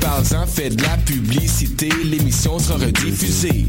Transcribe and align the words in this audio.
Parle-en, 0.00 0.46
fais 0.46 0.70
de 0.70 0.82
la 0.82 0.96
publicité, 0.98 1.88
l'émission 2.04 2.58
sera 2.58 2.78
rediffusée 2.78 3.66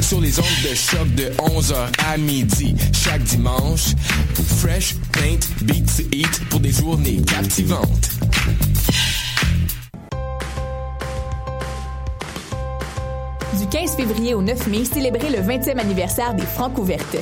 sur 0.00 0.20
les 0.20 0.38
ondes 0.38 0.44
de 0.68 0.74
choc 0.74 1.14
de 1.14 1.24
11h 1.38 1.74
à 2.06 2.16
midi 2.18 2.74
chaque 2.92 3.22
dimanche. 3.24 3.94
Fresh, 4.58 4.94
paint, 5.12 5.40
beat 5.62 5.86
to 5.96 6.02
eat 6.12 6.40
pour 6.50 6.60
des 6.60 6.72
journées 6.72 7.20
captivantes. 7.22 8.10
Du 13.58 13.66
15 13.68 13.96
février 13.96 14.34
au 14.34 14.42
9 14.42 14.66
mai, 14.68 14.84
célébrez 14.84 15.30
le 15.30 15.38
20e 15.38 15.78
anniversaire 15.78 16.34
des 16.34 16.46
Francs 16.46 16.76
ouvertes. 16.78 17.16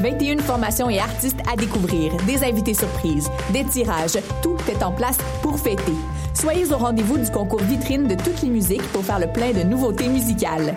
21 0.00 0.38
formations 0.38 0.88
et 0.88 0.98
artistes 0.98 1.40
à 1.50 1.56
découvrir, 1.56 2.12
des 2.26 2.42
invités 2.44 2.74
surprises, 2.74 3.30
des 3.52 3.64
tirages, 3.64 4.18
tout 4.42 4.56
est 4.68 4.82
en 4.82 4.92
place 4.92 5.18
pour 5.42 5.58
fêter. 5.58 5.94
Soyez 6.34 6.72
au 6.72 6.78
rendez-vous 6.78 7.18
du 7.18 7.30
concours 7.30 7.62
vitrine 7.62 8.06
de 8.06 8.14
toutes 8.14 8.42
les 8.42 8.48
musiques 8.48 8.86
pour 8.92 9.04
faire 9.04 9.18
le 9.18 9.26
plein 9.26 9.52
de 9.52 9.62
nouveautés 9.62 10.08
musicales. 10.08 10.74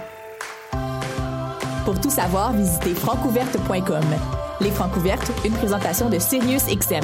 Pour 1.85 1.99
tout 1.99 2.09
savoir, 2.09 2.53
visitez 2.53 2.95
francouverte.com. 2.95 4.03
Les 4.61 4.71
Francouvertes, 4.71 5.31
une 5.45 5.53
présentation 5.53 6.09
de 6.09 6.19
Sirius 6.19 6.65
XM. 6.65 7.03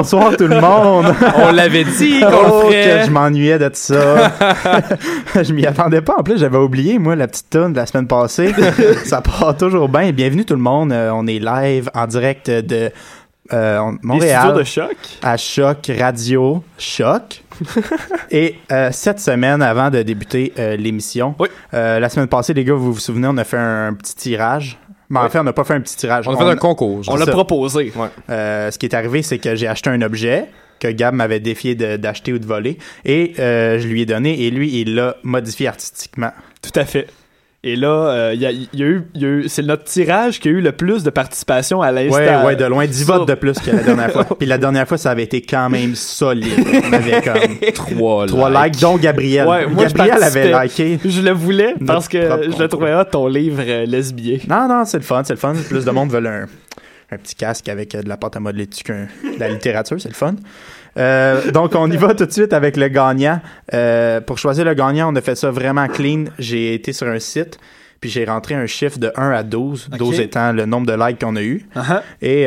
Bonsoir 0.00 0.34
tout 0.36 0.46
le 0.46 0.58
monde. 0.60 1.14
On 1.36 1.52
l'avait 1.52 1.84
dit 1.84 2.20
qu'on 2.20 2.26
Oh, 2.26 2.62
le 2.68 2.72
ferait. 2.72 3.00
que 3.00 3.06
je 3.06 3.10
m'ennuyais 3.10 3.58
de 3.58 3.70
ça. 3.74 4.32
je 5.42 5.52
m'y 5.52 5.66
attendais 5.66 6.00
pas. 6.00 6.16
En 6.18 6.22
plus, 6.22 6.38
j'avais 6.38 6.56
oublié, 6.56 6.98
moi, 6.98 7.14
la 7.16 7.28
petite 7.28 7.50
tonne 7.50 7.72
de 7.72 7.76
la 7.76 7.84
semaine 7.86 8.06
passée. 8.06 8.54
ça 9.04 9.20
part 9.20 9.54
toujours 9.58 9.90
bien. 9.90 10.10
Bienvenue 10.12 10.44
tout 10.46 10.54
le 10.54 10.60
monde. 10.62 10.90
Euh, 10.92 11.10
on 11.12 11.26
est 11.26 11.38
live 11.38 11.90
en 11.94 12.06
direct 12.06 12.48
de 12.50 12.90
euh, 13.52 13.92
Montréal. 14.02 14.54
de 14.54 14.64
Choc. 14.64 14.96
À 15.22 15.36
Choc 15.36 15.90
Radio 15.98 16.64
Choc. 16.78 17.42
Et 18.30 18.56
euh, 18.72 18.88
cette 18.92 19.20
semaine, 19.20 19.60
avant 19.60 19.90
de 19.90 20.00
débuter 20.02 20.54
euh, 20.58 20.76
l'émission, 20.76 21.34
Oui. 21.38 21.48
euh, 21.74 22.00
la 22.00 22.08
semaine 22.08 22.28
passée, 22.28 22.54
les 22.54 22.64
gars, 22.64 22.72
vous 22.72 22.94
vous 22.94 23.00
souvenez, 23.00 23.28
on 23.30 23.36
a 23.36 23.44
fait 23.44 23.58
un, 23.58 23.92
petit 23.92 24.14
tirage. 24.16 24.78
Mais 25.10 25.18
en 25.18 25.28
fait, 25.28 25.38
on 25.40 25.44
n'a 25.44 25.52
pas 25.52 25.64
fait 25.64 25.74
un 25.74 25.80
petit 25.80 25.96
tirage. 25.96 26.26
On 26.28 26.34
a 26.34 26.36
fait 26.36 26.44
un 26.44 26.56
concours. 26.56 27.02
On 27.08 27.16
l'a 27.16 27.26
proposé. 27.26 27.92
Euh, 28.30 28.70
ce 28.70 28.78
qui 28.78 28.86
est 28.86 28.94
arrivé, 28.94 29.22
c'est 29.22 29.38
que 29.38 29.54
j'ai 29.56 29.66
acheté 29.66 29.90
un 29.90 30.00
objet 30.02 30.46
que 30.78 30.88
Gab 30.88 31.14
m'avait 31.14 31.40
défié 31.40 31.74
d'acheter 31.74 32.32
ou 32.32 32.38
de 32.38 32.46
voler 32.46 32.78
et 33.04 33.34
euh, 33.38 33.78
je 33.78 33.86
lui 33.86 34.00
ai 34.00 34.06
donné 34.06 34.44
et 34.44 34.50
lui, 34.50 34.80
il 34.80 34.94
l'a 34.94 35.16
modifié 35.22 35.68
artistiquement. 35.68 36.32
Tout 36.62 36.72
à 36.74 36.86
fait. 36.86 37.06
Et 37.62 37.76
là, 37.76 37.88
euh, 38.30 38.34
y, 38.34 38.46
a, 38.46 38.50
il 38.52 38.68
y 38.72 38.82
a 38.82 38.86
eu, 38.86 39.02
il 39.14 39.20
y 39.20 39.24
a 39.26 39.28
eu- 39.28 39.48
c'est 39.48 39.62
notre 39.62 39.84
tirage 39.84 40.40
qui 40.40 40.48
a 40.48 40.50
eu 40.50 40.62
le 40.62 40.72
plus 40.72 41.02
de 41.02 41.10
participation 41.10 41.82
à 41.82 41.92
l'instant. 41.92 42.16
Ouais, 42.16 42.42
ouais, 42.46 42.56
de 42.56 42.64
loin, 42.64 42.86
10 42.86 43.04
sur- 43.04 43.14
votes 43.18 43.28
de 43.28 43.34
plus 43.34 43.58
que 43.58 43.70
la 43.70 43.82
dernière 43.82 44.10
fois. 44.10 44.24
Puis 44.38 44.48
la 44.48 44.56
dernière 44.56 44.88
fois, 44.88 44.96
ça 44.96 45.10
avait 45.10 45.24
été 45.24 45.42
quand 45.42 45.68
même 45.68 45.94
solide. 45.94 46.54
On 46.88 46.92
avait 46.94 47.20
comme 47.22 47.72
Trois, 47.74 48.26
trois 48.26 48.64
likes, 48.66 48.80
dont 48.80 48.96
Gabriel. 48.96 49.46
Ouais, 49.46 49.66
moi, 49.66 49.88
je 49.88 49.92
Gabriel 49.94 50.22
avait 50.22 50.62
liké. 50.64 50.98
Je 51.04 51.20
le 51.20 51.32
voulais 51.32 51.74
parce 51.86 52.08
que 52.08 52.18
je 52.50 52.62
le 52.62 52.66
trouvais 52.68 52.94
hot, 52.94 53.04
ton 53.04 53.26
livre 53.26 53.60
euh, 53.60 53.84
lesbien. 53.84 54.38
Non, 54.48 54.66
non, 54.66 54.86
c'est 54.86 54.96
le 54.98 55.04
fun, 55.04 55.20
c'est 55.24 55.34
le 55.34 55.38
fun. 55.38 55.52
Plus 55.68 55.84
de 55.84 55.90
monde 55.90 56.10
veulent 56.10 56.26
un, 56.28 56.46
un 57.10 57.18
petit 57.18 57.34
casque 57.34 57.68
avec 57.68 57.94
euh, 57.94 58.02
de 58.02 58.08
la 58.08 58.16
pâte 58.16 58.36
à 58.36 58.40
modeler 58.40 58.64
dessus 58.64 58.84
qu'un 58.84 59.06
de 59.22 59.38
la 59.38 59.50
littérature, 59.50 60.00
c'est 60.00 60.08
le 60.08 60.14
fun. 60.14 60.34
Euh, 60.96 61.50
donc, 61.52 61.74
on 61.74 61.90
y 61.90 61.96
va 61.96 62.14
tout 62.14 62.26
de 62.26 62.32
suite 62.32 62.52
avec 62.52 62.76
le 62.76 62.88
gagnant. 62.88 63.40
Euh, 63.74 64.20
pour 64.20 64.38
choisir 64.38 64.64
le 64.64 64.74
gagnant, 64.74 65.12
on 65.12 65.16
a 65.16 65.20
fait 65.20 65.36
ça 65.36 65.50
vraiment 65.50 65.86
clean. 65.86 66.24
J'ai 66.38 66.74
été 66.74 66.92
sur 66.92 67.06
un 67.06 67.18
site, 67.18 67.58
puis 68.00 68.10
j'ai 68.10 68.24
rentré 68.24 68.54
un 68.54 68.66
chiffre 68.66 68.98
de 68.98 69.12
1 69.16 69.30
à 69.30 69.42
12, 69.42 69.88
Ok. 69.92 69.98
12 69.98 70.20
étant 70.20 70.52
le 70.52 70.66
nombre 70.66 70.86
de 70.86 70.92
likes 70.92 71.20
qu'on 71.20 71.36
a 71.36 71.42
eu. 71.42 71.66
Uh-huh. 71.76 72.00
Et 72.22 72.46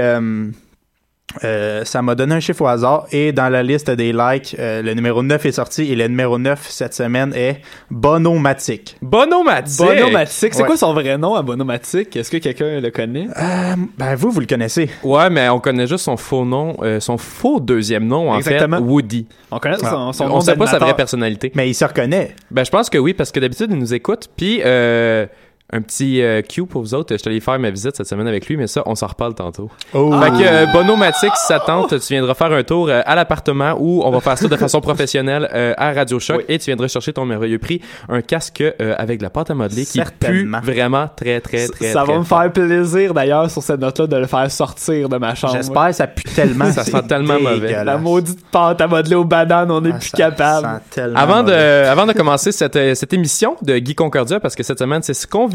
euh, 1.43 1.83
ça 1.83 2.01
m'a 2.03 2.13
donné 2.15 2.35
un 2.35 2.39
chiffre 2.39 2.61
au 2.61 2.67
hasard. 2.67 3.07
Et 3.11 3.31
dans 3.31 3.49
la 3.49 3.63
liste 3.63 3.89
des 3.89 4.13
likes, 4.13 4.55
euh, 4.59 4.81
le 4.83 4.93
numéro 4.93 5.23
9 5.23 5.45
est 5.45 5.51
sorti. 5.53 5.91
Et 5.91 5.95
le 5.95 6.07
numéro 6.07 6.37
9 6.37 6.67
cette 6.69 6.93
semaine 6.93 7.33
est 7.33 7.61
Bonomatic. 7.89 8.97
Bonomatic? 9.01 9.77
Bonomatic. 9.79 10.53
C'est 10.53 10.61
Ouais. 10.61 10.67
quoi 10.67 10.77
son 10.77 10.93
vrai 10.93 11.17
nom 11.17 11.33
à 11.35 11.41
Bonomatic? 11.41 12.15
Est-ce 12.15 12.29
que 12.29 12.37
quelqu'un 12.37 12.79
le 12.79 12.91
connaît? 12.91 13.27
Euh, 13.35 13.75
ben, 13.97 14.15
vous, 14.15 14.29
vous 14.29 14.39
le 14.41 14.45
connaissez. 14.45 14.89
Ouais, 15.03 15.29
mais 15.31 15.49
on 15.49 15.59
connaît 15.59 15.87
juste 15.87 16.03
son 16.05 16.17
faux 16.17 16.45
nom, 16.45 16.75
euh, 16.83 16.99
son 16.99 17.17
faux 17.17 17.59
deuxième 17.59 18.05
nom, 18.05 18.29
en 18.31 18.37
Exactement. 18.37 18.77
fait, 18.77 18.83
Woody. 18.83 19.27
On 19.49 19.57
connaît 19.59 19.77
son, 19.77 20.13
son 20.13 20.27
nom 20.27 20.35
on 20.35 20.41
sait 20.41 20.55
pas 20.55 20.67
sa 20.67 20.77
vraie 20.79 20.95
personnalité. 20.95 21.51
Mais 21.55 21.69
il 21.69 21.73
se 21.73 21.85
reconnaît. 21.85 22.35
Ben, 22.51 22.63
je 22.63 22.69
pense 22.71 22.89
que 22.89 22.97
oui, 22.99 23.13
parce 23.13 23.31
que 23.31 23.39
d'habitude, 23.39 23.69
il 23.71 23.77
nous 23.79 23.93
écoute. 23.93 24.29
Puis, 24.37 24.61
euh, 24.63 25.25
un 25.71 25.81
petit 25.81 26.21
euh, 26.21 26.41
cue 26.41 26.65
pour 26.65 26.81
vous 26.81 26.93
autres. 26.93 27.15
Je 27.15 27.19
suis 27.19 27.29
allé 27.29 27.39
faire 27.39 27.57
ma 27.57 27.71
visite 27.71 27.95
cette 27.95 28.05
semaine 28.05 28.27
avec 28.27 28.47
lui, 28.47 28.57
mais 28.57 28.67
ça, 28.67 28.83
on 28.85 28.93
s'en 28.93 29.07
reparle 29.07 29.33
tantôt. 29.33 29.71
Oh. 29.93 30.13
Fait 30.21 30.29
que 30.29 30.35
euh, 30.43 30.65
Bonomatic, 30.67 31.31
si 31.35 31.47
ça 31.47 31.59
tente, 31.59 31.89
tu 31.99 32.13
viendras 32.13 32.35
faire 32.35 32.51
un 32.51 32.61
tour 32.63 32.89
euh, 32.89 33.01
à 33.05 33.15
l'appartement 33.15 33.75
où 33.79 34.03
on 34.03 34.11
va 34.11 34.19
faire 34.19 34.37
ça 34.37 34.47
de 34.47 34.55
façon 34.55 34.81
professionnelle 34.81 35.49
euh, 35.53 35.73
à 35.77 35.91
Radio 35.93 36.19
Choc 36.19 36.45
et 36.47 36.59
tu 36.59 36.65
viendras 36.65 36.87
chercher 36.89 37.13
ton 37.13 37.25
merveilleux 37.25 37.57
prix, 37.57 37.81
un 38.07 38.21
casque 38.21 38.61
euh, 38.61 38.93
avec 38.97 39.17
de 39.17 39.23
la 39.23 39.29
pâte 39.31 39.49
à 39.49 39.55
modeler 39.55 39.85
qui 39.85 39.99
pue 40.19 40.47
vraiment 40.61 41.09
très, 41.15 41.41
très, 41.41 41.67
très, 41.67 41.91
Ça 41.91 42.03
très 42.03 42.13
va 42.13 42.19
me 42.19 42.23
faire 42.23 42.51
plaisir 42.51 43.13
d'ailleurs 43.15 43.49
sur 43.49 43.63
cette 43.63 43.79
note-là 43.79 44.05
de 44.07 44.17
le 44.17 44.27
faire 44.27 44.51
sortir 44.51 45.09
de 45.09 45.17
ma 45.17 45.33
chambre. 45.33 45.53
J'espère 45.55 45.87
que 45.87 45.93
ça 45.93 46.07
pue 46.07 46.23
tellement. 46.23 46.65
Ça 46.73 46.83
sent 46.83 47.03
tellement 47.07 47.39
mauvais. 47.39 47.83
La 47.83 47.97
maudite 47.97 48.45
pâte 48.51 48.81
à 48.81 48.87
modeler 48.87 49.15
aux 49.15 49.25
bananes, 49.25 49.71
on 49.71 49.81
n'est 49.81 49.91
Ah, 49.93 49.97
plus 49.97 50.09
ça 50.09 50.17
capable. 50.17 50.67
sent 50.67 50.81
tellement 50.91 51.19
Avant 51.19 51.43
de, 51.43 51.51
avant 51.51 52.05
de 52.05 52.13
commencer 52.13 52.51
cette, 52.51 52.75
euh, 52.75 52.95
cette 52.95 53.13
émission 53.13 53.55
de 53.61 53.77
Guy 53.77 53.95
Concordia, 53.95 54.39
parce 54.39 54.55
que 54.55 54.63
cette 54.63 54.79
semaine, 54.79 55.01
c'est 55.03 55.13
ce 55.13 55.25
qu'on 55.27 55.47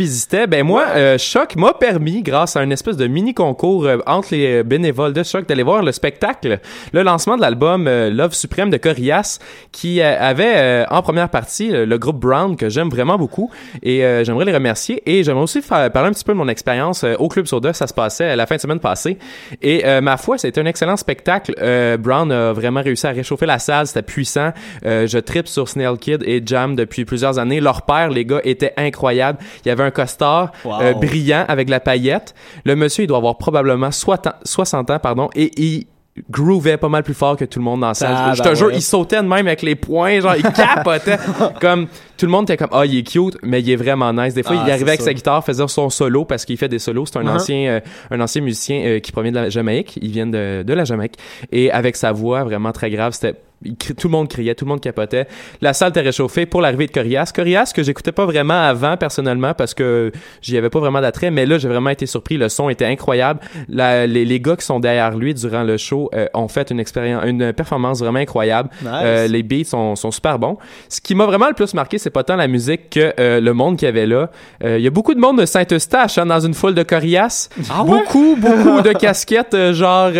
ben 0.49 0.65
moi, 0.65 0.85
euh, 0.97 1.19
Choc 1.19 1.57
m'a 1.57 1.73
permis, 1.75 2.23
grâce 2.23 2.57
à 2.57 2.61
un 2.61 2.71
espèce 2.71 2.97
de 2.97 3.07
mini-concours 3.07 3.87
euh, 3.87 3.99
entre 4.07 4.29
les 4.33 4.61
euh, 4.61 4.63
bénévoles 4.63 5.13
de 5.13 5.23
Choc, 5.23 5.47
d'aller 5.47 5.63
voir 5.63 5.83
le 5.83 5.93
spectacle, 5.93 6.59
le 6.93 7.03
lancement 7.03 7.37
de 7.37 7.43
l'album 7.43 7.87
euh, 7.87 8.11
Love 8.11 8.33
Suprême 8.33 8.71
de 8.71 8.77
Corias, 8.77 9.39
qui 9.73 10.01
avait 10.01 10.87
en 10.91 11.03
première 11.03 11.29
partie 11.29 11.71
le 11.71 11.99
groupe 11.99 12.21
Brown, 12.21 12.57
que 12.57 12.69
j'aime 12.69 12.89
vraiment 12.89 13.17
beaucoup, 13.17 13.51
et 13.83 14.01
j'aimerais 14.25 14.45
les 14.45 14.55
remercier, 14.55 15.03
et 15.07 15.23
j'aimerais 15.23 15.43
aussi 15.43 15.63
faire, 15.63 15.91
parler 15.93 16.09
un 16.09 16.13
petit 16.13 16.25
peu 16.25 16.33
de 16.33 16.39
mon 16.39 16.49
expérience 16.49 17.05
au 17.19 17.29
Club 17.29 17.47
Soda, 17.47 17.73
ça 17.73 17.87
se 17.87 17.95
passait 17.95 18.35
la 18.35 18.47
fin 18.47 18.57
de 18.57 18.61
semaine 18.61 18.81
passée, 18.81 19.19
et 19.63 19.83
ma 20.01 20.17
foi, 20.17 20.39
c'était 20.39 20.61
un 20.61 20.67
excellent 20.67 20.97
spectacle. 20.97 21.55
Brown 21.99 22.31
a 22.33 22.53
vraiment 22.53 22.83
réussi 22.83 23.07
à 23.07 23.11
réchauffer 23.11 23.47
la 23.47 23.59
salle, 23.59 23.87
c'était 23.87 24.03
puissant. 24.03 24.53
Je 24.85 25.19
tripe 25.19 25.49
sur 25.49 25.69
Snail 25.69 25.97
Kid 25.99 26.23
et 26.25 26.43
Jam 26.45 26.75
depuis 26.77 27.05
plusieurs 27.05 27.39
années. 27.39 27.61
Leur 27.61 27.83
père, 27.83 28.11
les 28.11 28.25
gars, 28.25 28.41
était 28.45 28.73
incroyable. 28.77 29.39
Il 29.65 29.69
y 29.69 29.71
avait 29.71 29.85
un 29.85 29.88
costard 29.91 30.53
Wow. 30.65 30.81
euh, 30.81 30.93
brillant 30.95 31.45
avec 31.49 31.69
la 31.69 31.81
paillette. 31.81 32.35
Le 32.65 32.77
monsieur, 32.77 33.05
il 33.05 33.07
doit 33.07 33.19
avoir 33.19 33.37
probablement 33.39 33.91
60 33.91 34.27
ans, 34.27 34.33
60 34.45 34.91
ans 34.91 34.99
pardon, 34.99 35.29
et 35.35 35.51
il 35.61 35.87
groovait 36.31 36.77
pas 36.79 36.89
mal 36.89 37.05
plus 37.05 37.15
fort 37.15 37.37
que 37.37 37.45
tout 37.45 37.61
le 37.61 37.65
monde 37.65 37.81
dans 37.83 37.89
la 37.89 37.95
salle. 37.95 38.13
Ah, 38.17 38.33
je 38.35 38.43
ben 38.43 38.51
te 38.51 38.55
jure, 38.57 38.67
ouais. 38.69 38.75
il 38.75 38.83
sautait 38.83 39.19
de 39.19 39.29
même 39.29 39.47
avec 39.47 39.63
les 39.63 39.77
poings, 39.77 40.19
genre, 40.19 40.35
il 40.37 40.43
capotait. 40.53 41.17
comme, 41.61 41.87
tout 42.17 42.27
le 42.27 42.33
monde 42.33 42.43
était 42.51 42.57
comme, 42.57 42.71
ah, 42.73 42.85
il 42.85 42.99
est 42.99 43.03
cute, 43.05 43.37
mais 43.45 43.61
il 43.61 43.71
est 43.71 43.77
vraiment 43.77 44.13
nice. 44.13 44.35
Des 44.35 44.43
fois, 44.43 44.57
Ah, 44.59 44.63
il 44.63 44.67
c'est 44.67 44.73
arrivait 44.73 44.91
avec 44.91 45.01
sa 45.03 45.15
guitare, 45.15 45.45
faisait 45.45 45.69
son 45.69 45.91
solo 45.91 46.25
parce 46.25 46.45
qu'il 46.45 46.57
fait 46.57 46.69
des 46.69 46.81
solos. 46.81 47.07
C'est 47.07 47.19
un 47.19 47.23
Uh-huh. 47.23 47.37
ancien, 47.37 47.69
euh, 47.69 47.81
un 48.11 48.21
ancien 48.21 48.43
musicien 48.43 48.81
euh, 48.85 48.99
qui 48.99 49.13
provient 49.13 49.31
de 49.31 49.37
la 49.39 49.49
Jamaïque. 49.49 49.97
Il 50.03 50.11
vient 50.11 50.27
de, 50.27 50.65
de 50.67 50.73
la 50.75 50.85
Jamaïque. 50.85 51.15
Et 51.53 51.71
avec 51.71 51.95
sa 51.95 52.11
voix 52.11 52.43
vraiment 52.43 52.73
très 52.73 52.91
grave, 52.91 53.13
c'était, 53.13 53.39
tout 53.63 54.09
le 54.09 54.13
monde 54.13 54.29
criait, 54.29 54.55
tout 54.55 54.65
le 54.65 54.69
monde 54.69 54.81
capotait. 54.81 55.27
La 55.61 55.73
salle 55.73 55.91
était 55.91 56.01
réchauffée 56.01 56.47
pour 56.47 56.61
l'arrivée 56.61 56.87
de 56.87 56.93
Corias. 56.93 57.33
Corias 57.35 57.73
que 57.75 57.83
j'écoutais 57.83 58.13
pas 58.13 58.25
vraiment 58.25 58.61
avant 58.61 58.97
personnellement 58.97 59.53
parce 59.55 59.75
que 59.75 60.13
j'y 60.43 60.57
avais 60.57 60.71
pas 60.71 60.79
vraiment 60.79 61.01
d'attrait, 61.01 61.31
mais 61.31 61.45
là 61.47 61.59
j'ai 61.59 61.69
vraiment 61.69 61.91
été 61.91 62.07
surpris. 62.07 62.37
Le 62.37 62.49
son 62.49 62.69
était 62.69 62.85
incroyable. 62.87 63.41
La- 63.69 64.07
les, 64.07 64.25
les 64.25 64.41
gars 64.41 64.57
qui 64.57 64.65
sont 64.65 64.79
derrière 64.81 65.17
lui 65.17 65.35
durant 65.35 65.65
le 65.65 65.77
show 65.77 66.09
euh, 66.15 66.27
ont 66.35 66.49
fait 66.49 66.71
une 66.71 66.79
expérience, 66.81 67.25
une 67.27 67.53
performance 67.53 68.01
vraiment 68.01 68.21
incroyable. 68.21 68.71
Nice. 68.83 68.91
Euh, 68.93 69.27
les 69.27 69.43
beats 69.43 69.65
sont, 69.65 69.97
sont 69.97 70.11
super 70.11 70.39
bons. 70.39 70.57
Ce 70.89 71.01
qui 71.01 71.15
m'a 71.15 71.27
vraiment 71.27 71.49
le 71.49 71.55
plus 71.55 71.75
marqué, 71.75 71.99
c'est 71.99 72.11
pas 72.11 72.23
tant 72.25 72.37
la 72.37 72.47
musique 72.49 72.91
que 72.91 73.13
euh, 73.19 73.41
le 73.41 73.53
monde 73.55 73.77
qu'il 73.77 73.87
y 73.87 73.89
avait 73.89 74.07
là. 74.07 74.31
Il 74.65 74.79
y 74.81 74.87
a 74.87 74.91
beaucoup 74.91 75.15
de 75.15 75.21
monde 75.21 75.41
de 75.41 75.47
Saint-Eustache 75.47 76.19
hein, 76.19 76.27
dans 76.27 76.41
une 76.41 76.55
foule 76.55 76.75
de 76.75 76.83
Corias. 76.85 77.49
Ah 77.71 77.83
ouais? 77.83 77.99
Beaucoup, 77.99 78.37
beaucoup 78.37 78.83
de 78.83 78.93
casquettes 78.99 79.73
genre 79.73 80.11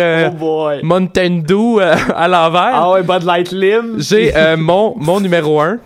Oh. 0.41 0.69
Mountain 0.83 1.41
Dew 1.47 1.79
à 1.79 2.27
l'envers. 2.27 2.71
Ah 2.73 2.91
ouais, 2.91 3.03
Light 3.29 3.51
Lim. 3.51 3.95
J'ai 3.99 4.35
euh, 4.35 4.57
mon, 4.69 4.95
mon 4.97 5.19
numéro 5.19 5.61
un. 5.61 5.77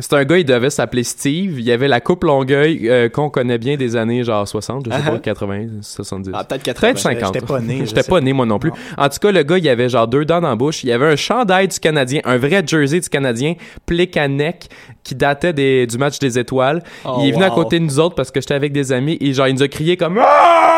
C'est 0.00 0.14
un 0.14 0.24
gars, 0.24 0.38
il 0.38 0.44
devait 0.44 0.70
s'appeler 0.70 1.04
Steve. 1.04 1.60
Il 1.60 1.64
y 1.64 1.70
avait 1.70 1.86
la 1.88 2.00
coupe 2.00 2.24
Longueuil 2.24 2.88
euh, 2.88 3.08
qu'on 3.10 3.28
connaît 3.30 3.58
bien 3.58 3.76
des 3.76 3.94
années 3.94 4.24
genre 4.24 4.48
60, 4.48 4.86
je 4.86 4.90
sais 4.90 4.96
Uh-huh. 4.98 5.10
pas, 5.12 5.18
80, 5.18 5.66
70. 5.82 6.30
Ah, 6.34 6.42
peut-être 6.42 6.62
80. 6.64 6.88
Peut-être 6.88 6.98
50. 7.00 7.34
J'étais 7.34 7.46
pas 7.46 7.60
né, 7.60 7.82
J'étais 7.84 8.02
pas 8.02 8.20
né, 8.20 8.32
moi 8.32 8.44
non 8.46 8.58
plus. 8.58 8.72
En 8.98 9.08
tout 9.08 9.18
cas, 9.20 9.30
le 9.30 9.42
gars, 9.44 9.58
il 9.58 9.68
avait 9.68 9.88
genre 9.90 10.08
deux 10.08 10.24
dents 10.24 10.40
dans 10.40 10.48
la 10.48 10.56
bouche. 10.56 10.82
Il 10.82 10.90
avait 10.90 11.12
un 11.12 11.16
chandail 11.16 11.68
du 11.68 11.78
Canadien, 11.78 12.22
un 12.24 12.38
vrai 12.38 12.64
jersey 12.66 12.98
du 12.98 13.08
Canadien, 13.08 13.54
Plekanec, 13.86 14.68
qui 15.04 15.14
datait 15.14 15.52
des, 15.52 15.86
du 15.86 15.96
match 15.98 16.18
des 16.18 16.38
étoiles. 16.40 16.82
Oh, 17.04 17.18
il 17.20 17.28
est 17.28 17.32
venu 17.32 17.44
à 17.44 17.50
wow. 17.50 17.54
côté 17.54 17.78
de 17.78 17.84
nous 17.84 18.00
autres 18.00 18.16
parce 18.16 18.30
que 18.32 18.40
j'étais 18.40 18.54
avec 18.54 18.72
des 18.72 18.90
amis 18.90 19.16
et 19.20 19.32
genre, 19.32 19.46
il 19.46 19.54
nous 19.54 19.62
a 19.62 19.68
crié 19.68 19.96
comme 19.96 20.18
Ah! 20.20 20.73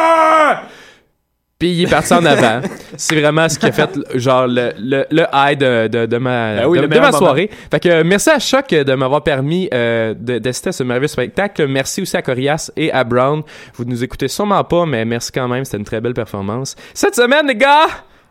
Puis 1.58 1.70
il 1.70 1.82
est 1.84 1.90
parti 1.90 2.12
en 2.12 2.24
avant. 2.26 2.60
C'est 2.98 3.18
vraiment 3.18 3.48
ce 3.48 3.58
qui 3.58 3.64
a 3.64 3.72
fait 3.72 3.88
genre 4.14 4.46
le, 4.46 4.72
le, 4.78 5.06
le 5.10 5.24
high 5.32 5.58
de, 5.58 5.88
de, 5.88 6.04
de 6.04 6.16
ma, 6.18 6.56
Ben 6.56 6.66
oui, 6.66 6.80
de, 6.80 6.86
ma 6.86 7.12
soirée. 7.12 7.48
Fait 7.70 7.80
que 7.80 7.88
euh, 7.88 8.02
merci 8.04 8.28
à 8.28 8.38
Choc 8.38 8.68
de 8.68 8.94
m'avoir 8.94 9.22
permis 9.22 9.66
euh, 9.72 10.12
d'assister 10.14 10.68
à 10.68 10.72
ce 10.72 10.82
merveilleux 10.82 11.08
spectacle. 11.08 11.66
Merci 11.66 12.02
aussi 12.02 12.14
à 12.14 12.20
Corias 12.20 12.70
et 12.76 12.92
à 12.92 13.04
Brown. 13.04 13.42
Vous 13.74 13.84
nous 13.86 14.04
écoutez 14.04 14.28
sûrement 14.28 14.62
pas, 14.64 14.84
mais 14.84 15.06
merci 15.06 15.32
quand 15.32 15.48
même. 15.48 15.64
C'était 15.64 15.78
une 15.78 15.84
très 15.84 16.00
belle 16.02 16.14
performance. 16.14 16.76
Cette 16.92 17.14
semaine, 17.14 17.46
les 17.46 17.56
gars, 17.56 17.86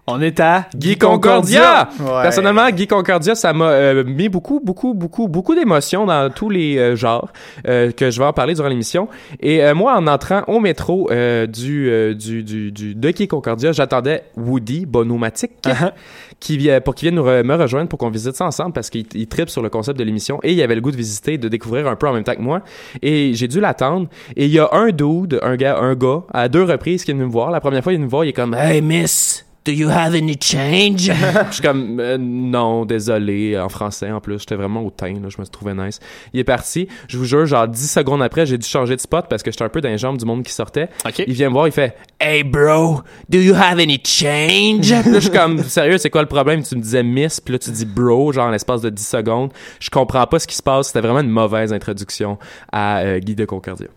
On 0.08 0.22
est 0.22 0.40
à 0.40 0.68
Guy 0.76 0.98
Concordia. 0.98 1.90
Ouais. 2.00 2.22
Personnellement, 2.22 2.70
Guy 2.70 2.86
Concordia, 2.86 3.34
ça 3.34 3.54
m'a 3.54 3.70
euh, 3.70 4.04
mis 4.04 4.30
beaucoup, 4.30 4.62
beaucoup, 4.64 4.94
beaucoup, 4.94 5.28
beaucoup 5.28 5.56
d'émotions 5.56 6.06
dans 6.06 6.30
tous 6.30 6.52
les 6.52 6.78
euh, 6.78 6.96
genres 6.96 7.30
euh, 7.68 7.92
que 7.92 8.12
je 8.12 8.20
vais 8.20 8.26
en 8.26 8.34
parler 8.34 8.54
durant 8.54 8.68
l'émission. 8.68 9.08
Et 9.40 9.64
euh, 9.64 9.74
moi, 9.74 9.96
en 9.98 10.06
entrant 10.06 10.44
au 10.48 10.60
métro 10.60 11.10
euh, 11.10 11.48
du, 11.48 11.90
euh, 11.90 12.14
du, 12.14 12.44
du, 12.44 12.72
du 12.72 12.94
de 12.94 13.10
Guy 13.12 13.28
Concordia, 13.28 13.72
j'attendais 13.72 14.24
Woody 14.38 14.86
Bonomatic 14.86 15.52
Uh-huh. 15.66 15.92
qui 16.40 16.58
vi- 16.58 16.80
pour 16.82 16.94
qu'il 16.94 17.10
vienne 17.10 17.16
nous 17.16 17.28
re- 17.28 17.44
me 17.44 17.56
rejoindre 17.56 17.90
pour 17.90 17.98
qu'on 17.98 18.12
visite 18.12 18.36
ça 18.36 18.46
ensemble 18.46 18.74
parce 18.74 18.92
qu'il 18.92 19.06
il 19.16 19.26
tripe 19.28 19.50
sur 19.50 19.64
le 19.64 19.70
concept 19.70 19.98
de 19.98 20.04
l'émission 20.04 20.40
et 20.44 20.54
il 20.54 20.62
avait 20.62 20.76
le 20.76 20.82
goût 20.82 20.92
de 20.92 20.96
visiter, 20.98 21.40
de 21.40 21.48
découvrir 21.48 21.88
un 21.88 21.96
peu 21.96 22.08
en 22.08 22.14
même 22.14 22.24
temps 22.24 22.36
que 22.36 22.42
moi. 22.42 22.62
Et 23.02 23.34
j'ai 23.34 23.48
dû 23.48 23.60
l'attendre. 23.60 24.08
Et 24.36 24.46
il 24.46 24.52
y 24.52 24.60
a 24.60 24.70
un 24.72 24.90
dude, 24.92 25.40
un 25.42 25.56
gars, 25.56 25.78
un 25.80 25.96
gars, 25.96 26.22
à 26.32 26.48
deux 26.48 26.64
reprises 26.64 27.04
qui 27.04 27.12
est 27.12 27.14
venu 27.16 27.26
me 27.26 27.32
voir. 27.32 27.50
La 27.50 27.60
première 27.62 27.82
fois, 27.84 27.94
il 27.94 27.96
est 27.96 27.98
venu 27.98 28.06
me 28.06 28.12
voir, 28.12 28.24
il 28.26 28.30
est 28.30 28.34
comme 28.34 28.54
Hey 28.54 28.82
miss, 28.82 29.45
do 29.66 29.72
you 29.72 29.90
have 29.90 30.14
any 30.16 30.38
change? 30.40 31.12
je 31.50 31.54
suis 31.54 31.62
comme 31.62 32.00
Euh, 32.00 32.18
non, 32.20 32.86
désolé, 32.86 33.60
en 33.60 33.70
français 33.70 34.12
en 34.12 34.22
plus. 34.22 34.40
J'étais 34.40 34.56
vraiment 34.56 34.82
au 34.84 34.92
teint, 34.92 35.14
là, 35.14 35.30
je 35.30 35.38
me 35.40 35.44
suis 35.44 35.52
trouvé 35.52 35.74
nice. 35.74 36.00
Il 36.34 36.40
est 36.40 36.44
parti. 36.46 36.88
Je 37.08 37.18
vous 37.18 37.26
jure, 37.26 37.46
genre 37.46 37.68
10 37.68 37.90
secondes 37.92 38.22
après, 38.22 38.46
j'ai 38.46 38.58
dû 38.58 38.68
changer 38.68 38.96
de 38.96 39.02
spot 39.02 39.26
parce 39.30 39.44
que 39.44 39.52
j'étais 39.52 39.64
un 39.64 39.70
peu 39.70 39.82
dans 39.82 39.90
les 39.90 39.98
jambes 39.98 40.18
du 40.18 40.26
monde 40.26 40.44
qui 40.44 40.54
sortait. 40.54 40.90
Il 41.28 41.34
vient 41.34 41.50
me 41.50 41.54
voir, 41.54 41.68
il 41.68 41.74
fait 41.74 41.96
Hey 42.20 42.44
bro, 42.44 43.02
do 43.30 43.40
you 43.40 43.54
have 43.56 43.80
any 43.80 44.00
change? 44.04 44.90
Là, 44.92 45.02
je 45.16 45.20
suis 45.20 45.30
comme 45.32 45.60
sérieux, 45.64 45.98
c'est 45.98 46.10
quoi 46.10 46.22
le 46.22 46.28
problème? 46.28 46.64
Tu 46.64 46.76
me 46.76 46.82
disais 46.82 47.04
miss, 47.04 47.40
puis 47.42 47.54
là 47.54 47.60
tu 47.60 47.72
dis 47.72 47.86
bro, 47.86 48.32
genre 48.32 48.48
en 48.48 48.52
l'espace 48.52 48.82
de 48.82 48.90
10 48.90 49.06
secondes. 49.06 49.52
Je 49.80 49.90
comprends 49.90 50.26
pas 50.28 50.40
ce 50.40 50.48
qui 50.48 50.56
se 50.56 50.64
passe. 50.64 50.88
C'était 50.88 51.02
vraiment 51.02 51.22
une 51.22 51.30
mauvaise 51.30 51.74
introduction 51.74 52.38
à 52.72 53.00
euh, 53.00 53.20
Guy 53.20 53.36
de 53.36 53.46
Concordia. 53.46 53.88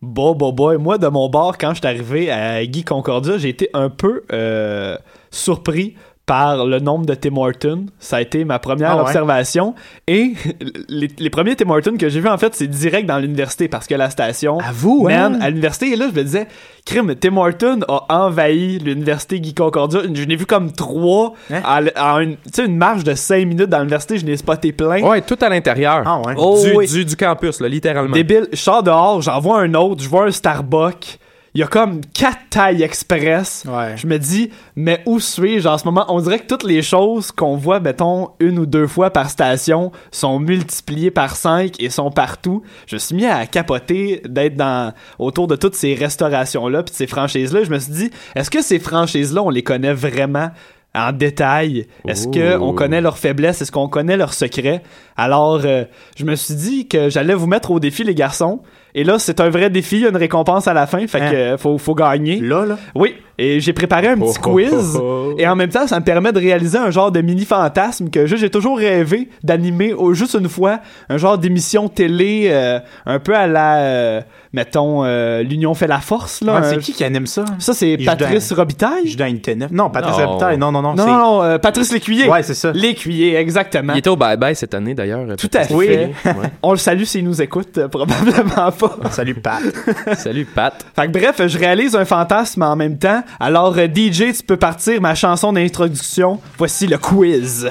Bon, 0.00 0.34
bon, 0.34 0.52
boy. 0.52 0.78
Moi, 0.78 0.96
de 0.98 1.08
mon 1.08 1.28
bord, 1.28 1.58
quand 1.58 1.70
je 1.70 1.78
suis 1.78 1.86
arrivé 1.86 2.30
à 2.30 2.64
Guy 2.64 2.84
Concordia, 2.84 3.36
j'ai 3.36 3.48
été 3.48 3.68
un 3.74 3.90
peu 3.90 4.22
euh, 4.32 4.96
surpris 5.32 5.96
par 6.28 6.66
le 6.66 6.78
nombre 6.78 7.06
de 7.06 7.14
Tim 7.14 7.36
Hortons. 7.38 7.86
Ça 7.98 8.18
a 8.18 8.20
été 8.20 8.44
ma 8.44 8.58
première 8.60 8.90
Ah 8.92 8.96
ouais? 8.98 9.02
observation. 9.02 9.74
Et 10.06 10.34
les, 10.88 11.08
les 11.18 11.30
premiers 11.30 11.56
Tim 11.56 11.70
Hortons 11.70 11.96
que 11.96 12.08
j'ai 12.08 12.20
vus, 12.20 12.28
en 12.28 12.36
fait, 12.38 12.54
c'est 12.54 12.66
direct 12.68 13.08
dans 13.08 13.18
l'université 13.18 13.66
parce 13.66 13.86
que 13.88 13.94
la 13.94 14.10
station. 14.10 14.58
À 14.60 14.70
vous, 14.70 15.04
Man, 15.08 15.34
hein? 15.34 15.38
à 15.40 15.48
l'université, 15.48 15.90
et 15.92 15.96
là, 15.96 16.06
je 16.12 16.16
me 16.16 16.22
disais, 16.22 16.46
crime, 16.84 17.14
Tim 17.16 17.36
Horton 17.38 17.80
a 17.88 18.06
envahi 18.26 18.78
l'université 18.78 19.40
Guy 19.40 19.54
Concordia. 19.54 20.02
Je 20.12 20.24
n'ai 20.24 20.36
vu 20.36 20.44
comme 20.46 20.70
trois 20.70 21.32
Hein? 21.50 21.62
à 21.64 22.20
une, 22.22 22.36
tu 22.36 22.40
sais, 22.52 22.66
une 22.66 22.76
marche 22.76 23.04
de 23.04 23.14
cinq 23.14 23.46
minutes 23.46 23.70
dans 23.70 23.78
l'université. 23.78 24.18
Je 24.18 24.26
n'ai 24.26 24.36
spoté 24.36 24.70
plein. 24.72 25.00
Ouais, 25.02 25.22
tout 25.22 25.38
à 25.40 25.48
l'intérieur. 25.48 26.02
Ah 26.04 26.20
ouais. 26.26 26.34
Oh, 26.36 26.60
du, 26.62 26.72
oui. 26.76 26.86
du, 26.86 27.04
du 27.06 27.16
campus, 27.16 27.60
là, 27.60 27.68
littéralement. 27.68 28.14
Débile. 28.14 28.48
Je 28.52 28.58
sors 28.58 28.82
dehors, 28.82 29.22
j'en 29.22 29.40
vois 29.40 29.60
un 29.62 29.72
autre, 29.72 30.02
je 30.04 30.08
vois 30.10 30.26
un 30.26 30.30
Starbucks. 30.30 31.18
Il 31.54 31.60
y 31.60 31.64
a 31.64 31.66
comme 31.66 32.02
quatre 32.14 32.38
tailles 32.50 32.82
express. 32.82 33.64
Ouais. 33.66 33.96
Je 33.96 34.06
me 34.06 34.18
dis, 34.18 34.50
mais 34.76 35.02
où 35.06 35.18
suis-je? 35.18 35.66
En 35.66 35.78
ce 35.78 35.84
moment? 35.86 36.04
On 36.08 36.20
dirait 36.20 36.38
que 36.40 36.46
toutes 36.46 36.62
les 36.62 36.82
choses 36.82 37.32
qu'on 37.32 37.56
voit, 37.56 37.80
mettons, 37.80 38.30
une 38.38 38.58
ou 38.58 38.66
deux 38.66 38.86
fois 38.86 39.10
par 39.10 39.30
station 39.30 39.90
sont 40.12 40.38
multipliées 40.38 41.10
par 41.10 41.36
cinq 41.36 41.74
et 41.82 41.88
sont 41.90 42.10
partout. 42.10 42.62
Je 42.86 42.96
me 42.96 42.98
suis 42.98 43.14
mis 43.16 43.24
à 43.26 43.46
capoter 43.46 44.20
d'être 44.28 44.56
dans 44.56 44.92
autour 45.18 45.46
de 45.48 45.56
toutes 45.56 45.74
ces 45.74 45.94
restaurations-là 45.94 46.82
puis 46.82 46.94
ces 46.94 47.06
franchises-là. 47.06 47.64
Je 47.64 47.70
me 47.70 47.78
suis 47.78 47.92
dit, 47.92 48.10
est-ce 48.36 48.50
que 48.50 48.62
ces 48.62 48.78
franchises-là, 48.78 49.42
on 49.42 49.50
les 49.50 49.62
connaît 49.62 49.94
vraiment? 49.94 50.50
en 50.94 51.12
détail? 51.12 51.86
Est-ce 52.08 52.26
Oh. 52.26 52.30
que 52.30 52.58
on 52.58 52.72
connaît 52.72 53.00
leurs 53.02 53.18
faiblesses? 53.18 53.60
Est-ce 53.62 53.70
qu'on 53.70 53.88
connaît 53.88 54.16
leurs 54.16 54.32
secrets? 54.32 54.82
Alors, 55.16 55.60
euh, 55.64 55.84
je 56.16 56.24
me 56.24 56.34
suis 56.34 56.54
dit 56.54 56.88
que 56.88 57.08
j'allais 57.10 57.34
vous 57.34 57.46
mettre 57.46 57.70
au 57.70 57.78
défi, 57.78 58.02
les 58.04 58.14
garçons. 58.14 58.62
Et 58.94 59.04
là, 59.04 59.18
c'est 59.18 59.40
un 59.40 59.48
vrai 59.50 59.70
défi, 59.70 59.96
il 59.96 60.02
y 60.02 60.06
a 60.06 60.08
une 60.08 60.16
récompense 60.16 60.66
à 60.66 60.72
la 60.74 60.86
fin, 60.86 61.06
fait 61.06 61.20
Hein? 61.20 61.30
que 61.30 61.36
euh, 61.36 61.58
faut, 61.58 61.78
faut 61.78 61.94
gagner. 61.94 62.40
Là, 62.40 62.64
là? 62.64 62.78
Oui, 62.94 63.14
et 63.38 63.60
j'ai 63.60 63.72
préparé 63.72 64.08
un 64.08 64.16
petit 64.16 64.38
Oh, 64.38 64.48
oh, 64.48 64.52
quiz. 64.52 64.96
oh, 64.96 65.30
oh. 65.30 65.34
Et 65.38 65.46
en 65.46 65.54
même 65.56 65.68
temps, 65.70 65.86
ça 65.86 66.00
me 66.00 66.04
permet 66.04 66.32
de 66.32 66.38
réaliser 66.40 66.78
un 66.78 66.90
genre 66.90 67.12
de 67.12 67.20
mini 67.20 67.44
fantasme 67.44 68.10
que 68.10 68.26
j'ai 68.26 68.50
toujours 68.50 68.78
rêvé 68.78 69.28
d'animer 69.44 69.92
au- 69.92 70.14
juste 70.14 70.34
une 70.40 70.48
fois, 70.48 70.80
un 71.08 71.18
genre 71.18 71.38
d'émission 71.38 71.88
télé 71.88 72.48
euh, 72.50 72.80
un 73.06 73.18
peu 73.20 73.36
à 73.36 73.46
la, 73.46 73.76
euh, 73.78 74.20
mettons, 74.52 75.04
euh, 75.04 75.42
l'union 75.42 75.74
fait 75.74 75.86
la 75.86 75.98
force 76.00 76.40
là. 76.42 76.62
C'est 76.64 76.78
qui 76.78 76.92
qui 76.92 77.04
anime 77.04 77.26
ça? 77.26 77.44
Ça 77.58 77.74
c'est 77.74 77.96
Patrice 78.04 78.52
Robitaille? 78.52 79.02
Je 79.04 79.08
suis 79.10 79.16
dans 79.16 79.26
Unité 79.26 79.54
9. 79.54 79.70
Non, 79.70 79.90
Patrice 79.90 80.18
Non. 80.18 80.26
Robitaille. 80.28 80.58
Non, 80.58 80.72
non, 80.72 80.82
non. 80.82 80.94
Non, 80.94 81.06
non, 81.06 81.18
non, 81.18 81.42
euh, 81.42 81.58
Patrice 81.58 81.92
Lécuyer. 81.92 82.28
Ouais, 82.28 82.42
c'est 82.42 82.54
ça. 82.54 82.72
L'écuyer, 82.72 83.36
exactement. 83.36 83.92
Il 83.92 83.98
était 83.98 84.10
au 84.10 84.16
bye-bye 84.16 84.54
cette 84.54 84.74
année, 84.74 84.94
d'ailleurs. 84.94 85.24
Tout 85.36 85.50
à 85.54 85.60
Oui. 85.72 85.86
fait. 85.86 86.10
Ouais. 86.24 86.32
On 86.62 86.72
le 86.72 86.78
salue 86.78 87.04
s'il 87.04 87.24
nous 87.24 87.40
écoute, 87.42 87.78
euh, 87.78 87.88
probablement 87.88 88.70
pas. 88.78 89.10
Salut, 89.10 89.34
Pat. 89.34 89.62
Salut, 90.16 90.44
Pat. 90.44 90.84
Fait 90.94 91.06
que 91.06 91.12
bref, 91.12 91.46
je 91.46 91.58
réalise 91.58 91.94
un 91.96 92.04
fantasme 92.04 92.62
en 92.62 92.76
même 92.76 92.98
temps. 92.98 93.22
Alors 93.40 93.76
euh, 93.76 93.86
DJ, 93.86 94.32
tu 94.36 94.42
peux 94.46 94.56
partir 94.56 95.00
ma 95.00 95.14
chanson 95.14 95.52
d'introduction. 95.52 96.40
Voici 96.56 96.86
le 96.86 96.98
quiz. 96.98 97.68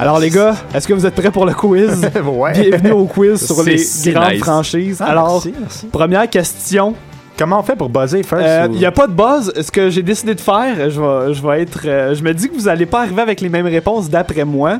Alors 0.00 0.20
les 0.20 0.30
gars, 0.30 0.54
est-ce 0.72 0.86
que 0.86 0.94
vous 0.94 1.04
êtes 1.06 1.14
prêts 1.14 1.32
pour 1.32 1.44
le 1.44 1.52
quiz? 1.54 2.08
ouais. 2.24 2.52
Bienvenue 2.52 2.92
au 2.92 3.06
quiz 3.06 3.44
sur 3.46 3.64
les 3.64 3.84
grandes 4.12 4.32
nice. 4.34 4.40
franchises. 4.44 4.98
Ah, 5.00 5.06
Alors, 5.10 5.42
merci, 5.44 5.54
merci. 5.60 5.86
première 5.86 6.30
question. 6.30 6.94
Comment 7.38 7.60
on 7.60 7.62
fait 7.62 7.76
pour 7.76 7.88
buzzer 7.88 8.22
first? 8.24 8.44
Il 8.64 8.70
ou- 8.70 8.78
n'y 8.78 8.84
a 8.86 8.90
pas 8.90 9.06
de 9.06 9.12
buzz. 9.12 9.52
Ce 9.60 9.70
que 9.70 9.90
j'ai 9.90 10.02
décidé 10.02 10.34
de 10.34 10.40
faire, 10.40 10.90
je 10.90 11.00
vais, 11.00 11.34
je 11.34 11.46
vais 11.46 11.62
être. 11.62 11.80
euh, 11.84 12.14
je 12.14 12.22
me 12.22 12.34
dis 12.34 12.48
que 12.48 12.54
vous 12.54 12.66
allez 12.68 12.84
pas 12.86 13.02
arriver 13.02 13.22
avec 13.22 13.40
les 13.40 13.48
mêmes 13.48 13.66
réponses 13.66 14.10
d'après 14.10 14.44
moi. 14.44 14.78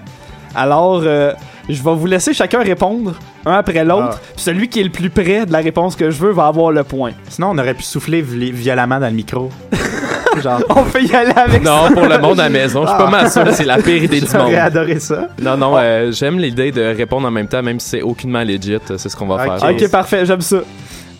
Alors, 0.54 1.02
euh, 1.04 1.32
je 1.68 1.80
vais 1.82 1.94
vous 1.94 2.06
laisser 2.06 2.32
chacun 2.34 2.60
répondre 2.62 3.14
un 3.46 3.52
après 3.52 3.84
l'autre. 3.84 4.18
Ah. 4.20 4.32
Celui 4.36 4.68
qui 4.68 4.80
est 4.80 4.84
le 4.84 4.90
plus 4.90 5.10
près 5.10 5.46
de 5.46 5.52
la 5.52 5.58
réponse 5.58 5.94
que 5.94 6.10
je 6.10 6.18
veux 6.18 6.32
va 6.32 6.46
avoir 6.46 6.72
le 6.72 6.82
point. 6.82 7.12
Sinon, 7.28 7.50
on 7.52 7.58
aurait 7.58 7.74
pu 7.74 7.82
souffler 7.84 8.22
vi- 8.22 8.50
violemment 8.50 8.98
dans 8.98 9.06
le 9.08 9.12
micro. 9.12 9.50
Genre, 10.42 10.62
On 10.68 10.82
peut 10.84 11.02
y 11.02 11.14
aller 11.14 11.32
avec 11.36 11.64
ça. 11.64 11.70
Non, 11.88 11.92
pour 11.92 12.06
le 12.06 12.18
monde 12.18 12.38
à 12.40 12.44
la 12.44 12.48
maison, 12.48 12.82
je 12.82 12.88
suis 12.88 12.98
pas 12.98 13.10
mal 13.10 13.30
sûr 13.30 13.44
que 13.44 13.52
c'est 13.52 13.64
la 13.64 13.78
pire 13.78 14.02
idée 14.04 14.20
du 14.20 14.26
monde. 14.26 14.30
j'aurais 14.46 14.56
adoré 14.58 14.98
ça. 15.00 15.28
Non, 15.42 15.56
non, 15.56 15.74
euh, 15.76 16.12
j'aime 16.12 16.38
l'idée 16.38 16.70
de 16.70 16.82
répondre 16.96 17.26
en 17.26 17.30
même 17.30 17.48
temps, 17.48 17.62
même 17.62 17.80
si 17.80 17.88
c'est 17.90 18.02
aucunement 18.02 18.42
legit. 18.42 18.74
euh, 18.74 18.96
C'est 18.98 19.08
ce 19.08 19.16
qu'on 19.16 19.26
va 19.26 19.38
faire. 19.58 19.70
Ok, 19.70 19.90
parfait, 19.90 20.24
j'aime 20.26 20.40
ça. 20.40 20.58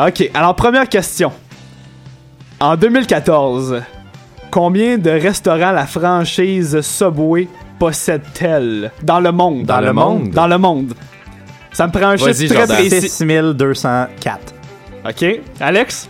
Ok, 0.01 0.31
alors 0.35 0.55
première 0.55 0.89
question. 0.89 1.33
En 2.61 2.77
2014, 2.77 3.83
combien 4.51 4.97
de 4.99 5.11
restaurants 5.11 5.73
la 5.73 5.87
franchise 5.87 6.81
Subway 6.81 7.49
possède-t-elle? 7.79 8.93
Dans 9.03 9.21
le 9.21 9.33
monde? 9.33 9.65
Dans 9.65 9.81
le 9.81 9.93
monde? 9.93 10.31
Dans 10.31 10.47
le 10.47 10.59
monde. 10.59 10.95
Ça 11.73 11.87
me 11.87 11.93
prend 11.93 12.09
un 12.09 12.17
chiffre 12.17 12.33
très 12.55 12.67
Jordan. 12.67 12.77
précis. 12.89 13.09
6204. 13.09 14.55
OK. 15.09 15.41
Alex? 15.61 16.09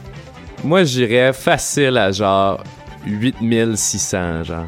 Moi, 0.64 0.84
j'irais 0.84 1.32
facile 1.32 1.96
à 1.98 2.10
genre 2.12 2.62
8600, 3.06 4.44
genre. 4.44 4.64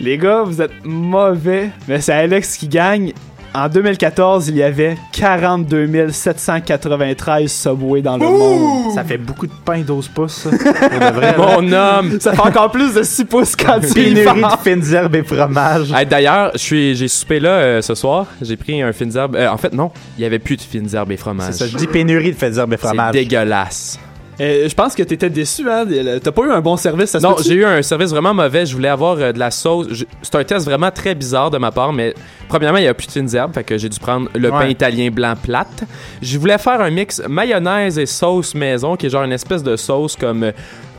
Les 0.00 0.18
gars, 0.18 0.42
vous 0.42 0.60
êtes 0.60 0.84
mauvais, 0.84 1.70
mais 1.88 2.00
c'est 2.00 2.12
Alex 2.12 2.56
qui 2.56 2.68
gagne. 2.68 3.12
En 3.56 3.68
2014, 3.68 4.48
il 4.48 4.56
y 4.56 4.62
avait 4.64 4.96
42 5.12 6.10
793 6.10 7.50
Subway 7.52 8.02
dans 8.02 8.16
le 8.16 8.26
monde. 8.26 8.92
Ça 8.92 9.04
fait 9.04 9.16
beaucoup 9.16 9.46
de 9.46 9.52
pain 9.64 9.80
12 9.80 10.08
pouces, 10.08 10.32
ça. 10.32 10.50
Pour 10.50 10.58
de 10.58 11.14
vrai. 11.14 11.36
là. 11.38 11.60
Mon 11.60 11.72
homme! 11.72 12.18
Ça 12.20 12.32
fait 12.32 12.40
encore 12.40 12.72
plus 12.72 12.94
de 12.94 13.04
6 13.04 13.24
pouces 13.26 13.54
quand 13.54 13.78
tu 13.80 13.92
Pénurie 13.94 14.42
de 14.42 14.56
fines 14.68 14.92
herbes 14.94 15.14
et 15.14 15.22
fromages. 15.22 15.92
Hey, 15.92 16.04
D'ailleurs, 16.04 16.50
je 16.54 16.58
suis, 16.58 16.96
j'ai 16.96 17.06
soupé 17.06 17.38
là 17.38 17.50
euh, 17.50 17.82
ce 17.82 17.94
soir. 17.94 18.26
J'ai 18.42 18.56
pris 18.56 18.82
un 18.82 18.92
fines 18.92 19.16
herbes. 19.16 19.36
euh, 19.36 19.48
en 19.48 19.56
fait, 19.56 19.72
non, 19.72 19.92
il 20.18 20.22
y 20.22 20.24
avait 20.26 20.40
plus 20.40 20.56
de 20.56 20.62
fines 20.62 20.88
herbes 20.92 21.12
et 21.12 21.16
fromages. 21.16 21.52
C'est 21.52 21.64
ça, 21.64 21.66
je 21.68 21.76
dis 21.76 21.86
pénurie 21.86 22.32
de 22.32 22.36
fines 22.36 22.58
herbes 22.58 22.72
et 22.72 22.76
C'est 22.76 22.86
fromages. 22.88 23.12
dégueulasse. 23.12 24.00
Euh, 24.40 24.68
je 24.68 24.74
pense 24.74 24.94
que 24.96 25.02
t'étais 25.04 25.30
déçu, 25.30 25.68
hein? 25.70 25.84
T'as 26.22 26.32
pas 26.32 26.42
eu 26.42 26.50
un 26.50 26.60
bon 26.60 26.76
service, 26.76 27.10
ça 27.10 27.20
se 27.20 27.24
Non, 27.24 27.36
j'ai 27.44 27.54
eu 27.54 27.64
un 27.64 27.80
service 27.82 28.10
vraiment 28.10 28.34
mauvais. 28.34 28.66
Je 28.66 28.74
voulais 28.74 28.88
avoir 28.88 29.16
euh, 29.18 29.32
de 29.32 29.38
la 29.38 29.50
sauce. 29.52 29.86
Je- 29.90 30.04
C'est 30.22 30.34
un 30.34 30.42
test 30.42 30.64
vraiment 30.66 30.90
très 30.90 31.14
bizarre 31.14 31.50
de 31.50 31.58
ma 31.58 31.70
part, 31.70 31.92
mais 31.92 32.14
premièrement, 32.48 32.78
il 32.78 32.82
n'y 32.82 32.88
a 32.88 32.94
plus 32.94 33.06
de 33.06 33.12
fines 33.12 33.32
herbes, 33.34 33.54
fait 33.54 33.62
que 33.62 33.78
j'ai 33.78 33.88
dû 33.88 33.98
prendre 34.00 34.28
le 34.34 34.50
Ouais. 34.50 34.58
pain 34.58 34.66
italien 34.66 35.08
blanc 35.10 35.34
plate. 35.40 35.84
Je 36.20 36.36
voulais 36.38 36.58
faire 36.58 36.80
un 36.80 36.90
mix 36.90 37.22
mayonnaise 37.28 37.96
et 37.98 38.06
sauce 38.06 38.54
maison, 38.56 38.96
qui 38.96 39.06
est 39.06 39.10
genre 39.10 39.22
une 39.22 39.32
espèce 39.32 39.62
de 39.62 39.76
sauce 39.76 40.16
comme 40.16 40.42
euh, 40.42 40.52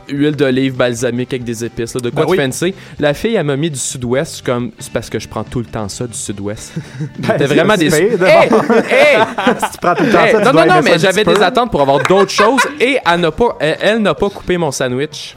huile 0.10 0.36
d'olive 0.36 0.76
balsamique 0.76 1.34
avec 1.34 1.44
des 1.44 1.64
épices, 1.66 1.94
là, 1.96 2.02
de 2.02 2.10
quoi 2.10 2.26
Ben 2.26 2.28
de 2.28 2.32
oui. 2.32 2.38
fancy. 2.46 2.76
La 3.00 3.14
fille, 3.14 3.36
elle 3.36 3.46
m'a 3.46 3.56
mis 3.56 3.70
du 3.70 3.80
sud-ouest. 3.80 4.46
Comme, 4.46 4.72
c'est 4.80 4.92
parce 4.92 5.10
que 5.10 5.20
je 5.20 5.28
prends 5.28 5.44
tout 5.44 5.60
le 5.60 5.66
temps 5.66 5.88
ça, 5.90 6.08
du 6.08 6.18
sud-ouest. 6.18 6.74
Ben, 7.20 7.34
J'étais 7.34 7.38
c'est 7.40 7.46
vraiment 7.56 7.76
déçu. 7.76 7.96
Hey! 7.96 8.50
Hey! 8.90 9.18
Si 9.66 9.72
tu 9.72 9.78
prends 9.82 9.96
tout 9.96 10.04
le 10.04 10.12
temps 10.12 10.24
Hey, 10.24 10.32
ça, 10.32 10.40
tu 10.40 10.46
non, 10.46 10.52
dois 10.52 10.66
non, 10.66 10.76
non, 10.76 10.82
ça 10.82 10.90
mais 10.92 11.00
j'avais 11.00 11.24
des 11.24 11.42
attentes 11.42 11.72
pour 11.72 11.82
avoir 11.82 12.00
d'autres 12.04 12.32
choses 12.32 12.62
et 12.80 12.98
elle 13.06 13.20
n'a 13.22 13.32
pas, 13.32 13.56
elle, 13.60 13.78
elle 13.82 13.98
n'a 14.00 14.14
pas 14.14 14.30
coupé 14.30 14.58
mon 14.58 14.72
sandwich. 14.72 15.36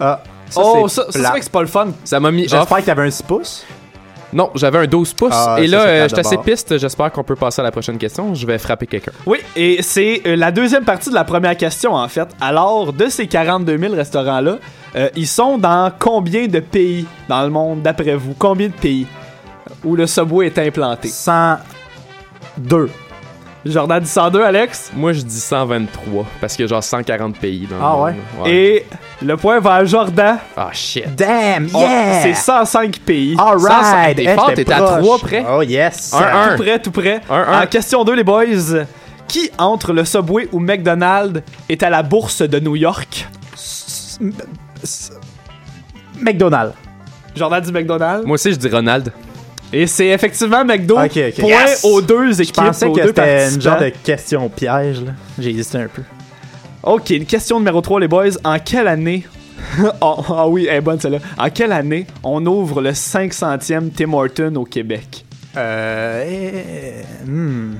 Ah, 0.00 0.22
oh, 0.56 0.86
c'est 0.88 0.94
ça, 0.94 1.02
ça, 1.04 1.08
c'est 1.12 1.18
vrai 1.20 1.38
que 1.38 1.44
c'est 1.44 1.52
pas 1.52 1.60
le 1.62 1.66
fun. 1.68 1.88
Ça 2.04 2.18
m'a 2.20 2.30
mis. 2.30 2.48
J'espère 2.48 2.78
que 2.78 2.82
t'avais 2.82 3.02
un 3.02 3.10
6 3.10 3.22
pouces. 3.22 3.64
Non, 4.32 4.50
j'avais 4.54 4.78
un 4.78 4.86
12 4.86 5.12
pouces. 5.14 5.30
Ah, 5.32 5.56
et 5.60 5.66
là, 5.66 5.82
euh, 5.82 6.02
je 6.04 6.14
suis 6.14 6.20
assez 6.20 6.38
piste. 6.38 6.78
J'espère 6.78 7.12
qu'on 7.12 7.22
peut 7.22 7.36
passer 7.36 7.60
à 7.60 7.64
la 7.64 7.70
prochaine 7.70 7.98
question. 7.98 8.34
Je 8.34 8.46
vais 8.46 8.58
frapper 8.58 8.86
quelqu'un. 8.86 9.12
Oui, 9.26 9.38
et 9.54 9.82
c'est 9.82 10.22
euh, 10.26 10.36
la 10.36 10.50
deuxième 10.50 10.84
partie 10.84 11.10
de 11.10 11.14
la 11.14 11.24
première 11.24 11.56
question, 11.56 11.94
en 11.94 12.08
fait. 12.08 12.28
Alors, 12.40 12.92
de 12.92 13.08
ces 13.08 13.26
42 13.26 13.78
000 13.78 13.94
restaurants-là, 13.94 14.58
euh, 14.96 15.08
ils 15.16 15.26
sont 15.26 15.58
dans 15.58 15.92
combien 15.98 16.46
de 16.46 16.60
pays 16.60 17.06
dans 17.28 17.42
le 17.42 17.50
monde, 17.50 17.82
d'après 17.82 18.14
vous? 18.14 18.34
Combien 18.38 18.68
de 18.68 18.74
pays 18.74 19.06
où 19.84 19.96
le 19.96 20.06
Subway 20.06 20.46
est 20.46 20.58
implanté? 20.58 21.08
102. 21.08 22.88
Jordan 23.64 24.00
dit 24.02 24.08
102, 24.08 24.42
Alex? 24.42 24.90
Moi, 24.94 25.12
je 25.12 25.20
dis 25.22 25.38
123 25.38 26.26
parce 26.40 26.56
qu'il 26.56 26.64
y 26.64 26.66
a 26.66 26.68
genre 26.68 26.82
140 26.82 27.36
pays 27.38 27.68
dans 27.70 27.76
le 27.76 27.82
Ah 27.84 27.90
monde. 27.96 28.14
ouais? 28.44 28.50
Et 28.52 28.86
le 29.24 29.36
point 29.36 29.60
va 29.60 29.74
à 29.76 29.84
Jordan. 29.84 30.38
Ah, 30.56 30.70
shit. 30.72 31.14
Damn, 31.14 31.68
On- 31.72 31.80
yeah! 31.80 32.22
C'est 32.22 32.34
105 32.34 32.98
pays. 33.00 33.36
Alright! 33.38 34.16
T'es 34.16 34.34
fort, 34.34 34.52
t'étais 34.52 34.72
à 34.72 34.78
proche. 34.78 34.98
trois 35.02 35.18
près. 35.18 35.44
Oh 35.48 35.62
yes! 35.62 36.12
Un, 36.12 36.18
un. 36.18 36.56
Tout 36.56 36.62
près, 36.62 36.78
tout 36.80 36.90
près. 36.90 37.20
Un, 37.30 37.34
un. 37.36 37.62
En 37.62 37.66
question 37.66 38.02
2, 38.02 38.14
les 38.14 38.24
boys. 38.24 38.44
Qui, 39.28 39.48
entre 39.58 39.92
le 39.92 40.04
Subway 40.04 40.48
ou 40.52 40.58
McDonald's, 40.58 41.40
est 41.68 41.82
à 41.84 41.88
la 41.90 42.02
bourse 42.02 42.42
de 42.42 42.58
New 42.58 42.74
York? 42.76 43.26
McDonald's. 46.20 46.74
Jordan 47.34 47.60
dit 47.62 47.72
McDonald's. 47.72 48.26
Moi 48.26 48.34
aussi, 48.34 48.50
je 48.52 48.56
dis 48.56 48.68
Ronald. 48.68 49.12
Et 49.72 49.86
c'est 49.86 50.08
effectivement 50.08 50.64
McDo. 50.64 50.98
Ok, 50.98 51.16
ok. 51.16 51.40
Point 51.40 51.48
Yes! 51.48 51.84
aux 51.84 52.02
deux 52.02 52.32
Je 52.32 52.42
équipes, 52.42 52.56
pensais 52.56 52.86
aux 52.86 52.92
que 52.92 53.06
c'était 53.06 53.54
une 53.54 53.60
genre 53.60 53.80
de 53.80 53.90
question 54.04 54.48
piège, 54.48 55.02
là. 55.02 55.12
J'ai 55.38 55.50
hésité 55.50 55.78
un 55.78 55.88
peu. 55.88 56.02
Ok, 56.82 57.10
une 57.10 57.26
question 57.26 57.58
numéro 57.58 57.80
3, 57.80 58.00
les 58.00 58.08
boys. 58.08 58.30
En 58.44 58.58
quelle 58.58 58.88
année... 58.88 59.24
oh, 60.00 60.16
ah 60.28 60.48
oui, 60.48 60.66
elle 60.68 60.76
est 60.76 60.80
bonne 60.80 61.00
celle-là. 61.00 61.18
En 61.38 61.48
quelle 61.48 61.72
année 61.72 62.06
on 62.22 62.44
ouvre 62.44 62.82
le 62.82 62.90
500e 62.90 63.90
Tim 63.96 64.12
Horton 64.12 64.54
au 64.56 64.64
Québec? 64.64 65.24
Euh. 65.56 66.24
eh, 66.26 67.26
hmm. 67.26 67.74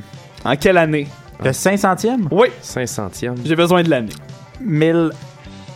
En 0.45 0.57
quelle 0.57 0.79
année? 0.79 1.07
Le 1.45 1.51
500e? 1.51 2.29
Oui, 2.31 2.49
500e. 2.63 3.35
j'ai 3.45 3.57
besoin 3.57 3.83
de 3.83 3.91
l'année. 3.91 4.13
1000. 4.61 5.11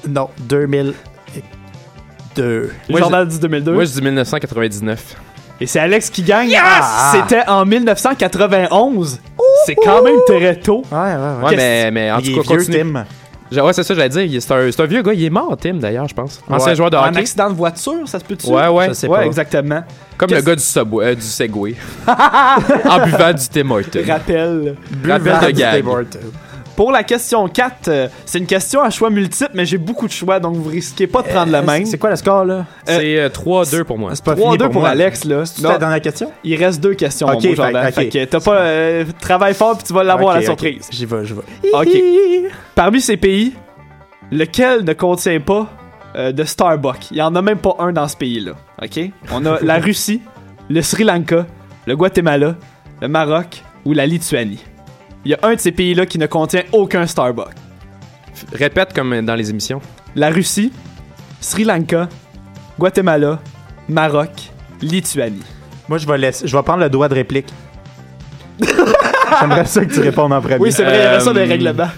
Non, 0.09 0.29
2002. 0.49 2.71
Moi, 2.89 3.01
Jordan 3.01 3.27
dit 3.27 3.41
2002. 3.41 3.73
Moi, 3.73 3.85
je 3.85 3.93
dis 3.93 4.03
1999. 4.03 5.17
Et 5.61 5.67
c'est 5.67 5.81
Alex 5.81 6.11
qui 6.11 6.23
gagne. 6.23 6.55
C'était 7.13 7.47
en 7.49 7.65
1991. 7.65 9.21
C'est 9.65 9.75
quand 9.75 10.03
même 10.03 10.17
très 10.27 10.57
tôt. 10.57 10.83
Ouais, 10.93 10.99
ouais, 10.99 11.45
ouais. 11.49 11.57
Mais, 11.57 11.91
mais 11.91 12.13
en 12.13 12.19
Il 12.19 12.35
tout 12.35 12.43
cas, 12.43 12.49
vieux, 12.49 12.59
continue. 12.59 12.93
Tim. 12.93 13.63
Ouais, 13.63 13.73
c'est 13.73 13.85
ça, 13.85 13.95
j'allais 13.95 14.09
dire. 14.09 14.43
C'est 14.43 14.53
un, 14.53 14.57
un 14.85 14.87
vieux 14.87 15.03
gars. 15.03 15.13
Il 15.15 15.25
est 15.25 15.31
mort, 15.31 15.57
Tim, 15.61 15.75
d'ailleurs, 15.75 16.09
je 16.09 16.15
pense. 16.15 16.41
Ancien 16.51 16.71
Ouais. 16.71 16.77
joueur 16.77 16.91
de 16.91 16.97
En 16.97 17.07
hockey. 17.09 17.19
accident 17.21 17.49
de 17.49 17.55
voiture, 17.55 18.07
ça 18.07 18.19
se 18.19 18.25
peut-tu? 18.25 18.49
Ouais, 18.49 18.67
ouais. 18.69 18.89
Je 18.89 18.93
sais 18.95 19.07
Ouais, 19.09 19.19
pas. 19.21 19.27
exactement. 19.27 19.83
Comme 20.19 20.31
le 20.31 20.41
gars 20.41 20.57
du, 20.57 20.63
Subway, 20.63 21.05
euh, 21.07 21.15
du 21.15 21.21
Segway. 21.23 21.75
en 22.09 23.05
buvant 23.05 23.33
du 23.33 23.49
Tim 23.49 23.71
Hortons. 23.71 24.01
Rappel. 24.07 24.77
Rappel 25.07 25.39
de 25.47 25.51
gag. 25.53 25.85
Pour 26.77 26.93
la 26.93 27.03
question 27.05 27.49
4, 27.49 27.89
euh, 27.89 28.09
c'est 28.27 28.39
une 28.39 28.47
question 28.47 28.83
à 28.83 28.91
choix 28.91 29.09
multiple, 29.09 29.51
mais 29.55 29.65
j'ai 29.65 29.79
beaucoup 29.79 30.07
de 30.07 30.13
choix, 30.13 30.39
donc 30.39 30.57
vous 30.57 30.69
risquez 30.69 31.07
pas 31.07 31.23
de 31.23 31.29
prendre 31.29 31.51
le 31.51 31.63
même. 31.63 31.87
C'est 31.87 31.97
quoi 31.97 32.11
le 32.11 32.17
score, 32.17 32.45
là? 32.45 32.67
C'est 32.85 33.19
euh, 33.19 33.29
3-2 33.31 33.85
pour 33.85 33.99
moi. 33.99 34.11
C'est 34.15 34.23
pas 34.25 34.35
3-2 34.35 34.43
fini 34.53 34.59
pour, 34.71 34.81
moi. 34.83 34.89
Alex, 34.91 35.25
là. 35.25 35.47
C'est 35.47 35.63
la 35.63 35.79
dernière 35.79 36.03
question? 36.03 36.31
il 36.45 36.55
reste 36.63 36.81
deux 36.83 36.93
questions, 36.95 37.29
Ok, 37.29 37.35
mon 37.45 37.49
beau 37.51 37.55
Jordan. 37.55 37.83
fait- 37.85 37.89
ok. 37.89 37.95
Fait 37.95 38.09
que 38.09 38.25
t'as 38.31 38.41
pas... 38.41 38.59
euh, 38.59 39.05
travaille 39.21 39.55
fort, 39.55 39.79
puis 39.79 39.87
tu 39.87 39.93
vas 39.95 40.05
l'avoir 40.05 40.35
à 40.37 40.39
Ok, 40.39 40.45
la 40.45 40.53
ok. 40.53 40.61
surprise. 40.61 40.89
J'y 40.93 41.07
vais, 41.07 41.25
j'y 41.25 41.33
vais. 41.33 41.73
Ok. 41.73 42.51
Parmi 42.75 43.01
ces 43.01 43.17
pays, 43.17 43.55
lequel 44.31 44.85
ne 44.85 44.93
contient 44.93 45.41
pas 45.41 45.69
euh, 46.17 46.33
de 46.33 46.45
Starbucks? 46.45 47.11
Il 47.11 47.17
y 47.17 47.23
en 47.23 47.35
a 47.35 47.41
même 47.43 47.59
pas 47.59 47.75
un 47.79 47.93
dans 47.93 48.07
ce 48.09 48.17
pays-là. 48.17 48.53
Ok? 48.83 49.01
On 49.33 49.45
a 49.47 49.59
la 49.63 49.79
Russie, 49.79 50.21
le 50.69 50.83
Sri 50.83 51.05
Lanka, 51.05 51.47
le 51.87 51.97
Guatemala, 51.97 52.57
le 53.01 53.09
Maroc 53.09 53.63
ou 53.87 53.93
la 53.95 54.05
Lituanie. 54.07 54.63
Il 55.27 55.31
y 55.31 55.35
a 55.35 55.39
un 55.43 55.55
de 55.57 55.61
ces 55.61 55.73
pays-là 55.73 56.07
qui 56.07 56.21
ne 56.21 56.27
contient 56.29 56.63
aucun 56.71 57.05
Starbucks. 57.05 57.49
F- 57.49 58.57
Répète 58.57 58.93
comme 58.95 59.23
dans 59.27 59.35
les 59.35 59.51
émissions. 59.51 59.81
La 60.15 60.31
Russie, 60.31 60.71
Sri 61.41 61.65
Lanka, 61.65 62.09
Guatemala, 62.79 63.41
Maroc, 63.89 64.31
Lituanie. 64.81 65.43
Moi, 65.89 65.99
je 65.99 66.07
vais, 66.07 66.17
laisser, 66.17 66.47
je 66.47 66.57
vais 66.57 66.63
prendre 66.63 66.79
le 66.85 66.89
droit 66.89 67.09
de 67.09 67.15
réplique. 67.15 67.49
J'aimerais 69.41 69.65
ça 69.65 69.85
que 69.85 69.93
tu 69.93 69.99
répondes 69.99 70.33
en 70.33 70.41
premier. 70.41 70.59
Oui, 70.61 70.71
c'est 70.71 70.85
vrai, 70.85 70.97
il 70.97 71.03
y 71.03 71.07
avait 71.07 71.19
ça 71.19 71.33
les 71.33 71.41
Euh, 71.41 71.45
règlements. 71.49 71.89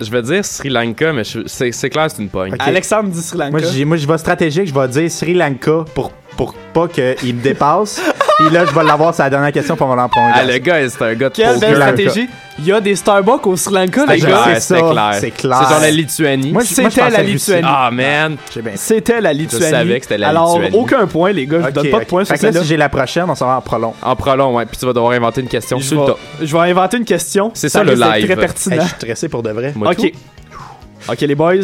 Je 0.00 0.10
vais 0.10 0.22
dire 0.22 0.44
Sri 0.44 0.68
Lanka, 0.68 1.12
mais 1.12 1.22
je- 1.22 1.46
c'est 1.46 1.70
c'est 1.70 1.88
clair, 1.88 2.10
c'est 2.10 2.20
une 2.20 2.28
pogne. 2.28 2.54
Ok. 2.54 2.58
Alexandre 2.60 3.10
dit 3.10 3.22
Sri 3.22 3.38
Lanka. 3.38 3.50
Moi, 3.52 3.60
j'ai- 3.60 3.84
moi, 3.84 3.96
je 3.96 4.08
vais 4.08 4.18
stratégique, 4.18 4.66
je 4.66 4.74
vais 4.74 4.88
dire 4.88 5.08
Sri 5.08 5.34
Lanka 5.34 5.84
pour, 5.94 6.10
pour 6.36 6.54
pas 6.74 6.88
qu'il 6.88 7.36
me 7.36 7.40
dépasse. 7.42 8.00
Puis 8.38 8.50
là, 8.50 8.64
je 8.64 8.72
vais 8.74 8.82
l'avoir 8.82 9.14
sur 9.14 9.22
la 9.24 9.30
dernière 9.30 9.52
question 9.52 9.76
pour 9.76 9.86
on 9.86 9.90
va 9.90 10.02
l'en 10.02 10.08
prendre. 10.08 10.32
Ah, 10.34 10.44
le 10.44 10.58
gars, 10.58 10.88
c'est 10.88 11.02
un 11.02 11.14
gars 11.14 11.28
de 11.28 11.34
Quelle 11.34 11.60
belle 11.60 11.76
stratégie. 11.76 12.28
Il 12.58 12.64
y 12.66 12.72
a 12.72 12.80
des 12.80 12.96
Starbucks 12.96 13.46
au 13.46 13.56
Sri 13.56 13.72
Lanka, 13.74 14.04
Ah, 14.08 14.14
les 14.14 14.20
je 14.20 14.26
gars. 14.26 14.60
ça, 14.60 14.78
clair. 14.80 15.10
c'est 15.20 15.30
clair. 15.30 15.58
C'est 15.62 15.68
genre 15.72 15.80
la 15.80 15.90
Lituanie. 15.90 16.52
Moi, 16.52 16.62
je- 16.62 16.68
je 16.68 16.74
C'était 16.74 17.10
la. 17.10 17.22
Lituanie. 17.22 17.62
Ah, 17.70 17.90
man. 17.92 18.36
J'ai 18.52 18.62
bien 18.62 18.72
C'était 18.74 19.20
la 19.20 19.32
Lituanie. 19.32 19.70
savais 19.70 19.98
que 19.98 20.04
c'était 20.04 20.18
la 20.18 20.28
Alors, 20.30 20.58
Lituanie. 20.58 20.76
aucun 20.76 21.06
point, 21.06 21.32
les 21.32 21.46
gars. 21.46 21.58
Je 21.66 21.70
donne 21.70 21.90
pas 21.90 22.00
de 22.00 22.04
Fait 22.04 22.24
sur 22.24 22.36
celle-là. 22.36 22.60
si 22.62 22.66
j'ai 22.66 22.76
la 22.76 22.88
prochaine, 22.88 23.24
on 23.28 23.34
s'en 23.34 23.46
va 23.46 23.56
en 23.58 23.60
prolong. 23.60 23.94
En 24.02 24.16
prolong, 24.16 24.54
ouais. 24.56 24.66
Puis 24.66 24.76
tu 24.78 24.86
vas 24.86 24.92
devoir 24.92 25.12
inventer 25.12 25.40
une 25.40 25.48
question 25.48 25.78
Je 25.78 25.84
sur 25.84 26.06
le 26.40 26.46
je 26.46 26.52
vais 26.56 26.70
inventer 26.70 26.96
une 26.96 27.04
question. 27.04 27.50
C'est 27.54 27.68
ça, 27.68 27.84
le 27.84 27.94
live. 27.94 28.24
très 28.24 28.32
Hey, 28.32 28.36
pertinent. 28.36 28.76
je 28.76 28.80
suis 28.86 28.96
stressé 28.96 29.28
pour 29.28 29.42
de 29.42 29.50
vrai. 29.50 29.72
Ok. 29.84 30.12
Ok, 31.08 31.20
les 31.20 31.34
boys. 31.34 31.54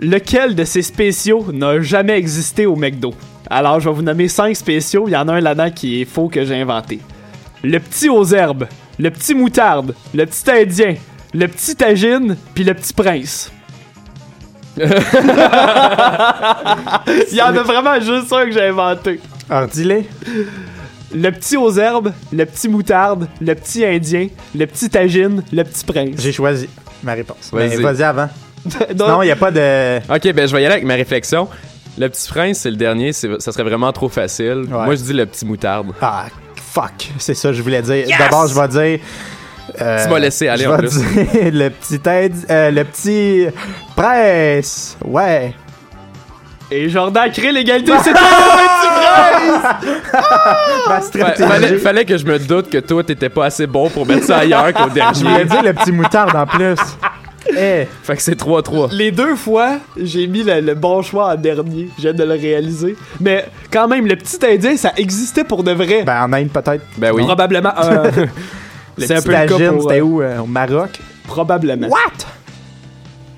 Lequel 0.00 0.54
de 0.54 0.64
ces 0.64 0.82
spéciaux 0.82 1.46
n'a 1.52 1.80
jamais 1.80 2.16
existé 2.16 2.66
au 2.66 2.76
McDo? 2.76 3.12
Alors, 3.50 3.80
je 3.80 3.88
vais 3.88 3.94
vous 3.94 4.02
nommer 4.02 4.28
5 4.28 4.54
spéciaux. 4.56 5.04
Il 5.08 5.12
y 5.12 5.16
en 5.16 5.26
a 5.28 5.34
un 5.34 5.40
là-dedans 5.40 5.70
qui 5.70 6.02
est 6.02 6.04
faux 6.04 6.28
que 6.28 6.44
j'ai 6.44 6.60
inventé. 6.60 7.00
Le 7.62 7.78
petit 7.78 8.08
aux 8.08 8.24
herbes, 8.26 8.66
le 8.98 9.10
petit 9.10 9.34
moutarde, 9.34 9.94
le 10.14 10.26
petit 10.26 10.50
indien, 10.50 10.94
le 11.34 11.48
petit 11.48 11.74
tagine, 11.76 12.36
puis 12.54 12.64
le 12.64 12.74
petit 12.74 12.92
prince. 12.92 13.50
Il 14.78 14.84
y 17.36 17.42
en 17.42 17.56
a 17.56 17.62
vraiment 17.62 17.98
juste 18.00 18.32
un 18.32 18.44
que 18.44 18.52
j'ai 18.52 18.66
inventé. 18.68 19.20
Alors, 19.50 19.68
dis-les. 19.68 20.06
Le 21.14 21.30
petit 21.30 21.56
aux 21.56 21.72
herbes, 21.72 22.12
le 22.32 22.44
petit 22.44 22.68
moutarde, 22.68 23.28
le 23.40 23.54
petit 23.54 23.84
indien, 23.84 24.28
le 24.54 24.66
petit 24.66 24.90
tagine, 24.90 25.42
le 25.52 25.64
petit 25.64 25.84
prince. 25.84 26.20
J'ai 26.20 26.32
choisi 26.32 26.68
ma 27.02 27.14
réponse. 27.14 27.50
Vas-y. 27.52 27.68
Mais 27.70 27.76
Vas-y 27.76 28.02
avant. 28.02 28.28
Non, 28.96 29.08
Non, 29.08 29.22
il 29.22 29.26
n'y 29.26 29.32
a 29.32 29.36
pas 29.36 29.50
de. 29.50 29.98
Ok, 30.12 30.32
ben 30.34 30.46
je 30.46 30.54
vais 30.54 30.62
y 30.62 30.66
aller 30.66 30.74
avec 30.74 30.84
ma 30.84 30.94
réflexion. 30.94 31.48
Le 31.98 32.08
petit 32.08 32.28
prince, 32.30 32.58
c'est 32.58 32.70
le 32.70 32.76
dernier, 32.76 33.12
c'est- 33.12 33.40
ça 33.40 33.50
serait 33.52 33.64
vraiment 33.64 33.92
trop 33.92 34.08
facile. 34.08 34.64
Moi, 34.68 34.94
je 34.94 35.02
dis 35.02 35.12
le 35.12 35.26
petit 35.26 35.44
moutarde. 35.44 35.88
Ah, 36.00 36.26
fuck. 36.72 37.08
C'est 37.18 37.34
ça 37.34 37.48
que 37.48 37.54
je 37.54 37.62
voulais 37.62 37.82
dire. 37.82 38.06
D'abord, 38.18 38.46
je 38.46 38.54
vais 38.54 38.68
dire. 38.68 39.00
euh, 39.80 40.04
Tu 40.04 40.10
m'as 40.10 40.18
laissé 40.18 40.48
aller 40.48 40.64
je 40.64 40.68
en 40.68 40.76
vais 40.76 40.88
plus. 40.88 40.96
dire 40.96 41.06
le 41.52 41.68
petit 41.70 42.00
aide, 42.08 42.34
euh, 42.50 42.70
le 42.70 42.84
petit 42.84 43.46
presse. 43.96 44.96
Ouais. 45.04 45.54
Et 46.70 46.88
Jordan 46.90 47.30
crée 47.32 47.50
l'égalité, 47.50 47.92
c'est 48.04 48.12
toi, 48.12 48.20
le 49.80 50.88
Ma 50.88 50.96
Ouais, 50.96 51.02
stratégie. 51.02 51.48
fallait, 51.48 51.78
fallait 51.78 52.04
que 52.04 52.16
je 52.18 52.24
me 52.26 52.38
doute 52.38 52.70
que 52.70 52.78
toi, 52.78 53.02
t'étais 53.02 53.30
pas 53.30 53.46
assez 53.46 53.66
bon 53.66 53.88
pour 53.88 54.06
mettre 54.06 54.24
ça 54.26 54.38
ailleurs 54.38 54.72
qu'au 54.74 54.84
Je 54.94 55.20
voulais 55.20 55.44
dernier. 55.44 55.44
dire 55.46 55.62
le 55.62 55.72
petit 55.72 55.92
moutarde 55.92 56.36
en 56.36 56.46
plus. 56.46 56.76
Eh, 57.56 57.86
Fait 58.02 58.16
que 58.16 58.22
c'est 58.22 58.38
3-3. 58.38 58.92
Les 58.92 59.10
deux 59.10 59.34
fois, 59.36 59.78
j'ai 59.96 60.26
mis 60.26 60.42
le, 60.42 60.60
le 60.60 60.74
bon 60.74 61.02
choix 61.02 61.32
en 61.32 61.36
dernier. 61.36 61.88
J'ai 61.98 62.08
hâte 62.10 62.16
de 62.16 62.24
le 62.24 62.34
réaliser. 62.34 62.96
Mais 63.20 63.44
quand 63.70 63.88
même, 63.88 64.06
le 64.06 64.16
petit 64.16 64.38
indien, 64.44 64.76
ça 64.76 64.92
existait 64.96 65.44
pour 65.44 65.62
de 65.64 65.72
vrai. 65.72 66.02
ben 66.04 66.24
en 66.24 66.32
Inde 66.32 66.48
peut-être. 66.50 66.84
Ben 66.96 67.12
oui. 67.12 67.24
Probablement. 67.24 67.72
euh, 67.82 68.10
Le 68.98 69.06
c'est 69.06 69.14
un 69.14 69.22
peu 69.22 69.30
le 69.30 69.80
c'était 69.80 70.00
euh, 70.00 70.02
où 70.02 70.20
euh, 70.22 70.38
Au 70.40 70.46
Maroc? 70.46 70.98
Probablement. 71.28 71.88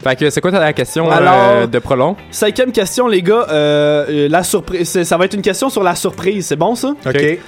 Fait 0.02 0.16
que 0.16 0.30
c'est 0.30 0.40
quoi 0.40 0.50
ta 0.50 0.72
question 0.72 1.10
Alors- 1.10 1.34
euh, 1.34 1.66
de 1.66 1.78
prolong? 1.78 2.16
Cinquième 2.30 2.72
question, 2.72 3.06
les 3.06 3.20
gars. 3.20 3.46
La 3.50 4.42
surprise. 4.42 5.02
Ça 5.02 5.16
va 5.18 5.26
être 5.26 5.34
une 5.34 5.42
question 5.42 5.68
sur 5.68 5.82
la 5.82 5.94
surprise. 5.94 6.46
C'est 6.46 6.56
bon, 6.56 6.74
ça? 6.74 6.94
Ok. 7.06 7.38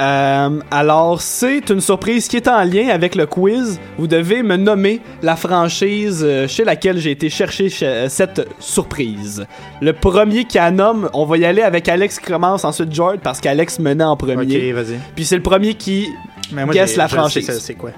Euh, 0.00 0.60
alors, 0.70 1.20
c'est 1.20 1.68
une 1.70 1.80
surprise 1.80 2.26
qui 2.26 2.36
est 2.36 2.48
en 2.48 2.64
lien 2.64 2.88
avec 2.88 3.14
le 3.14 3.26
quiz. 3.26 3.78
Vous 3.98 4.06
devez 4.06 4.42
me 4.42 4.56
nommer 4.56 5.00
la 5.22 5.36
franchise 5.36 6.22
euh, 6.26 6.48
chez 6.48 6.64
laquelle 6.64 6.98
j'ai 6.98 7.10
été 7.12 7.28
chercher 7.30 7.68
ch- 7.68 7.82
euh, 7.84 8.08
cette 8.08 8.48
surprise. 8.58 9.46
Le 9.80 9.92
premier 9.92 10.44
qui 10.44 10.56
la 10.56 10.70
nomme, 10.70 11.08
on 11.12 11.24
va 11.24 11.36
y 11.36 11.44
aller 11.44 11.62
avec 11.62 11.88
Alex 11.88 12.18
qui 12.18 12.26
commence, 12.26 12.64
ensuite 12.64 12.92
George, 12.92 13.18
parce 13.22 13.40
qu'Alex 13.40 13.78
menait 13.78 14.02
en 14.04 14.16
premier. 14.16 14.70
Ok, 14.70 14.74
vas-y. 14.74 14.98
Puis 15.14 15.24
c'est 15.24 15.36
le 15.36 15.42
premier 15.42 15.74
qui 15.74 16.08
Mais 16.52 16.64
moi, 16.64 16.74
Guess 16.74 16.90
j'ai- 16.92 16.96
la 16.98 17.06
je 17.06 17.14
franchise. 17.16 17.58
C'est 17.60 17.74
quoi? 17.74 17.90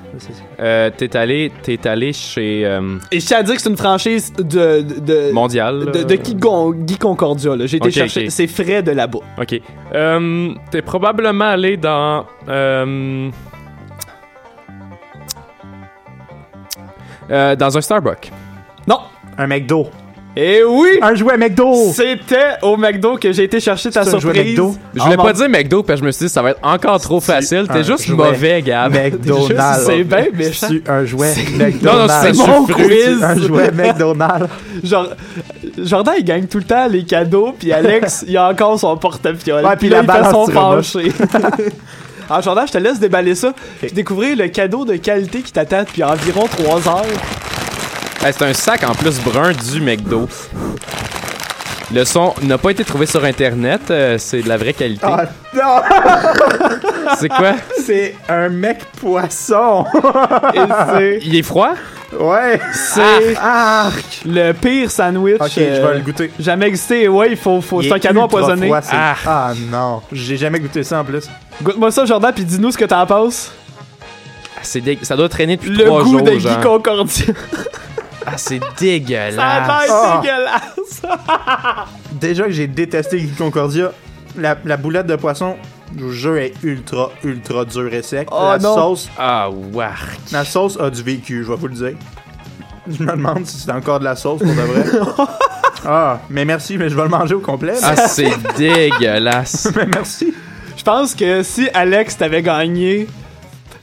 Euh, 0.60 0.90
t'es 0.96 1.16
allé, 1.16 1.50
t'es 1.62 1.86
allé 1.86 2.12
chez 2.12 2.64
euh, 2.64 2.98
Et 3.10 3.20
je 3.20 3.26
tiens 3.26 3.38
à 3.38 3.42
dire 3.42 3.54
que 3.56 3.60
c'est 3.62 3.68
une 3.70 3.76
franchise 3.76 4.32
de. 4.32 4.42
de, 4.82 5.00
de 5.00 5.32
Mondial. 5.32 5.80
de, 5.80 5.98
là. 5.98 6.04
de 6.04 6.14
Guy, 6.14 6.34
Gon- 6.34 6.70
Guy 6.72 6.96
Concordia. 6.96 7.56
là. 7.56 7.66
J'ai 7.66 7.78
été 7.78 7.88
Ok, 7.88 7.92
chercher. 7.94 8.24
ok. 8.26 8.30
C'est 8.30 8.46
frais 8.46 8.82
de 8.82 8.92
là-bas. 8.92 9.18
Ok. 9.40 9.60
Euh, 9.94 10.54
t'es 10.70 10.82
probablement 10.82 11.46
allé 11.46 11.76
dans. 11.76 12.24
euh, 12.48 13.30
euh, 17.30 17.56
dans 17.56 17.76
un 17.76 17.80
Starbucks. 17.80 18.30
Non! 18.86 19.00
Un 19.38 19.46
McDo. 19.46 19.88
Et 20.36 20.62
oui! 20.64 20.98
Un 21.00 21.14
jouet 21.14 21.36
McDo. 21.36 21.92
C'était 21.94 22.56
au 22.62 22.76
McDo 22.76 23.16
que 23.16 23.30
j'ai 23.32 23.44
été 23.44 23.60
chercher 23.60 23.90
ta 23.90 24.02
C'est 24.04 24.16
un 24.16 24.18
jouet 24.18 24.34
surprise. 24.34 24.50
McDo? 24.58 24.74
Je 24.94 25.02
voulais 25.02 25.16
Oh, 25.18 25.22
pas 25.22 25.32
dire 25.32 25.48
McDo 25.48 25.82
parce 25.84 26.00
que 26.00 26.02
je 26.02 26.06
me 26.06 26.10
suis 26.12 26.26
dit 26.26 26.32
ça 26.32 26.42
va 26.42 26.50
être 26.50 26.58
encore 26.62 27.00
trop 27.00 27.20
facile. 27.20 27.66
T'es 27.72 27.84
juste 27.84 28.08
mauvais, 28.08 28.60
Gab. 28.62 28.92
McDonald's. 29.04 29.84
C'est 29.86 30.02
bien 30.02 30.26
méchant. 30.34 30.66
C'est 30.68 30.90
un 30.90 31.04
jouet 31.04 31.34
Non, 31.52 31.58
non, 31.58 31.64
McDonald's. 32.06 32.14
c'est 32.22 32.32
mon 32.48 32.66
quiz. 32.66 33.22
un 33.22 33.36
jouet 33.38 33.70
McDonald's. 33.70 34.48
Genre, 34.84 35.08
Jordan, 35.78 36.14
il 36.18 36.24
gagne 36.24 36.46
tout 36.46 36.58
le 36.58 36.64
temps 36.64 36.88
les 36.88 37.04
cadeaux, 37.04 37.54
puis 37.56 37.72
Alex, 37.72 38.24
il 38.26 38.36
a 38.36 38.48
encore 38.48 38.78
son 38.80 38.96
porte-fiole. 38.96 39.64
Ouais, 39.64 39.76
puis 39.76 39.88
là, 39.88 39.98
la 39.98 40.02
balance 40.02 40.46
son 40.46 40.52
penché. 40.52 41.12
Alors, 42.28 42.42
Jordan, 42.42 42.66
je 42.66 42.72
te 42.72 42.78
laisse 42.78 42.98
déballer 42.98 43.34
ça. 43.36 43.52
Puis 43.80 43.92
découvrir 43.92 44.36
le 44.36 44.48
cadeau 44.48 44.84
de 44.84 44.96
qualité 44.96 45.42
qui 45.42 45.52
t'attend 45.52 45.82
depuis 45.84 46.02
environ 46.02 46.46
3 46.48 46.88
heures. 46.88 47.04
Hey, 48.22 48.32
c'est 48.32 48.42
un 48.44 48.52
sac 48.54 48.82
en 48.84 48.94
plus 48.94 49.20
brun 49.20 49.52
du 49.52 49.80
McDo. 49.80 50.28
Le 51.92 52.04
son 52.04 52.34
n'a 52.42 52.56
pas 52.58 52.70
été 52.70 52.82
trouvé 52.84 53.06
sur 53.06 53.22
internet, 53.24 53.82
euh, 53.90 54.16
c'est 54.18 54.42
de 54.42 54.48
la 54.48 54.56
vraie 54.56 54.72
qualité. 54.72 55.06
Ah 55.06 55.26
non, 55.54 55.82
C'est 57.20 57.28
quoi? 57.28 57.52
C'est 57.84 58.16
un 58.28 58.48
mec 58.48 58.78
poisson. 59.00 59.84
Et. 60.54 61.18
Il 61.24 61.36
est 61.36 61.42
froid? 61.42 61.74
Ouais. 62.18 62.58
C'est 62.72 63.36
Ah. 63.40 63.90
le 64.24 64.52
pire 64.52 64.90
sandwich. 64.90 65.36
Ok, 65.40 65.50
je 65.56 65.60
euh, 65.62 65.88
vais 65.88 65.94
le 65.98 66.00
goûter. 66.00 66.30
Jamais 66.38 66.66
existé. 66.68 67.06
Ouais, 67.08 67.30
il 67.32 67.36
faut. 67.36 67.60
faut 67.60 67.82
Il 67.82 67.88
c'est 67.88 68.06
un 68.06 68.10
ultra 68.10 68.24
empoisonné. 68.24 68.66
froid, 68.66 68.80
Ah. 68.90 69.14
ah. 69.26 69.52
non, 69.70 70.00
j'ai 70.10 70.36
jamais 70.38 70.58
goûté 70.60 70.82
ça 70.82 71.00
en 71.00 71.04
plus. 71.04 71.28
Goûte-moi 71.62 71.90
ça, 71.90 72.04
Jordan, 72.06 72.32
puis 72.34 72.44
dis-nous 72.44 72.70
ce 72.72 72.78
que 72.78 72.84
t'en 72.86 73.04
penses. 73.06 73.52
Ah, 74.56 74.60
c'est 74.62 74.80
dé- 74.80 74.98
Ça 75.02 75.16
doit 75.16 75.28
traîner 75.28 75.56
depuis 75.56 75.70
Le 75.70 75.84
trois 75.84 76.02
goût 76.02 76.12
jours. 76.18 76.22
de 76.22 76.30
Guy. 76.32 76.48
Concordia. 76.62 77.26
Ah, 78.26 78.36
c'est 78.36 78.58
Ça 78.60 78.66
a 78.66 78.74
dégueulasse. 78.78 79.36
l'air 79.36 79.88
Ah. 79.90 80.20
dégueulasse. 80.22 81.02
Déjà 82.20 82.44
que 82.44 82.50
j'ai 82.52 82.66
détesté 82.66 83.20
Guy 83.20 83.32
Concordia, 83.32 83.92
la, 84.36 84.56
la 84.64 84.76
boulette 84.76 85.06
de 85.06 85.16
poisson, 85.16 85.56
je 85.96 86.04
vous 86.04 86.12
jure, 86.12 86.36
est 86.36 86.54
ultra, 86.62 87.10
ultra 87.22 87.64
dure 87.64 87.92
et 87.92 88.02
sec. 88.02 88.28
Oh, 88.32 88.48
la 88.52 88.58
non. 88.58 88.74
sauce, 88.74 89.08
Ah, 89.18 89.48
wark. 89.72 90.18
la 90.32 90.44
sauce 90.44 90.78
a 90.80 90.90
du 90.90 91.02
vécu, 91.02 91.44
je 91.44 91.50
vais 91.50 91.56
vous 91.56 91.68
le 91.68 91.74
dire. 91.74 91.92
Je 92.86 93.02
me 93.02 93.12
demande 93.12 93.46
si 93.46 93.58
c'est 93.58 93.72
encore 93.72 93.98
de 93.98 94.04
la 94.04 94.16
sauce 94.16 94.40
pour 94.40 94.48
de 94.48 94.52
vrai. 94.54 94.84
ah, 95.86 96.18
mais 96.30 96.44
merci, 96.44 96.76
mais 96.76 96.88
je 96.88 96.96
vais 96.96 97.02
le 97.04 97.08
manger 97.08 97.34
au 97.34 97.40
complet. 97.40 97.74
Ah, 97.82 97.96
c'est 98.08 98.30
dégueulasse. 98.58 99.68
mais 99.76 99.86
merci. 99.86 100.34
Je 100.76 100.82
pense 100.82 101.14
que 101.14 101.42
si 101.42 101.68
Alex 101.72 102.16
t'avait 102.18 102.42
gagné, 102.42 103.06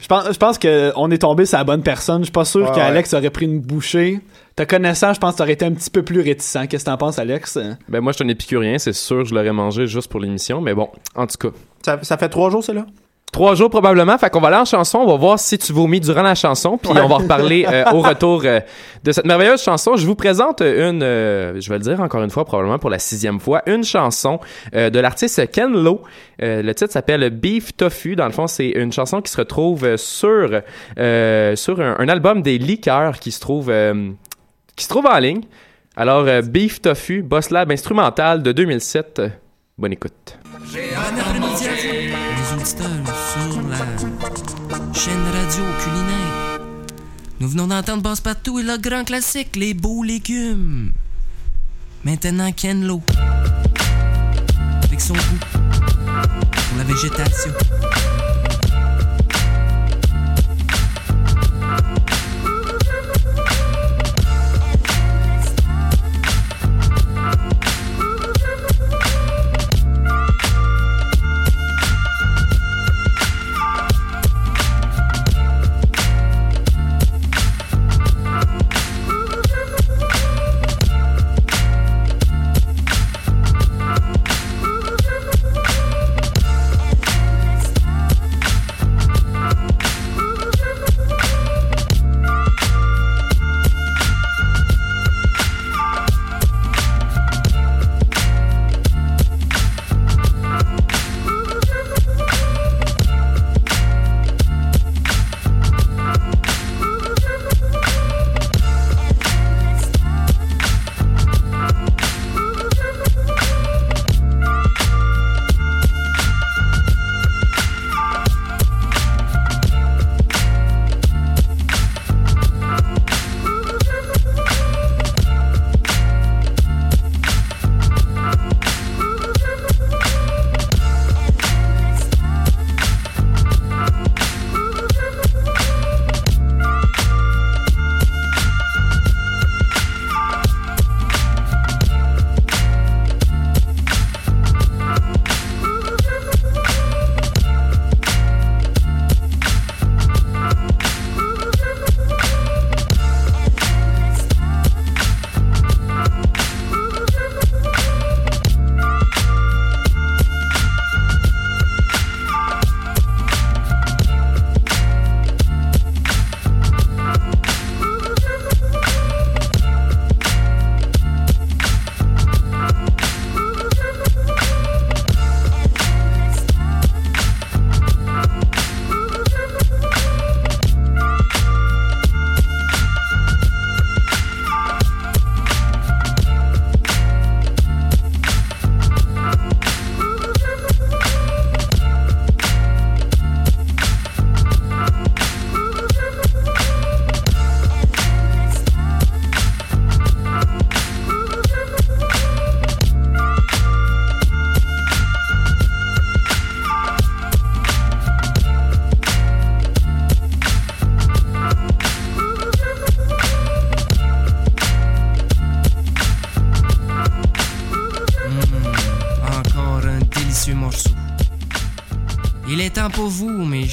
je 0.00 0.06
pense, 0.06 0.26
je 0.32 0.38
pense 0.38 0.58
qu'on 0.58 1.10
est 1.10 1.18
tombé 1.18 1.46
sur 1.46 1.58
la 1.58 1.64
bonne 1.64 1.82
personne. 1.82 2.18
Je 2.18 2.24
suis 2.26 2.32
pas 2.32 2.44
sûr 2.44 2.62
Ouais, 2.68 2.74
qu'Alex 2.74 3.12
aurait 3.14 3.30
pris 3.30 3.46
une 3.46 3.60
bouchée. 3.60 4.20
Te 4.56 4.62
connaissant, 4.64 5.14
je 5.14 5.20
pense 5.20 5.32
que 5.32 5.38
t'aurais 5.38 5.52
été 5.52 5.64
un 5.64 5.72
petit 5.72 5.90
peu 5.90 6.02
plus 6.02 6.20
réticent. 6.20 6.66
Qu'est-ce 6.68 6.84
que 6.84 6.90
t'en 6.90 6.96
penses, 6.96 7.18
Alex? 7.18 7.58
Ben, 7.88 8.00
moi, 8.00 8.12
je 8.12 8.16
suis 8.16 8.24
un 8.24 8.28
épicurien, 8.28 8.78
c'est 8.78 8.92
sûr, 8.92 9.24
je 9.24 9.34
l'aurais 9.34 9.52
mangé 9.52 9.86
juste 9.86 10.10
pour 10.10 10.20
l'émission, 10.20 10.60
mais 10.60 10.74
bon, 10.74 10.88
en 11.14 11.26
tout 11.26 11.36
cas. 11.48 11.56
Ça, 11.82 11.98
ça 12.02 12.18
fait 12.18 12.28
trois 12.28 12.50
jours, 12.50 12.62
c'est 12.62 12.74
là? 12.74 12.84
Trois 13.32 13.54
jours 13.54 13.70
probablement, 13.70 14.18
fait 14.18 14.28
qu'on 14.28 14.40
va 14.40 14.48
aller 14.48 14.58
en 14.58 14.66
chanson, 14.66 14.98
on 14.98 15.06
va 15.06 15.16
voir 15.16 15.38
si 15.38 15.56
tu 15.56 15.72
vomis 15.72 16.00
durant 16.00 16.20
la 16.20 16.34
chanson, 16.34 16.76
puis 16.76 16.90
on 16.90 17.08
va 17.08 17.16
reparler 17.16 17.64
euh, 17.72 17.84
au 17.94 18.02
retour 18.02 18.42
euh, 18.44 18.60
de 19.04 19.10
cette 19.10 19.24
merveilleuse 19.24 19.62
chanson. 19.62 19.96
Je 19.96 20.06
vous 20.06 20.14
présente 20.14 20.60
une, 20.60 21.02
euh, 21.02 21.58
je 21.58 21.66
vais 21.70 21.78
le 21.78 21.82
dire 21.82 21.98
encore 22.02 22.22
une 22.22 22.28
fois, 22.28 22.44
probablement 22.44 22.78
pour 22.78 22.90
la 22.90 22.98
sixième 22.98 23.40
fois, 23.40 23.62
une 23.64 23.84
chanson 23.84 24.38
euh, 24.74 24.90
de 24.90 24.98
l'artiste 25.00 25.50
Ken 25.50 25.72
Lo. 25.72 26.02
Euh, 26.42 26.60
le 26.60 26.74
titre 26.74 26.92
s'appelle 26.92 27.30
Beef 27.30 27.74
Tofu. 27.74 28.16
Dans 28.16 28.26
le 28.26 28.32
fond, 28.32 28.46
c'est 28.46 28.68
une 28.68 28.92
chanson 28.92 29.22
qui 29.22 29.32
se 29.32 29.38
retrouve 29.38 29.96
sur 29.96 30.60
euh, 30.98 31.56
sur 31.56 31.80
un, 31.80 31.96
un 32.00 32.08
album 32.10 32.42
des 32.42 32.58
liqueurs 32.58 33.18
qui 33.18 33.32
se 33.32 33.40
trouve 33.40 33.70
euh, 33.70 34.10
qui 34.82 34.86
se 34.86 34.88
trouve 34.88 35.06
en 35.06 35.18
ligne. 35.18 35.42
Alors 35.96 36.26
euh, 36.26 36.42
Beef 36.42 36.82
Tofu, 36.82 37.22
Boss 37.22 37.50
Lab 37.50 37.70
instrumental 37.70 38.42
de 38.42 38.50
2007. 38.50 39.18
Euh, 39.20 39.28
Bonne 39.78 39.92
écoute. 39.92 40.36
Auditeurs 42.52 42.88
sur 43.32 43.62
la 43.68 43.78
chaîne 44.92 45.24
radio 45.32 45.64
culinaire. 45.82 46.60
Nous 47.38 47.48
venons 47.48 47.68
d'entendre 47.68 48.02
Passe-Partout 48.02 48.58
et 48.58 48.62
le 48.64 48.76
grand 48.76 49.04
classique, 49.04 49.54
les 49.56 49.72
beaux 49.72 50.02
légumes. 50.02 50.92
Maintenant, 52.04 52.50
Ken 52.52 52.84
Lo. 52.84 53.00
Avec 54.82 55.00
son 55.00 55.14
goût 55.14 55.38
pour 56.52 56.78
la 56.78 56.84
végétation. 56.84 57.52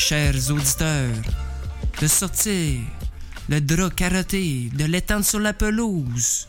Chers 0.10 0.50
auditeurs, 0.50 1.22
de 2.02 2.08
sortir 2.08 2.80
le 3.48 3.62
drap 3.62 3.91
carotté, 3.91 4.72
de 4.74 4.86
l'étendre 4.86 5.24
sur 5.24 5.39
la 5.39 5.54
pelouse. 5.54 6.48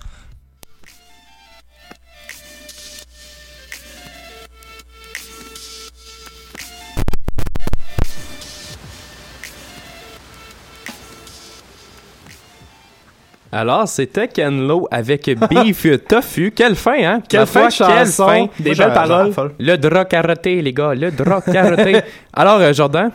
Alors, 13.52 13.86
c'était 13.88 14.28
Ken 14.28 14.66
Lo 14.66 14.88
avec 14.90 15.28
Beef 15.50 15.86
Tofu. 16.08 16.52
Quelle 16.52 16.76
fin, 16.76 17.04
hein? 17.04 17.22
Quelle 17.28 17.46
fin, 17.46 17.68
quelle 17.68 18.06
fin. 18.06 18.46
des 18.58 18.74
belles 18.74 18.94
paroles. 18.94 19.34
Le 19.58 19.76
drap 19.76 20.06
carotté, 20.06 20.62
les 20.62 20.72
gars. 20.72 20.94
Le 20.94 21.10
drap 21.10 21.42
carotté. 21.42 22.00
Alors, 22.32 22.60
euh, 22.60 22.72
Jordan, 22.72 23.10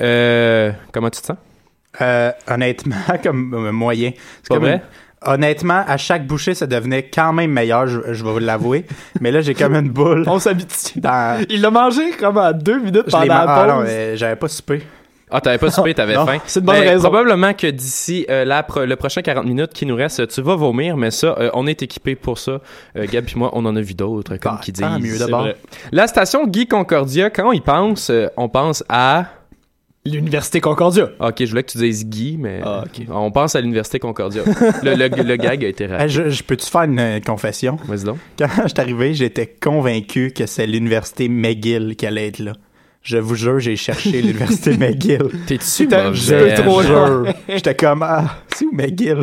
euh, 0.00 0.72
comment 0.92 1.10
tu 1.10 1.20
te 1.20 1.26
sens? 1.26 1.36
Euh, 2.00 2.30
honnêtement, 2.48 2.96
comme 3.22 3.54
euh, 3.54 3.72
moyen. 3.72 4.10
C'est 4.42 4.48
Pas 4.48 4.54
comme 4.56 4.64
vrai? 4.64 4.74
une- 4.74 4.80
Honnêtement, 5.28 5.82
à 5.88 5.96
chaque 5.96 6.26
bouchée, 6.26 6.54
ça 6.54 6.66
devenait 6.66 7.04
quand 7.04 7.32
même 7.32 7.50
meilleur, 7.50 7.86
je, 7.88 7.98
je 8.12 8.22
vais 8.22 8.30
vous 8.32 8.38
l'avouer. 8.38 8.84
Mais 9.20 9.32
là, 9.32 9.40
j'ai 9.40 9.54
comme 9.54 9.74
une 9.74 9.88
boule 9.88 10.24
On 10.26 10.38
s'habitue. 10.38 11.00
dans... 11.00 11.42
Il 11.48 11.62
l'a 11.62 11.70
mangé 11.70 12.10
comme 12.20 12.36
à 12.38 12.52
deux 12.52 12.78
minutes 12.78 13.10
pendant 13.10 13.26
ma- 13.26 13.44
la 13.46 13.54
ah 13.54 13.66
non, 13.66 13.78
pause. 13.80 13.86
euh, 13.90 14.16
j'avais 14.16 14.36
pas 14.36 14.46
soupé. 14.48 14.82
Ah, 15.30 15.40
t'avais 15.40 15.58
pas 15.58 15.70
soupé, 15.70 15.94
t'avais 15.94 16.14
faim. 16.14 16.38
c'est 16.46 16.60
une 16.60 16.66
bonne 16.66 16.76
Ben, 16.76 16.88
raison. 16.90 17.08
Probablement 17.08 17.54
que 17.54 17.66
d'ici 17.66 18.24
euh, 18.30 18.44
la 18.44 18.62
pro- 18.62 18.84
le 18.84 18.94
prochain 18.94 19.22
40 19.22 19.46
minutes 19.46 19.72
qui 19.72 19.84
nous 19.86 19.96
reste, 19.96 20.28
tu 20.28 20.42
vas 20.42 20.54
vomir, 20.54 20.96
mais 20.98 21.10
ça, 21.10 21.34
euh, 21.38 21.50
on 21.54 21.66
est 21.66 21.82
équipé 21.82 22.14
pour 22.14 22.38
ça. 22.38 22.60
Euh, 22.96 23.06
Gab 23.10 23.24
et 23.24 23.38
moi, 23.38 23.50
on 23.54 23.64
en 23.64 23.74
a 23.74 23.80
vu 23.80 23.94
d'autres, 23.94 24.36
comme 24.36 24.58
Ah, 24.58 24.60
qui 24.62 24.70
disent. 24.70 24.84
mieux 25.00 25.18
d'abord. 25.18 25.48
La 25.90 26.06
station 26.06 26.46
Guy 26.46 26.68
Concordia, 26.68 27.30
quand 27.30 27.48
on 27.48 27.52
y 27.52 27.60
pense, 27.62 28.10
euh, 28.10 28.28
on 28.36 28.48
pense 28.50 28.84
à... 28.90 29.24
L'Université 30.06 30.60
Concordia. 30.60 31.10
Ah, 31.20 31.28
Ok, 31.28 31.36
je 31.40 31.46
voulais 31.50 31.62
que 31.62 31.70
tu 31.72 31.78
dises 31.78 32.06
Guy, 32.06 32.36
mais 32.38 32.60
Ah, 32.64 32.84
on 33.10 33.30
pense 33.30 33.54
à 33.56 33.60
l'Université 33.60 33.98
Concordia. 33.98 34.42
le, 34.82 34.94
le, 34.94 35.22
le 35.22 35.36
gag 35.36 35.64
a 35.64 35.68
été 35.68 35.86
raté. 35.86 36.08
je, 36.08 36.30
je 36.30 36.42
peux-tu 36.42 36.66
faire 36.66 36.82
une 36.82 36.98
euh, 36.98 37.20
confession? 37.20 37.76
Vas-y 37.86 38.04
donc. 38.04 38.18
Quand 38.38 38.46
je 38.62 38.68
suis 38.68 38.80
arrivé, 38.80 39.14
j'étais 39.14 39.46
convaincu 39.46 40.32
que 40.32 40.46
c'est 40.46 40.66
l'université 40.66 41.28
McGill 41.28 41.96
qui 41.96 42.06
allait 42.06 42.28
être 42.28 42.38
là. 42.38 42.52
Je 43.06 43.18
vous 43.18 43.36
jure, 43.36 43.60
j'ai 43.60 43.76
cherché 43.76 44.20
l'université 44.20 44.76
McGill. 44.76 45.28
T'es-tu 45.46 45.86
mauvais? 45.86 46.12
je 46.12 46.60
trop 46.60 46.82
loin. 46.82 47.32
J'étais 47.48 47.76
comme, 47.76 48.02
ah, 48.02 48.38
c'est 48.52 48.64
où 48.64 48.72
McGill? 48.72 49.22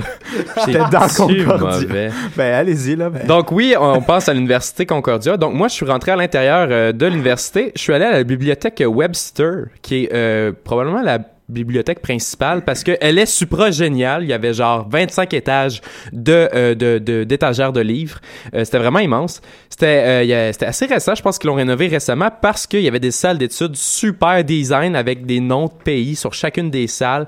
J'étais 0.66 0.80
dans 0.80 1.08
Concordia. 1.18 1.58
mauvais? 1.58 2.10
Ben, 2.38 2.54
allez-y, 2.54 2.96
là. 2.96 3.10
Ben. 3.10 3.28
Donc 3.28 3.52
oui, 3.52 3.76
on 3.78 4.02
pense 4.02 4.30
à 4.30 4.34
l'université 4.34 4.86
Concordia. 4.86 5.36
Donc 5.36 5.54
moi, 5.54 5.68
je 5.68 5.74
suis 5.74 5.86
rentré 5.86 6.12
à 6.12 6.16
l'intérieur 6.16 6.70
euh, 6.72 6.94
de 6.94 7.06
l'université. 7.08 7.74
Je 7.76 7.82
suis 7.82 7.94
allé 7.94 8.06
à 8.06 8.12
la 8.12 8.24
bibliothèque 8.24 8.82
Webster, 8.88 9.66
qui 9.82 10.06
est 10.06 10.14
euh, 10.14 10.54
probablement 10.64 11.02
la 11.02 11.20
bibliothèque 11.54 12.02
principale 12.02 12.64
parce 12.66 12.84
que 12.84 12.98
elle 13.00 13.18
est 13.18 13.26
supra 13.26 13.72
géniale. 13.72 14.24
Il 14.24 14.30
y 14.30 14.34
avait 14.34 14.54
genre 14.54 14.88
25 14.90 15.34
étages 15.34 15.82
de 16.12 16.50
euh, 16.54 16.76
de- 16.76 17.24
d'étagères 17.24 17.72
de, 17.72 17.80
livres. 17.80 18.20
Euh, 18.54 18.66
c'était 18.66 18.80
vraiment 18.80 19.00
immense. 19.00 19.42
C'était 19.70 19.86
euh, 20.26 20.52
c'était 20.52 20.66
assez 20.66 20.86
récent. 20.86 21.16
Je 21.16 21.22
pense 21.22 21.38
qu'ils 21.40 21.48
l'ont 21.50 21.56
rénové 21.56 21.88
récemment 21.88 22.30
parce 22.42 22.68
qu'il 22.68 22.82
y 22.82 22.88
avait 22.88 23.00
des 23.00 23.12
salles 23.12 23.38
d'études 23.38 23.76
super 23.76 24.44
design 24.44 24.96
avec 24.96 25.26
des 25.26 25.40
noms 25.40 25.68
de 25.68 25.84
pays 25.84 26.16
sur 26.16 26.34
chacune 26.34 26.70
des 26.70 26.88
salles. 26.88 27.28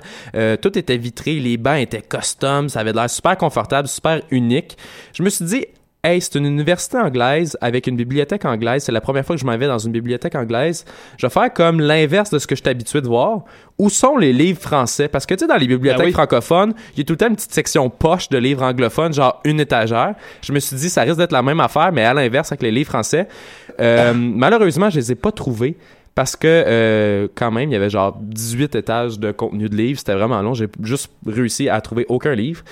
Tout 0.60 0.78
était 0.78 0.96
vitré, 0.96 1.34
les 1.34 1.56
bancs 1.56 1.78
étaient 1.80 2.02
custom, 2.02 2.68
ça 2.68 2.80
avait 2.80 2.92
l'air 2.92 3.08
super 3.08 3.36
confortable, 3.36 3.88
super 3.88 4.20
unique. 4.30 4.76
Je 5.14 5.22
me 5.22 5.30
suis 5.30 5.44
dit 5.44 5.66
Hey, 6.06 6.20
c'est 6.20 6.36
une 6.36 6.46
université 6.46 6.98
anglaise 6.98 7.58
avec 7.60 7.88
une 7.88 7.96
bibliothèque 7.96 8.44
anglaise. 8.44 8.84
C'est 8.84 8.92
la 8.92 9.00
première 9.00 9.26
fois 9.26 9.34
que 9.34 9.40
je 9.40 9.44
m'en 9.44 9.58
vais 9.58 9.66
dans 9.66 9.80
une 9.80 9.90
bibliothèque 9.90 10.36
anglaise. 10.36 10.84
Je 11.18 11.26
vais 11.26 11.32
faire 11.32 11.52
comme 11.52 11.80
l'inverse 11.80 12.30
de 12.30 12.38
ce 12.38 12.46
que 12.46 12.54
je 12.54 12.60
suis 12.60 12.70
habitué 12.70 13.00
de 13.00 13.08
voir. 13.08 13.40
Où 13.76 13.90
sont 13.90 14.16
les 14.16 14.32
livres 14.32 14.60
français? 14.60 15.08
Parce 15.08 15.26
que, 15.26 15.34
tu 15.34 15.40
sais, 15.40 15.48
dans 15.48 15.56
les 15.56 15.66
bibliothèques 15.66 15.98
Ben 15.98 16.06
oui. 16.06 16.12
francophones, 16.12 16.74
il 16.94 16.98
y 16.98 17.00
a 17.00 17.04
tout 17.04 17.14
le 17.14 17.16
temps 17.16 17.26
une 17.26 17.34
petite 17.34 17.52
section 17.52 17.90
poche 17.90 18.28
de 18.28 18.38
livres 18.38 18.62
anglophones, 18.62 19.14
genre 19.14 19.40
une 19.42 19.58
étagère. 19.58 20.14
Je 20.42 20.52
me 20.52 20.60
suis 20.60 20.76
dit, 20.76 20.88
ça 20.88 21.02
risque 21.02 21.16
d'être 21.18 21.32
la 21.32 21.42
même 21.42 21.58
affaire, 21.58 21.90
mais 21.92 22.04
à 22.04 22.14
l'inverse 22.14 22.52
avec 22.52 22.62
les 22.62 22.70
livres 22.70 22.90
français. 22.90 23.26
Euh, 23.80 24.12
malheureusement, 24.16 24.88
je 24.90 25.00
les 25.00 25.10
ai 25.10 25.16
pas 25.16 25.32
trouvés. 25.32 25.76
Parce 26.14 26.34
que, 26.34 26.46
euh, 26.46 27.28
quand 27.34 27.50
même, 27.50 27.68
il 27.68 27.72
y 27.72 27.76
avait 27.76 27.90
genre 27.90 28.16
18 28.22 28.74
étages 28.76 29.18
de 29.18 29.32
contenu 29.32 29.68
de 29.68 29.76
livres. 29.76 29.98
C'était 29.98 30.14
vraiment 30.14 30.40
long. 30.40 30.54
J'ai 30.54 30.68
juste 30.82 31.10
réussi 31.26 31.68
à 31.68 31.78
trouver 31.82 32.06
aucun 32.08 32.34
livre. 32.34 32.62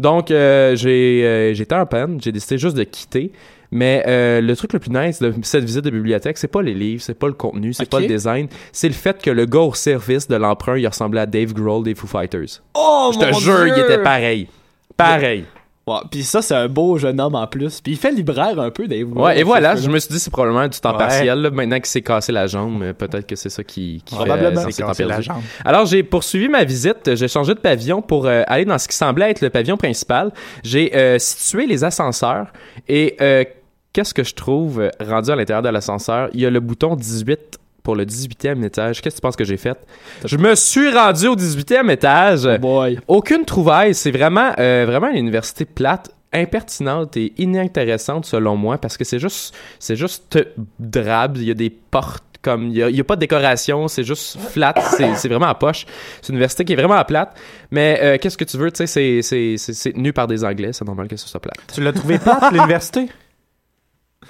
Donc, 0.00 0.30
euh, 0.30 0.74
j'ai 0.76 1.24
euh, 1.24 1.54
j'étais 1.54 1.74
en 1.74 1.86
peine. 1.86 2.18
J'ai 2.22 2.32
décidé 2.32 2.58
juste 2.58 2.76
de 2.76 2.84
quitter. 2.84 3.32
Mais 3.74 4.04
euh, 4.06 4.42
le 4.42 4.54
truc 4.54 4.74
le 4.74 4.78
plus 4.78 4.90
nice 4.90 5.18
de 5.18 5.32
cette 5.42 5.64
visite 5.64 5.80
de 5.82 5.88
bibliothèque, 5.88 6.36
c'est 6.36 6.46
pas 6.46 6.60
les 6.60 6.74
livres, 6.74 7.02
c'est 7.02 7.18
pas 7.18 7.26
le 7.26 7.32
contenu, 7.32 7.72
c'est 7.72 7.84
Ok. 7.84 7.88
pas 7.88 8.00
le 8.00 8.06
design, 8.06 8.48
c'est 8.70 8.88
le 8.88 8.92
fait 8.92 9.22
que 9.22 9.30
le 9.30 9.46
gars 9.46 9.60
au 9.60 9.72
service 9.72 10.28
de 10.28 10.36
l'emprunt, 10.36 10.76
il 10.76 10.86
ressemblait 10.86 11.22
à 11.22 11.26
Dave 11.26 11.54
Grohl 11.54 11.82
des 11.82 11.94
Foo 11.94 12.06
Fighters. 12.06 12.60
Oh, 12.74 13.10
Je 13.14 13.18
te 13.18 13.40
jure, 13.40 13.66
il 13.68 13.78
était 13.82 14.02
pareil. 14.02 14.46
Pareil. 14.94 15.46
Ouais, 15.84 15.96
puis 16.12 16.22
ça, 16.22 16.42
c'est 16.42 16.54
un 16.54 16.68
beau 16.68 16.96
jeune 16.96 17.20
homme 17.20 17.34
en 17.34 17.46
plus. 17.48 17.80
Puis 17.80 17.92
il 17.94 17.98
fait 17.98 18.12
libraire 18.12 18.58
un 18.60 18.70
peu, 18.70 18.86
Dave. 18.86 19.12
Ouais, 19.16 19.40
et 19.40 19.42
voilà, 19.42 19.74
je 19.74 19.88
me 19.90 19.98
suis 19.98 20.12
dit, 20.12 20.20
c'est 20.20 20.30
probablement 20.30 20.68
du 20.68 20.78
temps 20.78 20.92
Ouais. 20.92 20.98
partiel. 20.98 21.40
là. 21.40 21.50
Maintenant 21.50 21.76
qu'il 21.78 21.86
s'est 21.86 22.02
cassé 22.02 22.30
la 22.30 22.46
jambe, 22.46 22.82
euh, 22.82 22.92
peut-être 22.92 23.26
que 23.26 23.34
c'est 23.34 23.48
ça 23.50 23.64
qui, 23.64 24.00
qui 24.04 24.14
fait 24.14 24.24
Probablement. 24.24 24.60
euh, 24.60 24.70
cassé 24.70 25.04
la 25.04 25.20
jambe. 25.20 25.42
Alors, 25.64 25.86
j'ai 25.86 26.04
poursuivi 26.04 26.48
ma 26.48 26.62
visite. 26.62 27.16
J'ai 27.16 27.26
changé 27.26 27.54
de 27.54 27.58
pavillon 27.58 28.00
pour 28.00 28.26
euh, 28.26 28.42
aller 28.46 28.64
dans 28.64 28.78
ce 28.78 28.86
qui 28.86 28.94
semblait 28.96 29.30
être 29.30 29.40
le 29.40 29.50
pavillon 29.50 29.76
principal. 29.76 30.30
J'ai 30.62 30.94
euh, 30.94 31.18
situé 31.18 31.66
les 31.66 31.82
ascenseurs 31.82 32.46
et 32.88 33.16
euh, 33.20 33.44
qu'est-ce 33.92 34.14
que 34.14 34.22
je 34.22 34.34
trouve 34.34 34.88
rendu 35.04 35.30
à 35.32 35.36
l'intérieur 35.36 35.62
de 35.62 35.68
l'ascenseur? 35.68 36.28
Il 36.32 36.40
y 36.40 36.46
a 36.46 36.50
le 36.50 36.60
bouton 36.60 36.94
18 36.94 37.58
pour 37.82 37.96
le 37.96 38.04
18e 38.04 38.64
étage. 38.64 39.00
Qu'est-ce 39.02 39.16
que 39.16 39.20
tu 39.20 39.22
penses 39.22 39.36
que 39.36 39.44
j'ai 39.44 39.56
fait? 39.56 39.76
Je 40.24 40.36
me 40.36 40.54
suis 40.54 40.90
rendu 40.92 41.26
au 41.28 41.36
18e 41.36 41.90
étage. 41.90 42.46
Oh 42.46 42.58
boy. 42.58 42.98
Aucune 43.08 43.44
trouvaille. 43.44 43.94
C'est 43.94 44.10
vraiment, 44.12 44.52
euh, 44.58 44.84
vraiment 44.86 45.08
une 45.08 45.16
université 45.18 45.64
plate, 45.64 46.10
impertinente 46.32 47.16
et 47.16 47.32
inintéressante 47.38 48.24
selon 48.26 48.56
moi 48.56 48.78
parce 48.78 48.96
que 48.96 49.04
c'est 49.04 49.18
juste, 49.18 49.54
c'est 49.78 49.96
juste 49.96 50.38
drabe. 50.78 51.36
Il 51.38 51.44
y 51.44 51.50
a 51.50 51.54
des 51.54 51.70
portes 51.70 52.24
comme 52.40 52.70
il 52.70 52.76
y 52.76 52.96
y 52.96 53.00
a 53.00 53.04
pas 53.04 53.14
de 53.14 53.20
décoration, 53.20 53.86
c'est 53.86 54.02
juste 54.02 54.36
flat, 54.36 54.74
c'est 54.96 55.28
vraiment 55.28 55.46
à 55.46 55.54
poche. 55.54 55.86
C'est 56.20 56.30
une 56.30 56.34
université 56.36 56.64
qui 56.64 56.72
est 56.72 56.76
vraiment 56.76 56.94
à 56.96 57.04
plate. 57.04 57.38
Mais 57.70 58.00
euh, 58.02 58.18
qu'est-ce 58.20 58.36
que 58.36 58.42
tu 58.42 58.56
veux, 58.56 58.72
tu 58.72 58.78
sais, 58.78 58.86
c'est- 58.88 59.22
c'est 59.22 59.56
c'est- 59.58 59.74
c'est 59.74 59.92
tenu 59.92 60.12
par 60.12 60.26
des 60.26 60.44
Anglais, 60.44 60.70
c'est 60.72 60.84
normal 60.84 61.06
que 61.06 61.16
ce 61.16 61.28
soit 61.28 61.38
plate. 61.38 61.54
Tu 61.72 61.80
l'as 61.80 61.92
trouvé 61.92 62.18
plate, 62.18 62.50
l'université? 62.52 63.06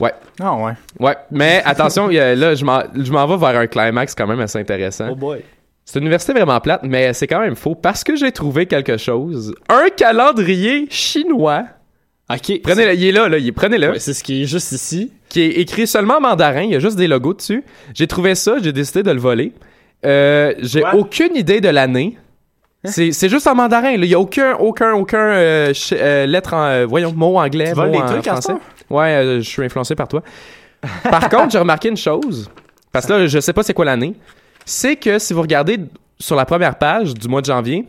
Ouais. 0.00 0.12
Ah 0.40 0.54
ouais. 0.56 0.72
Ouais, 1.00 1.16
mais 1.30 1.62
attention, 1.64 2.10
il 2.10 2.14
y 2.16 2.18
a- 2.20 2.34
là, 2.34 2.54
je 2.54 2.64
m'en 2.64 2.82
je 2.94 3.12
m'en 3.12 3.26
vais 3.26 3.36
vers 3.36 3.60
un 3.60 3.66
climax 3.66 4.14
quand 4.14 4.26
même 4.26 4.40
assez 4.40 4.58
intéressant. 4.58 5.08
Oh 5.10 5.14
boy. 5.16 5.40
C'est 5.84 5.98
une 5.98 6.04
université 6.04 6.32
vraiment 6.32 6.60
plate, 6.60 6.82
mais 6.84 7.12
c'est 7.12 7.26
quand 7.26 7.40
même 7.40 7.56
faux 7.56 7.74
parce 7.74 8.04
que 8.04 8.14
j'ai 8.16 8.32
trouvé 8.32 8.66
quelque 8.66 8.96
chose. 8.96 9.54
Un 9.68 9.88
calendrier 9.94 10.86
chinois. 10.90 11.64
Ok. 12.32 12.60
Prenez-le, 12.62 12.94
il 12.94 13.04
est 13.08 13.12
là, 13.12 13.28
là, 13.28 13.36
il 13.38 13.48
est- 13.48 13.52
prenez-le. 13.52 13.90
Ouais, 13.90 13.98
c'est 13.98 14.14
ce 14.14 14.22
qui 14.22 14.42
est 14.42 14.46
juste 14.46 14.72
ici. 14.72 15.12
Qui 15.28 15.42
est 15.42 15.48
écrit 15.60 15.86
seulement 15.86 16.18
en 16.18 16.20
mandarin, 16.20 16.62
il 16.62 16.70
y 16.70 16.76
a 16.76 16.78
juste 16.78 16.96
des 16.96 17.08
logos 17.08 17.34
dessus. 17.34 17.64
J'ai 17.94 18.06
trouvé 18.06 18.34
ça, 18.34 18.56
j'ai 18.62 18.72
décidé 18.72 19.02
de 19.02 19.10
le 19.10 19.20
voler. 19.20 19.52
Euh, 20.06 20.54
j'ai 20.60 20.82
aucune 20.94 21.36
idée 21.36 21.60
de 21.60 21.68
l'année. 21.68 22.16
C'est, 22.84 23.12
c'est 23.12 23.28
juste 23.28 23.46
en 23.46 23.54
mandarin, 23.54 23.92
là. 23.96 24.04
Il 24.04 24.06
y 24.06 24.14
a 24.14 24.18
aucun, 24.18 24.54
aucun, 24.54 24.92
aucun 24.94 25.18
euh, 25.18 25.72
euh, 25.92 26.26
lettre 26.26 26.54
en, 26.54 26.64
euh, 26.64 26.86
voyons, 26.86 27.12
mot 27.12 27.38
anglais, 27.38 27.70
Tu 27.72 27.76
mot 27.78 27.82
en 27.94 28.06
trucs 28.06 28.26
à 28.26 28.32
français. 28.32 28.54
Ouais, 28.92 29.14
euh, 29.14 29.36
je 29.40 29.48
suis 29.48 29.64
influencé 29.64 29.94
par 29.94 30.08
toi. 30.08 30.22
Par 31.10 31.28
contre, 31.28 31.50
j'ai 31.50 31.58
remarqué 31.58 31.88
une 31.88 31.96
chose. 31.96 32.50
Parce 32.92 33.06
que 33.06 33.12
là, 33.12 33.26
je 33.26 33.40
sais 33.40 33.52
pas 33.52 33.62
c'est 33.62 33.74
quoi 33.74 33.84
l'année. 33.84 34.14
C'est 34.64 34.96
que 34.96 35.18
si 35.18 35.32
vous 35.32 35.42
regardez 35.42 35.78
sur 36.18 36.36
la 36.36 36.44
première 36.44 36.76
page 36.76 37.14
du 37.14 37.26
mois 37.28 37.40
de 37.40 37.46
janvier, 37.46 37.86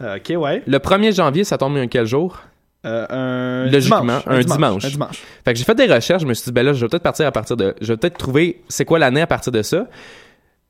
ok, 0.00 0.32
ouais. 0.36 0.62
le 0.66 0.78
1er 0.78 1.14
janvier, 1.14 1.44
ça 1.44 1.58
tombe 1.58 1.76
un 1.76 1.86
quel 1.86 2.06
jour? 2.06 2.40
Euh, 2.84 3.64
un 3.66 3.70
Logiquement, 3.70 4.00
dimanche. 4.00 4.22
un 4.26 4.40
dimanche. 4.40 4.84
Un 4.84 4.88
dimanche. 4.88 5.22
Fait 5.44 5.52
que 5.52 5.58
j'ai 5.58 5.64
fait 5.64 5.74
des 5.74 5.92
recherches, 5.92 6.22
je 6.22 6.26
me 6.26 6.34
suis 6.34 6.44
dit, 6.46 6.52
ben 6.52 6.64
là, 6.64 6.72
je 6.72 6.80
vais 6.80 6.88
peut-être 6.88 7.02
partir 7.02 7.26
à 7.26 7.32
partir 7.32 7.56
de. 7.56 7.74
Je 7.80 7.92
vais 7.92 7.96
peut-être 7.96 8.16
trouver 8.16 8.62
c'est 8.68 8.84
quoi 8.84 8.98
l'année 8.98 9.20
à 9.20 9.26
partir 9.26 9.52
de 9.52 9.62
ça. 9.62 9.86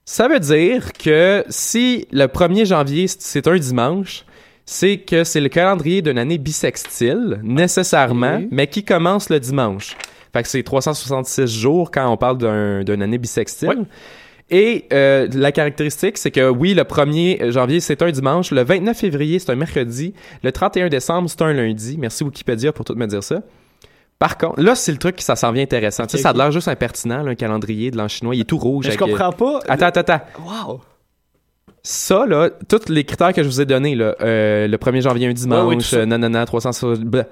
Ça 0.05 0.29
veut 0.29 0.41
dire 0.41 0.93
que 0.93 1.45
si 1.49 2.07
le 2.13 2.27
1er 2.27 2.65
janvier, 2.65 3.07
c'est 3.09 3.47
un 3.49 3.57
dimanche, 3.57 4.25
c'est 4.67 4.99
que 4.99 5.25
c'est 5.25 5.41
le 5.41 5.49
calendrier 5.49 6.03
d'une 6.03 6.19
année 6.19 6.39
bissextile, 6.39 7.41
nécessairement, 7.43 8.43
mais 8.51 8.67
qui 8.67 8.85
commence 8.85 9.31
le 9.31 9.41
dimanche. 9.41 9.97
Fait 10.33 10.43
que 10.43 10.49
c'est 10.49 10.63
366 10.63 11.47
jours 11.47 11.91
quand 11.91 12.07
on 12.11 12.17
parle 12.17 12.37
d'un- 12.39 12.83
d'une 12.85 13.01
année 13.01 13.17
bissextile. 13.19 13.69
Ouais. 13.69 13.77
Et 14.51 14.85
euh, 14.93 15.27
la 15.33 15.51
caractéristique, 15.51 16.19
c'est 16.19 16.31
que 16.31 16.49
oui, 16.49 16.75
le 16.75 16.83
1er 16.85 17.51
janvier, 17.51 17.81
c'est 17.81 18.01
un 18.03 18.11
dimanche. 18.11 18.51
Le 18.53 18.63
29 18.63 18.97
février, 18.97 19.39
c'est 19.39 19.51
un 19.51 19.57
mercredi. 19.57 20.15
Le 20.45 20.53
31 20.53 20.89
décembre, 20.89 21.29
c'est 21.29 21.43
un 21.43 21.53
lundi. 21.53 21.97
Merci 21.99 22.23
Wikipédia 22.23 22.73
pour 22.73 22.85
tout 22.85 22.95
me 22.95 23.07
dire 23.07 23.25
ça. 23.25 23.43
Par 24.19 24.39
contre, 24.39 24.61
là, 24.63 24.75
c'est 24.75 24.93
le 24.93 24.99
truc 24.99 25.17
qui 25.17 25.25
ça 25.25 25.37
s'en 25.37 25.53
vient 25.53 25.65
intéressant. 25.65 26.07
Tu 26.07 26.17
sais, 26.17 26.23
ça 26.23 26.31
a 26.31 26.33
l'air 26.33 26.51
juste 26.53 26.69
impertinent, 26.69 27.23
là, 27.23 27.33
un 27.33 27.35
calendrier 27.35 27.91
de 27.91 27.97
l'an 27.99 28.09
chinois. 28.09 28.35
Il 28.35 28.41
est 28.43 28.45
tout 28.45 28.57
rouge. 28.57 28.87
Mais 28.87 28.93
je 28.93 28.99
avec, 29.03 29.15
euh, 29.15 29.19
comprends 29.19 29.33
pas. 29.33 29.61
Attends, 29.69 29.87
attends, 29.87 30.01
attends. 30.01 30.21
Wow. 30.69 30.81
Ça, 31.89 32.27
là, 32.27 32.51
tous 32.69 32.89
les 32.89 33.05
critères 33.05 33.33
que 33.33 33.45
je 33.45 33.49
vous 33.49 33.61
ai 33.61 33.65
donnés, 33.65 33.95
là, 33.95 34.17
euh, 34.21 34.67
le 34.67 34.77
1er 34.77 35.03
janvier, 35.03 35.29
un 35.29 35.33
dimanche, 35.33 35.93
Ouais, 35.93 35.99
euh, 36.01 36.05
nanana, 36.05 36.45
300, 36.45 36.95
bleh, 36.99 37.23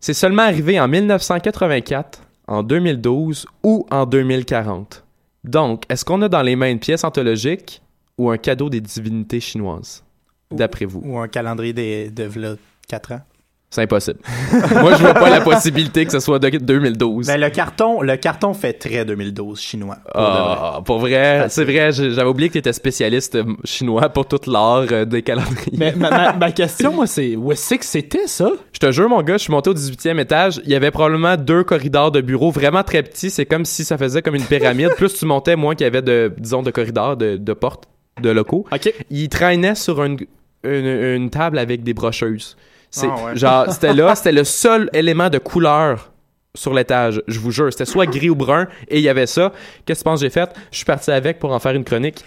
c'est 0.00 0.14
seulement 0.14 0.44
arrivé 0.44 0.80
en 0.80 0.88
1984, 0.88 2.22
en 2.46 2.62
2012 2.62 3.44
ou 3.62 3.86
en 3.90 4.06
2040. 4.06 5.04
Donc, 5.44 5.82
est-ce 5.90 6.06
qu'on 6.06 6.22
a 6.22 6.30
dans 6.30 6.40
les 6.40 6.56
mains 6.56 6.70
une 6.70 6.78
pièce 6.78 7.04
anthologique 7.04 7.82
ou 8.16 8.30
un 8.30 8.38
cadeau 8.38 8.70
des 8.70 8.80
divinités 8.80 9.40
chinoises? 9.40 10.02
D'après 10.50 10.86
vous? 10.86 11.02
Ou 11.04 11.18
un 11.18 11.28
calendrier 11.28 11.74
des, 11.74 12.08
de 12.10 12.24
v'là 12.24 12.54
4 12.88 13.12
ans? 13.12 13.20
C'est 13.70 13.82
impossible. 13.82 14.18
Moi, 14.80 14.94
je 14.94 15.02
vois 15.02 15.12
pas 15.12 15.28
la 15.28 15.42
possibilité 15.42 16.06
que 16.06 16.12
ce 16.12 16.20
soit 16.20 16.38
de 16.38 16.48
2012. 16.48 17.26
Ben, 17.26 17.38
le 17.38 17.50
carton, 17.50 18.00
le 18.00 18.16
carton 18.16 18.54
fait 18.54 18.72
très 18.72 19.04
2012 19.04 19.60
chinois. 19.60 19.96
pour. 20.10 20.22
Ah, 20.22 20.80
pour 20.82 20.98
vrai, 21.00 21.46
c'est 21.50 21.64
vrai, 21.64 21.92
j'avais 21.92 22.22
oublié 22.28 22.48
que 22.48 22.54
tu 22.54 22.58
étais 22.60 22.72
spécialiste 22.72 23.36
chinois 23.64 24.08
pour 24.08 24.26
tout 24.26 24.40
l'art 24.50 24.86
euh, 24.90 25.04
des 25.04 25.20
calendriers. 25.22 25.76
Mais 25.76 25.92
ma, 25.94 26.08
ma- 26.10 26.32
ma 26.32 26.50
question, 26.52 26.94
moi, 26.94 27.06
c'est 27.06 27.36
où 27.36 27.52
est-ce 27.52 27.74
que 27.74 27.84
c'était 27.84 28.26
ça? 28.26 28.50
Je 28.72 28.78
te 28.78 28.90
jure, 28.90 29.10
mon 29.10 29.20
gars, 29.22 29.36
je 29.36 29.42
suis 29.42 29.52
monté 29.52 29.68
au 29.68 29.74
18e 29.74 30.18
étage. 30.18 30.62
Il 30.64 30.70
y 30.70 30.74
avait 30.74 30.90
probablement 30.90 31.36
deux 31.36 31.62
corridors 31.62 32.10
de 32.10 32.22
bureaux 32.22 32.50
vraiment 32.50 32.82
très 32.82 33.02
petits. 33.02 33.28
C'est 33.28 33.44
comme 33.44 33.66
si 33.66 33.84
ça 33.84 33.98
faisait 33.98 34.22
comme 34.22 34.34
une 34.34 34.44
pyramide. 34.44 34.94
Plus 34.96 35.12
tu 35.12 35.26
montais, 35.26 35.56
moins 35.56 35.74
qu'il 35.74 35.84
y 35.84 35.88
avait 35.88 36.00
de, 36.00 36.32
disons, 36.38 36.62
de 36.62 36.70
corridors, 36.70 37.18
de, 37.18 37.36
de 37.36 37.52
portes, 37.52 37.84
de 38.22 38.30
locaux. 38.30 38.64
Ok. 38.72 38.94
Il 39.10 39.28
traînait 39.28 39.74
sur 39.74 40.02
une, 40.02 40.16
une, 40.64 40.86
une 40.86 41.28
table 41.28 41.58
avec 41.58 41.82
des 41.82 41.92
brocheuses. 41.92 42.56
C'est, 42.90 43.08
Ah 43.10 43.24
ouais. 43.24 43.36
genre, 43.36 43.66
c'était 43.72 43.94
là, 43.94 44.14
c'était 44.14 44.32
le 44.32 44.44
seul 44.44 44.88
élément 44.92 45.28
de 45.30 45.38
couleur 45.38 46.10
sur 46.54 46.74
l'étage. 46.74 47.22
Je 47.28 47.38
vous 47.38 47.50
jure, 47.50 47.70
c'était 47.72 47.84
soit 47.84 48.06
gris 48.06 48.30
ou 48.30 48.34
brun 48.34 48.66
et 48.88 48.98
il 48.98 49.02
y 49.02 49.08
avait 49.08 49.26
ça. 49.26 49.52
Qu'est-ce 49.84 50.00
que 50.00 50.04
tu 50.04 50.10
penses 50.10 50.20
que 50.20 50.26
j'ai 50.26 50.30
fait? 50.30 50.50
Je 50.72 50.76
suis 50.78 50.86
parti 50.86 51.10
avec 51.10 51.38
pour 51.38 51.52
en 51.52 51.58
faire 51.58 51.72
une 51.72 51.84
chronique 51.84 52.24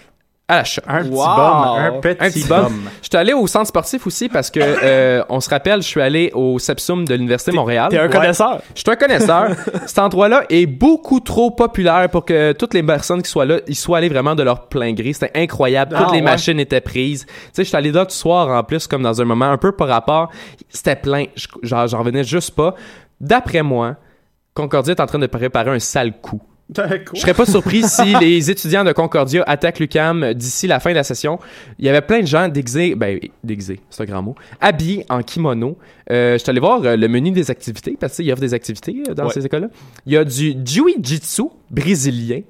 shop. 0.64 0.82
Un 0.86 1.02
petit 1.02 1.10
Wow. 1.10 1.24
bum, 1.24 1.64
un 1.78 1.92
petit, 2.00 2.16
Un 2.24 2.30
petit 2.30 2.44
bum. 2.44 2.62
bum. 2.64 2.80
Je 3.02 3.08
suis 3.08 3.16
allé 3.16 3.32
au 3.32 3.46
centre 3.46 3.66
sportif 3.68 4.06
aussi 4.06 4.28
parce 4.28 4.50
que 4.50 4.60
euh, 4.62 5.22
on 5.28 5.40
se 5.40 5.48
rappelle, 5.50 5.82
je 5.82 5.86
suis 5.88 6.00
allé 6.00 6.30
au 6.34 6.58
Sepsum 6.58 7.04
de 7.04 7.14
l'Université 7.14 7.50
de 7.50 7.56
Montréal. 7.56 7.88
T'es 7.90 7.98
un 7.98 8.02
Ouais. 8.06 8.10
connaisseur. 8.10 8.60
Je 8.74 8.80
suis 8.80 8.90
un 8.90 8.96
connaisseur. 8.96 9.48
Cet 9.86 9.98
endroit-là 9.98 10.44
est 10.50 10.66
beaucoup 10.66 11.20
trop 11.20 11.50
populaire 11.50 12.08
pour 12.10 12.24
que 12.24 12.52
toutes 12.52 12.74
les 12.74 12.82
personnes 12.82 13.22
qui 13.22 13.30
soient 13.30 13.44
là, 13.46 13.58
ils 13.66 13.74
soient 13.76 13.98
allés 13.98 14.08
vraiment 14.08 14.34
de 14.34 14.42
leur 14.42 14.68
plein 14.68 14.92
gré. 14.92 15.12
C'était 15.12 15.32
incroyable. 15.38 15.94
Ah, 15.96 16.02
toutes 16.04 16.12
les 16.12 16.18
ouais. 16.18 16.22
machines 16.24 16.60
étaient 16.60 16.80
prises. 16.80 17.24
Tu 17.26 17.32
sais, 17.52 17.62
je 17.64 17.68
suis 17.68 17.76
allé 17.76 17.92
là 17.92 18.04
tout 18.06 18.12
soir 18.14 18.48
en 18.48 18.62
plus, 18.64 18.86
comme 18.86 19.02
dans 19.02 19.20
un 19.20 19.24
moment 19.24 19.46
un 19.50 19.58
peu 19.58 19.72
par 19.72 19.88
rapport. 19.88 20.30
C'était 20.68 20.96
plein. 20.96 21.24
J'en 21.62 21.86
revenais 21.98 22.24
juste 22.24 22.52
pas. 22.54 22.74
D'après 23.20 23.62
moi, 23.62 23.96
Concordia 24.54 24.92
est 24.94 25.00
en 25.00 25.06
train 25.06 25.18
de 25.18 25.26
préparer 25.26 25.70
un 25.70 25.78
sale 25.78 26.12
coup. 26.20 26.40
Je 27.14 27.20
serais 27.20 27.34
pas 27.34 27.46
surpris 27.46 27.82
si 27.88 28.14
les 28.20 28.50
étudiants 28.50 28.84
de 28.84 28.92
Concordia 28.92 29.42
attaquent 29.46 29.78
l'UCAM 29.80 30.34
d'ici 30.34 30.66
la 30.66 30.80
fin 30.80 30.90
de 30.90 30.96
la 30.96 31.04
session. 31.04 31.38
Il 31.78 31.84
y 31.84 31.88
avait 31.88 32.00
plein 32.00 32.20
de 32.20 32.26
gens 32.26 32.48
déguisés, 32.48 32.94
ben 32.94 33.18
déguisés, 33.44 33.80
c'est 33.90 34.02
un 34.02 34.06
grand 34.06 34.22
mot, 34.22 34.34
habillés 34.60 35.04
en 35.08 35.22
kimono. 35.22 35.76
Euh, 36.10 36.34
je 36.34 36.38
suis 36.38 36.50
allé 36.50 36.60
voir 36.60 36.80
euh, 36.84 36.96
le 36.96 37.08
menu 37.08 37.30
des 37.30 37.50
activités 37.50 37.96
parce 37.98 38.16
qu'ils 38.16 38.30
offrent 38.32 38.40
des 38.40 38.54
activités 38.54 39.02
euh, 39.08 39.14
dans 39.14 39.26
Ouais. 39.26 39.32
ces 39.32 39.46
écoles-là. 39.46 39.68
Il 40.06 40.12
y 40.12 40.16
a 40.16 40.24
du 40.24 40.54
jiu-jitsu 40.64 41.42
brésilien, 41.70 42.40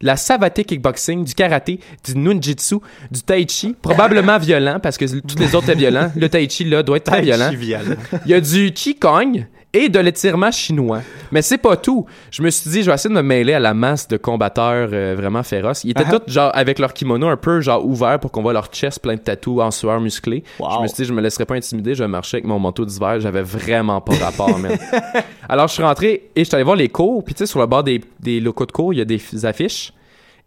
de 0.00 0.06
la 0.06 0.16
savate 0.16 0.64
kickboxing, 0.64 1.24
du 1.24 1.34
karaté, 1.34 1.78
du 2.04 2.16
nunjitsu, 2.18 2.76
du 3.10 3.22
tai 3.22 3.46
chi, 3.48 3.74
probablement 3.80 4.38
violent 4.38 4.80
parce 4.82 4.96
que 4.98 5.04
tous 5.20 5.38
les 5.38 5.54
autres 5.54 5.68
étaient 5.70 5.78
violents. 5.78 6.10
Le 6.16 6.28
tai 6.28 6.48
chi 6.48 6.64
là 6.64 6.82
doit 6.82 6.96
être 6.96 7.04
très 7.04 7.22
violent. 7.22 7.50
violent. 7.52 7.94
Il 8.24 8.30
y 8.30 8.34
a 8.34 8.40
du 8.40 8.72
Qigong 8.72 9.46
et 9.74 9.88
de 9.88 9.98
l'étirement 9.98 10.50
chinois. 10.50 11.00
Mais 11.30 11.40
c'est 11.40 11.56
pas 11.58 11.76
tout. 11.76 12.04
Je 12.30 12.42
me 12.42 12.50
suis 12.50 12.68
dit, 12.70 12.82
je 12.82 12.90
vais 12.90 12.94
essayer 12.94 13.08
de 13.08 13.18
me 13.18 13.22
mêler 13.26 13.54
à 13.54 13.58
la 13.60 13.72
masse 13.72 14.06
de 14.06 14.18
combatteurs 14.18 14.90
euh, 14.92 15.14
vraiment 15.16 15.42
féroces. 15.42 15.84
Ils 15.84 15.92
étaient 15.92 16.04
Ah. 16.06 16.18
tous 16.20 16.30
genre 16.32 16.50
avec 16.54 16.78
leur 16.78 16.92
kimono 16.92 17.26
un 17.28 17.38
peu 17.38 17.60
genre 17.62 17.84
ouvert 17.86 18.20
pour 18.20 18.30
qu'on 18.30 18.42
voit 18.42 18.52
leur 18.52 18.66
chest 18.66 19.00
plein 19.00 19.14
de 19.14 19.20
tatous 19.20 19.60
en 19.62 19.70
sueur 19.70 19.98
musclée. 20.00 20.44
Wow. 20.58 20.68
Je 20.76 20.82
me 20.82 20.86
suis 20.88 20.96
dit, 20.96 21.04
je 21.06 21.12
me 21.14 21.22
laisserai 21.22 21.46
pas 21.46 21.54
intimider, 21.54 21.94
je 21.94 22.04
vais 22.04 22.08
marcher 22.08 22.36
avec 22.36 22.46
mon 22.46 22.58
manteau 22.58 22.84
d'hiver. 22.84 23.18
J'avais 23.20 23.42
vraiment 23.42 24.00
pas 24.02 24.14
rapport, 24.16 24.58
man. 24.58 24.76
Alors, 25.48 25.68
je 25.68 25.72
suis 25.74 25.82
rentré 25.82 26.28
et 26.36 26.40
je 26.40 26.44
suis 26.44 26.54
allé 26.54 26.64
voir 26.64 26.76
les 26.76 26.88
cours. 26.90 27.24
Puis, 27.24 27.34
tu 27.34 27.38
sais, 27.38 27.46
sur 27.46 27.60
le 27.60 27.66
bord 27.66 27.82
des, 27.82 28.02
des 28.20 28.40
locaux 28.40 28.66
de 28.66 28.72
cours, 28.72 28.92
il 28.92 28.98
y 28.98 29.02
a 29.02 29.06
des 29.06 29.20
affiches. 29.46 29.92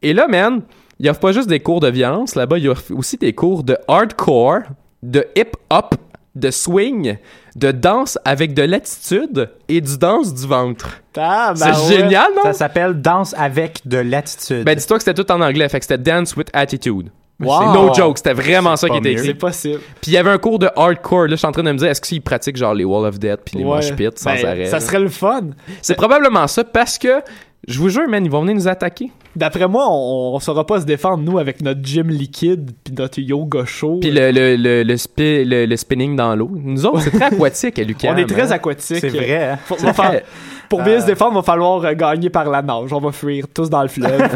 Et 0.03 0.13
là, 0.13 0.27
man, 0.27 0.61
il 0.99 1.09
offre 1.09 1.19
pas 1.19 1.31
juste 1.31 1.49
des 1.49 1.59
cours 1.59 1.79
de 1.79 1.89
violence. 1.89 2.35
Là-bas, 2.35 2.59
il 2.59 2.69
offre 2.69 2.93
aussi 2.95 3.17
des 3.17 3.33
cours 3.33 3.63
de 3.63 3.75
hardcore, 3.87 4.59
de 5.01 5.25
hip-hop, 5.35 5.95
de 6.35 6.51
swing, 6.51 7.17
de 7.55 7.71
danse 7.71 8.19
avec 8.25 8.53
de 8.53 8.63
l'attitude 8.63 9.49
et 9.69 9.79
du 9.81 9.97
danse 9.97 10.33
du 10.33 10.45
ventre. 10.45 11.01
Ah, 11.17 11.53
C'est 11.55 11.65
ben 11.65 11.71
ouais. 11.71 11.97
génial, 11.97 12.27
non? 12.35 12.43
Ça 12.43 12.53
s'appelle 12.53 13.01
Danse 13.01 13.33
avec 13.37 13.79
de 13.87 13.97
l'attitude. 13.97 14.63
Ben, 14.65 14.75
dis-toi 14.75 14.97
que 14.97 15.03
c'était 15.05 15.23
tout 15.23 15.31
en 15.31 15.39
anglais. 15.41 15.67
Fait 15.69 15.79
que 15.79 15.85
c'était 15.85 15.97
Dance 15.97 16.35
with 16.35 16.49
Attitude. 16.53 17.09
Wow. 17.39 17.73
No 17.73 17.93
joke, 17.93 18.17
c'était 18.17 18.33
vraiment 18.33 18.75
ça 18.77 18.87
qui 18.89 18.97
était 18.97 19.11
écrit. 19.11 19.25
C'est 19.27 19.33
possible. 19.33 19.79
Puis 20.01 20.11
il 20.11 20.13
y 20.13 20.17
avait 20.17 20.29
un 20.29 20.37
cours 20.37 20.57
de 20.59 20.69
hardcore. 20.75 21.23
Là, 21.23 21.31
je 21.31 21.35
suis 21.35 21.45
en 21.47 21.51
train 21.51 21.63
de 21.63 21.71
me 21.71 21.77
dire, 21.77 21.89
est-ce 21.89 21.99
qu'ils 22.01 22.21
pratiquent 22.21 22.55
genre 22.55 22.73
les 22.73 22.85
Wall 22.85 23.05
of 23.05 23.19
Death 23.19 23.41
puis 23.45 23.57
les 23.57 23.63
Ouais. 23.65 23.75
mosh 23.75 23.93
pits 23.93 24.07
sans 24.15 24.33
Ben, 24.35 24.45
arrêt? 24.45 24.65
Ça 24.67 24.79
serait 24.79 24.99
le 25.01 25.09
fun. 25.09 25.41
C'est 25.81 25.95
probablement 25.95 26.47
ça 26.47 26.63
parce 26.63 26.97
que, 26.97 27.21
je 27.67 27.79
vous 27.79 27.89
jure, 27.89 28.07
man, 28.07 28.23
ils 28.23 28.29
vont 28.31 28.41
venir 28.41 28.55
nous 28.55 28.67
attaquer. 28.67 29.11
D'après 29.35 29.67
moi, 29.67 29.85
on, 29.89 30.35
on 30.35 30.39
saura 30.39 30.65
pas 30.65 30.79
se 30.81 30.85
défendre, 30.85 31.23
nous, 31.23 31.37
avec 31.39 31.61
notre 31.61 31.83
gym 31.83 32.07
liquide 32.09 32.71
puis 32.83 32.93
notre 32.97 33.19
yoga 33.19 33.65
chaud. 33.65 33.97
Puis 34.01 34.11
le, 34.11 34.31
le, 34.31 34.55
le, 34.55 34.83
le, 34.83 34.97
spi- 34.97 35.43
le- 35.43 35.65
le 35.65 35.75
spinning 35.75 36.15
dans 36.15 36.35
l'eau. 36.35 36.49
Nous 36.53 36.85
autres, 36.85 37.01
c'est 37.01 37.11
très 37.11 37.25
aquatique 37.35 37.77
à 37.79 37.83
l'UQAM. 37.83 38.15
on 38.15 38.17
est 38.17 38.25
très 38.25 38.51
hein. 38.51 38.55
aquatique. 38.55 38.97
c'est 39.01 39.09
vrai. 39.09 39.49
hein? 39.51 39.59
Faut- 39.65 39.75
C'est 39.77 39.85
va 39.87 39.93
faire- 39.93 40.09
très- 40.11 40.23
pour 40.69 40.81
bien 40.83 40.99
se 40.99 41.05
défendre, 41.05 41.31
il 41.33 41.35
va 41.35 41.43
falloir 41.43 41.83
euh, 41.85 41.93
gagner 41.93 42.29
par 42.29 42.49
la 42.49 42.61
nage. 42.61 42.91
On 42.91 42.99
va 42.99 43.11
fuir 43.11 43.45
tous 43.53 43.69
dans 43.69 43.81
le 43.81 43.87
fleuve. 43.87 44.21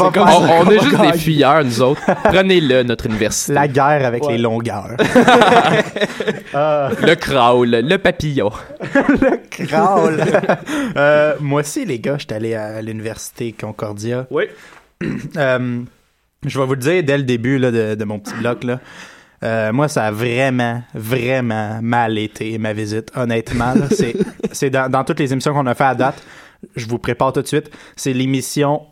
On 0.00 0.10
comme 0.10 0.28
est 0.72 0.78
juste 0.80 0.92
gagner. 0.96 1.12
des 1.12 1.18
fuyeurs, 1.18 1.64
nous 1.64 1.82
autres. 1.82 2.02
Prenez-le, 2.24 2.82
notre 2.82 3.06
université. 3.06 3.52
La 3.52 3.68
guerre 3.68 4.04
avec 4.06 4.24
Ouais. 4.24 4.32
les 4.32 4.38
longueurs. 4.38 4.96
Le 6.52 7.14
crawl, 7.14 7.70
le 7.70 7.96
papillon. 7.98 8.50
Crawl. 9.50 10.20
Euh, 10.96 11.34
moi 11.40 11.60
aussi, 11.60 11.84
les 11.84 11.98
gars, 11.98 12.16
j'étais 12.18 12.34
allé 12.34 12.54
à 12.54 12.82
l'université 12.82 13.52
Concordia. 13.58 14.26
Oui. 14.30 14.44
Euh, 15.36 15.80
je 16.46 16.58
vais 16.58 16.66
vous 16.66 16.74
le 16.74 16.80
dire 16.80 17.02
dès 17.04 17.16
le 17.18 17.24
début 17.24 17.58
là, 17.58 17.70
de, 17.70 17.94
de 17.94 18.04
mon 18.04 18.18
petit 18.18 18.34
bloc. 18.34 18.64
Là. 18.64 18.80
Euh, 19.42 19.72
moi, 19.72 19.88
ça 19.88 20.04
a 20.04 20.10
vraiment, 20.10 20.82
vraiment 20.94 21.78
mal 21.82 22.18
été, 22.18 22.58
ma 22.58 22.72
visite. 22.72 23.10
Honnêtement, 23.16 23.74
c'est 24.52 24.70
dans, 24.70 24.90
dans 24.90 25.04
toutes 25.04 25.18
les 25.18 25.32
émissions 25.32 25.54
qu'on 25.54 25.66
a 25.66 25.74
fait 25.74 25.84
à 25.84 25.94
date. 25.94 26.22
Je 26.76 26.86
vous 26.86 26.98
prépare 26.98 27.32
tout 27.32 27.42
de 27.42 27.46
suite. 27.46 27.70
C'est 27.96 28.12
l'émission 28.12 28.82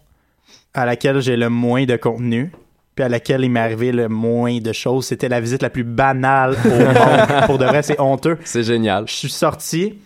à 0.73 0.87
laquelle 0.87 1.21
j'ai 1.21 1.37
le 1.37 1.51
moins 1.51 1.85
de 1.85 1.97
contenu, 1.97 2.51
puis 2.95 3.05
à 3.05 3.09
laquelle 3.09 3.45
il 3.45 3.51
m'est 3.51 3.61
arrivé 3.61 3.93
le 3.93 4.09
moins 4.09 4.59
de 4.59 4.73
choses. 4.73 5.07
C'était 5.07 5.29
la 5.29 5.41
visite 5.41 5.63
la 5.63 5.71
plus 5.71 5.85
banale 5.85 6.57
au 6.65 6.69
monde. 6.69 7.45
Pour 7.47 7.59
de 7.59 7.65
vrai, 7.65 7.83
c'est 7.83 8.01
honteux. 8.01 8.39
C'est 8.45 8.63
génial. 8.63 9.07
Je 9.07 9.15
suis 9.15 9.31
sorti. 9.31 9.99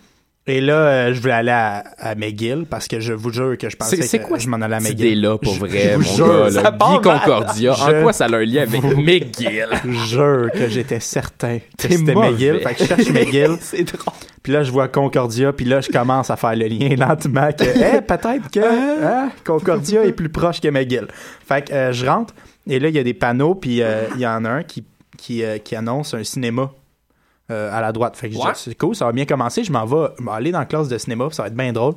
Et 0.45 0.59
là, 0.59 0.73
euh, 0.73 1.13
je 1.13 1.21
voulais 1.21 1.33
aller 1.33 1.51
à, 1.51 1.85
à 1.97 2.15
McGill 2.15 2.65
parce 2.69 2.89
que 2.89 2.99
je 2.99 3.13
vous 3.13 3.31
jure 3.31 3.57
que 3.57 3.69
je 3.69 3.77
pensais 3.77 3.95
C'est- 3.95 4.01
c'est 4.01 4.19
que 4.19 4.25
quoi 4.25 4.39
je 4.39 4.49
m'en 4.49 4.57
allais 4.59 4.75
à 4.75 4.79
McGill. 4.81 5.05
idée-là, 5.07 5.37
pour 5.37 5.53
Je- 5.53 5.59
vrai, 5.61 5.91
je 5.93 5.95
vous 5.99 6.15
jure, 6.17 6.43
gars. 6.45 6.51
ça 6.51 6.61
Là. 6.63 6.71
Guy. 6.71 7.01
Concordia. 7.01 7.73
Je- 7.73 7.81
En 7.99 8.01
quoi 8.03 8.11
ça 8.11 8.25
a 8.25 8.35
un 8.35 8.43
lien 8.43 8.63
avec 8.63 8.83
McGill? 8.83 9.67
Je 9.85 9.91
jure 10.05 10.49
que 10.53 10.67
j'étais 10.67 10.99
certain 10.99 11.59
que 11.77 11.87
c'était. 11.87 12.13
McGill. 12.13 12.59
Fait 12.59 12.73
que 12.73 12.83
je 12.83 12.87
cherche 12.89 13.09
McGill. 13.09 13.55
C'est 13.61 13.83
drôle. 13.83 14.13
Puis 14.43 14.51
là, 14.51 14.63
je 14.63 14.71
vois 14.73 14.89
Concordia. 14.89 15.53
Puis 15.53 15.63
là, 15.65 15.79
je 15.79 15.87
commence 15.89 16.29
à 16.29 16.35
faire 16.35 16.57
le 16.57 16.67
lien 16.67 16.89
lentement 16.97 17.49
que, 17.53 17.63
eh, 17.63 18.01
peut-être 18.01 18.51
que 18.51 19.03
hein, 19.05 19.29
Concordia 19.45 20.03
est 20.03 20.11
plus 20.11 20.27
proche 20.27 20.59
que 20.59 20.67
McGill. 20.67 21.07
Fait 21.47 21.65
que 21.69 21.73
euh, 21.73 21.93
je 21.93 22.05
rentre. 22.05 22.33
Et 22.67 22.79
là, 22.79 22.89
il 22.89 22.95
y 22.95 22.99
a 22.99 23.03
des 23.03 23.13
panneaux. 23.13 23.55
Puis 23.55 23.81
euh, 23.81 24.01
il 24.15 24.19
y 24.21 24.27
en 24.27 24.43
a 24.43 24.49
un 24.49 24.63
qui, 24.63 24.83
qui, 25.17 25.41
euh, 25.45 25.57
qui 25.59 25.77
annonce 25.77 26.13
un 26.13 26.25
cinéma. 26.25 26.69
Euh, 27.51 27.75
à 27.75 27.81
la 27.81 27.91
droite. 27.91 28.15
Fait 28.15 28.27
que 28.29 28.33
je 28.35 28.39
dis, 28.39 28.45
Ouais. 28.45 28.53
c'est 28.55 28.75
cool, 28.77 28.95
ça 28.95 29.05
va 29.05 29.11
bien 29.11 29.25
commencer. 29.25 29.63
Je 29.63 29.71
m'en 29.71 29.85
vais, 29.85 30.07
aller 30.31 30.51
dans 30.51 30.59
la 30.59 30.65
classe 30.65 30.87
de 30.87 30.97
cinéma, 30.97 31.27
ça 31.31 31.43
va 31.43 31.47
être 31.47 31.55
bien 31.55 31.73
drôle. 31.73 31.95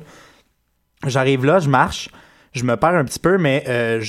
J'arrive 1.05 1.45
là, 1.45 1.59
je 1.59 1.69
marche, 1.69 2.09
je 2.53 2.63
me 2.63 2.75
perds 2.75 2.95
un 2.95 3.05
petit 3.05 3.19
peu, 3.19 3.37
mais 3.37 3.63
euh, 3.67 3.99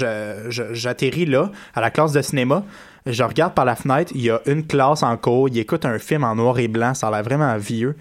j'atterris 0.51 1.27
là, 1.27 1.51
à 1.75 1.81
la 1.81 1.91
classe 1.91 2.13
de 2.13 2.23
cinéma. 2.23 2.65
Je 3.07 3.23
regarde 3.23 3.55
par 3.55 3.65
la 3.65 3.77
fenêtre, 3.77 4.13
il 4.15 4.23
y 4.23 4.31
a 4.31 4.41
une 4.47 4.67
classe 4.67 5.03
en 5.03 5.17
cours, 5.17 5.49
il 5.49 5.59
écoute 5.59 5.85
un 5.85 5.99
film 5.99 6.25
en 6.25 6.35
noir 6.35 6.59
et 6.59 6.69
blanc, 6.69 6.95
ça 6.95 7.09
a 7.09 7.11
l'air 7.11 7.23
vraiment 7.23 7.57
vieux. 7.57 7.97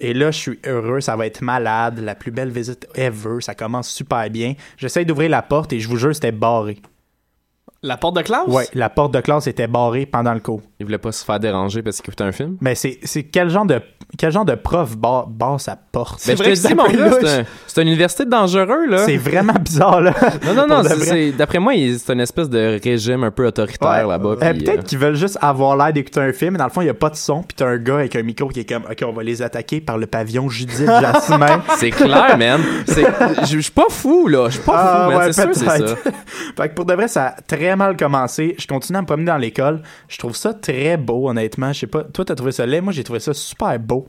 Et 0.00 0.14
là, 0.14 0.30
je 0.30 0.38
suis 0.38 0.58
heureux, 0.64 1.00
ça 1.00 1.14
va 1.14 1.26
être 1.26 1.42
malade, 1.42 1.98
la 1.98 2.14
plus 2.14 2.30
belle 2.30 2.48
visite 2.50 2.88
ever, 2.94 3.40
ça 3.40 3.54
commence 3.54 3.90
super 3.90 4.28
bien. 4.30 4.54
J'essaye 4.78 5.04
d'ouvrir 5.04 5.28
la 5.28 5.42
porte 5.42 5.72
et 5.74 5.80
je 5.80 5.88
vous 5.88 5.98
jure, 5.98 6.14
c'était 6.14 6.32
barré. 6.32 6.80
La 7.82 7.96
porte 7.96 8.14
de 8.16 8.20
classe? 8.20 8.46
Ouais, 8.46 8.66
la 8.74 8.90
porte 8.90 9.14
de 9.14 9.20
classe 9.20 9.46
était 9.46 9.66
barrée 9.66 10.04
pendant 10.04 10.34
le 10.34 10.40
cours. 10.40 10.60
Il 10.78 10.84
voulait 10.84 10.98
pas 10.98 11.12
se 11.12 11.24
faire 11.24 11.40
déranger 11.40 11.82
parce 11.82 11.96
qu'il 11.96 12.10
écoutait 12.10 12.24
un 12.24 12.32
film? 12.32 12.58
Mais 12.60 12.74
c'est 12.74 12.98
c'est 13.04 13.22
quel 13.22 13.48
genre 13.48 13.64
de 13.64 13.80
quel 14.18 14.30
genre 14.32 14.44
de 14.44 14.54
prof 14.54 14.98
barre, 14.98 15.28
barre 15.28 15.58
sa 15.58 15.76
porte? 15.76 16.20
Ben, 16.26 16.36
je 16.36 16.42
vrai 16.42 16.52
te 16.52 16.60
que 16.62 16.66
dis, 16.68 16.74
mon 16.74 16.86
c'est 16.86 16.96
gars, 16.96 17.10
c'est 17.20 17.40
un- 17.40 17.44
c'est 17.66 17.80
une 17.82 17.88
université 17.88 18.24
dangereux, 18.26 18.86
là. 18.86 19.06
C'est 19.06 19.16
vraiment 19.16 19.54
bizarre, 19.60 20.02
là. 20.02 20.12
Non, 20.44 20.52
non, 20.54 20.66
non, 20.66 20.82
de 20.82 20.88
c'est- 20.88 20.96
c'est- 21.06 21.32
d'après 21.32 21.58
moi, 21.58 21.72
c'est 21.96 22.12
une 22.12 22.20
espèce 22.20 22.50
de 22.50 22.78
régime 22.84 23.24
un 23.24 23.30
peu 23.30 23.46
autoritaire 23.46 23.88
Ouais. 23.88 24.06
là-bas. 24.12 24.28
Euh, 24.30 24.36
Peut-être 24.52 24.68
euh, 24.80 24.82
qu'ils 24.82 24.98
veulent 24.98 25.14
juste 25.16 25.38
avoir 25.40 25.74
l'air 25.76 25.92
d'écouter 25.94 26.20
un 26.20 26.32
film, 26.34 26.52
mais 26.52 26.58
dans 26.58 26.64
le 26.64 26.70
fond, 26.70 26.82
il 26.82 26.84
n'y 26.84 26.90
a 26.90 26.94
pas 26.94 27.08
de 27.08 27.16
son, 27.16 27.42
puis 27.44 27.54
t'as 27.56 27.66
un 27.66 27.78
gars 27.78 27.94
avec 27.94 28.14
un 28.14 28.22
micro 28.22 28.48
qui 28.48 28.60
est 28.60 28.68
comme, 28.68 28.82
OK, 28.90 29.02
on 29.06 29.12
va 29.12 29.22
les 29.22 29.40
attaquer 29.40 29.80
par 29.80 29.96
le 29.96 30.06
pavillon 30.06 30.50
Judith 30.50 30.84
Jasmin. 30.86 31.62
C'est 31.78 31.90
clair, 31.90 32.36
man. 32.36 32.60
C'est- 32.86 33.06
Je 33.46 33.56
je 33.56 33.60
suis 33.60 33.72
pas 33.72 33.88
fou, 33.88 34.26
là. 34.28 34.46
Je 34.48 34.56
suis 34.56 34.64
pas 34.66 34.74
Ah, 34.76 35.04
fou, 35.04 35.10
man. 35.12 35.18
ouais, 35.26 35.32
c'est 35.32 35.42
sûr, 35.42 35.50
c'est 35.54 35.64
ça. 35.86 35.96
fait 36.56 36.68
que 36.68 36.74
pour 36.74 36.84
de 36.84 36.92
vrai, 36.94 37.08
ça 37.08 37.26
a 37.28 37.40
très 37.40 37.69
mal 37.76 37.96
commencé. 37.96 38.54
Je 38.58 38.66
continue 38.66 38.98
à 38.98 39.02
me 39.02 39.06
promener 39.06 39.26
dans 39.26 39.36
l'école. 39.36 39.82
Je 40.08 40.18
trouve 40.18 40.36
ça 40.36 40.54
très 40.54 40.96
beau, 40.96 41.28
honnêtement. 41.28 41.72
Je 41.72 41.80
sais 41.80 41.86
pas, 41.86 42.04
toi, 42.04 42.24
t'as 42.24 42.34
trouvé 42.34 42.52
ça 42.52 42.66
laid? 42.66 42.82
Moi, 42.82 42.92
j'ai 42.92 43.04
trouvé 43.04 43.20
ça 43.20 43.34
super 43.34 43.78
beau, 43.78 44.08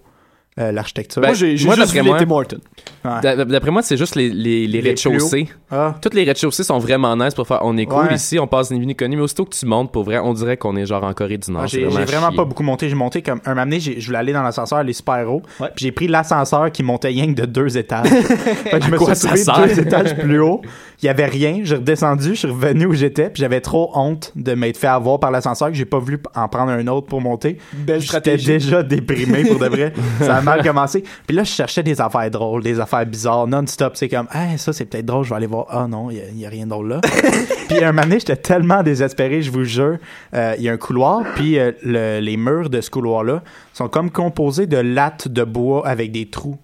euh, 0.59 0.71
l'architecture. 0.71 1.21
Ben, 1.21 1.29
moi, 1.29 1.35
j'ai 1.35 1.55
juste 1.55 1.69
d'après 1.77 1.99
vu 1.99 2.03
les 2.03 2.09
moi- 2.09 2.19
Tim 2.19 2.31
Hortons. 2.31 2.57
Ouais. 3.05 3.21
D'a- 3.21 3.45
D'après 3.45 3.71
moi, 3.71 3.81
c'est 3.81 3.95
juste 3.97 4.15
les, 4.15 4.29
les, 4.29 4.67
les 4.67 4.81
Les 4.81 4.89
rez-de-chaussée. 4.89 5.47
Ah. 5.71 5.95
Toutes 6.01 6.13
les 6.13 6.23
rez-de-chaussée 6.25 6.63
sont 6.63 6.77
vraiment 6.77 7.15
nice 7.15 7.33
pour 7.33 7.47
faire 7.47 7.59
on 7.63 7.77
est 7.77 7.85
cool 7.85 8.05
Ouais. 8.07 8.15
ici, 8.15 8.37
on 8.37 8.47
passe 8.47 8.69
ni 8.71 8.95
connu, 8.95 9.15
mais 9.15 9.21
aussitôt 9.21 9.45
que 9.45 9.55
tu 9.55 9.65
montes, 9.65 9.91
pour 9.91 10.03
vrai, 10.03 10.19
on 10.19 10.33
dirait 10.33 10.57
qu'on 10.57 10.75
est 10.75 10.85
genre 10.85 11.03
en 11.03 11.13
Corée 11.13 11.37
du 11.37 11.51
Nord. 11.51 11.63
Ah, 11.63 11.67
j'ai 11.67 11.85
vraiment 11.85 12.31
pas 12.31 12.43
beaucoup 12.45 12.63
monté. 12.63 12.89
J'ai 12.89 12.95
monté 12.95 13.21
comme 13.21 13.39
un 13.45 13.55
moment 13.55 13.71
je 13.79 14.05
voulais 14.05 14.17
aller 14.17 14.33
dans 14.33 14.43
l'ascenseur, 14.43 14.79
aller 14.79 14.93
super. 14.93 15.31
Ouais. 15.33 15.41
Puis 15.75 15.85
j'ai 15.85 15.91
pris 15.91 16.07
l'ascenseur 16.07 16.71
qui 16.71 16.83
montait 16.83 17.07
rien 17.09 17.33
que 17.33 17.39
de 17.41 17.45
deux 17.45 17.77
étages. 17.77 18.07
fait 18.09 18.79
que 18.79 18.85
je 18.85 18.91
me 18.91 18.97
quoi 18.97 19.15
suis 19.15 19.27
ça 19.27 19.53
retrouvé 19.53 19.73
sert? 19.73 19.75
deux 19.75 19.79
étages 19.87 20.17
plus 20.17 20.39
haut. 20.41 20.61
Il 21.01 21.05
y 21.07 21.09
avait 21.09 21.25
rien. 21.25 21.61
J'ai 21.63 21.75
redescendu, 21.75 22.29
je 22.31 22.39
suis 22.39 22.47
revenu 22.47 22.85
où 22.85 22.93
j'étais. 22.93 23.29
Puis 23.29 23.41
j'avais 23.41 23.61
trop 23.61 23.89
honte 23.95 24.31
de 24.35 24.53
m'être 24.53 24.77
fait 24.77 24.87
avoir 24.87 25.19
par 25.19 25.31
l'ascenseur 25.31 25.69
que 25.69 25.73
j'ai 25.75 25.85
pas 25.85 25.97
voulu 25.97 26.19
en 26.35 26.47
prendre 26.47 26.71
un 26.71 26.85
autre 26.87 27.07
pour 27.07 27.21
monter. 27.21 27.57
Belle 27.73 28.01
J'étais 28.01 28.37
déjà 28.37 28.83
déprimé 28.83 29.43
pour 29.45 29.57
de 29.59 29.65
vrai. 29.67 29.93
ça 30.21 30.40
a 30.41 30.43
mal 30.55 30.63
commencé. 30.65 31.03
Puis 31.27 31.35
là, 31.35 31.43
je 31.43 31.51
cherchais 31.51 31.83
des 31.83 32.01
affaires 32.01 32.29
drôles, 32.31 32.63
des 32.63 32.79
affaires 32.79 33.05
bizarres, 33.05 33.47
non-stop. 33.47 33.95
C'est 33.95 34.09
comme, 34.09 34.27
hey, 34.33 34.57
ça, 34.57 34.73
c'est 34.73 34.85
peut-être 34.85 35.05
drôle, 35.05 35.23
je 35.25 35.29
vais 35.29 35.35
aller 35.37 35.47
voir. 35.47 35.65
Ah 35.69 35.87
non, 35.87 36.09
il 36.11 36.17
y 36.39 36.43
a- 36.45 36.47
a 36.47 36.49
rien 36.49 36.67
drôle 36.67 36.89
là. 36.89 37.01
puis 37.69 37.83
un 37.83 37.91
moment 37.91 38.03
donné, 38.03 38.19
j'étais 38.19 38.35
tellement 38.35 38.83
désespéré, 38.83 39.41
je 39.41 39.51
vous 39.51 39.63
jure. 39.63 39.97
Euh, 40.33 40.55
Il 40.57 40.63
y 40.63 40.69
a 40.69 40.73
un 40.73 40.77
couloir, 40.77 41.23
puis 41.35 41.57
euh, 41.59 41.71
le- 41.83 42.19
les 42.19 42.37
murs 42.37 42.69
de 42.69 42.81
ce 42.81 42.89
couloir-là 42.89 43.43
sont 43.73 43.87
comme 43.87 44.09
composés 44.11 44.67
de 44.67 44.77
lattes 44.77 45.27
de 45.27 45.43
bois 45.43 45.87
avec 45.87 46.11
des 46.11 46.29
trous. 46.29 46.57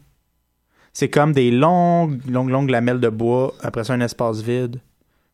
C'est 0.93 1.09
comme 1.09 1.31
des 1.31 1.51
longues, 1.51 2.19
longues, 2.27 2.49
longues 2.49 2.69
lamelles 2.71 2.99
de 2.99 3.09
bois. 3.09 3.53
Après 3.61 3.83
ça, 3.83 3.93
un 3.93 4.01
espace 4.01 4.41
vide. 4.41 4.79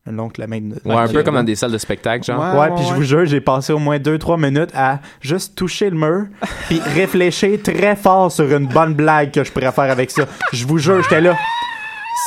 Une 0.06 0.16
longue 0.16 0.36
lamelle 0.36 0.68
de 0.68 0.80
Ouais, 0.84 0.96
un 0.96 1.08
peu 1.08 1.22
comme 1.22 1.36
dans 1.36 1.42
des 1.42 1.56
salles 1.56 1.72
de 1.72 1.78
spectacle, 1.78 2.24
genre. 2.24 2.54
Ouais. 2.54 2.60
Ouais, 2.60 2.74
puis 2.76 2.84
je 2.86 2.92
vous 2.92 3.02
jure, 3.04 3.24
j'ai 3.24 3.40
passé 3.40 3.72
au 3.72 3.78
moins 3.78 3.96
2-3 3.98 4.38
minutes 4.38 4.70
à 4.74 5.00
juste 5.22 5.54
toucher 5.54 5.88
le 5.88 5.96
mur, 5.96 6.26
puis 6.68 6.78
réfléchir 6.94 7.58
très 7.62 7.96
fort 7.96 8.30
sur 8.30 8.44
une 8.54 8.66
bonne 8.66 8.92
blague 8.92 9.30
que 9.30 9.42
je 9.42 9.50
pourrais 9.50 9.72
faire 9.72 9.90
avec 9.90 10.10
ça. 10.10 10.26
Je 10.52 10.66
vous 10.66 10.76
jure, 10.76 11.02
j'étais 11.02 11.22
là. 11.22 11.34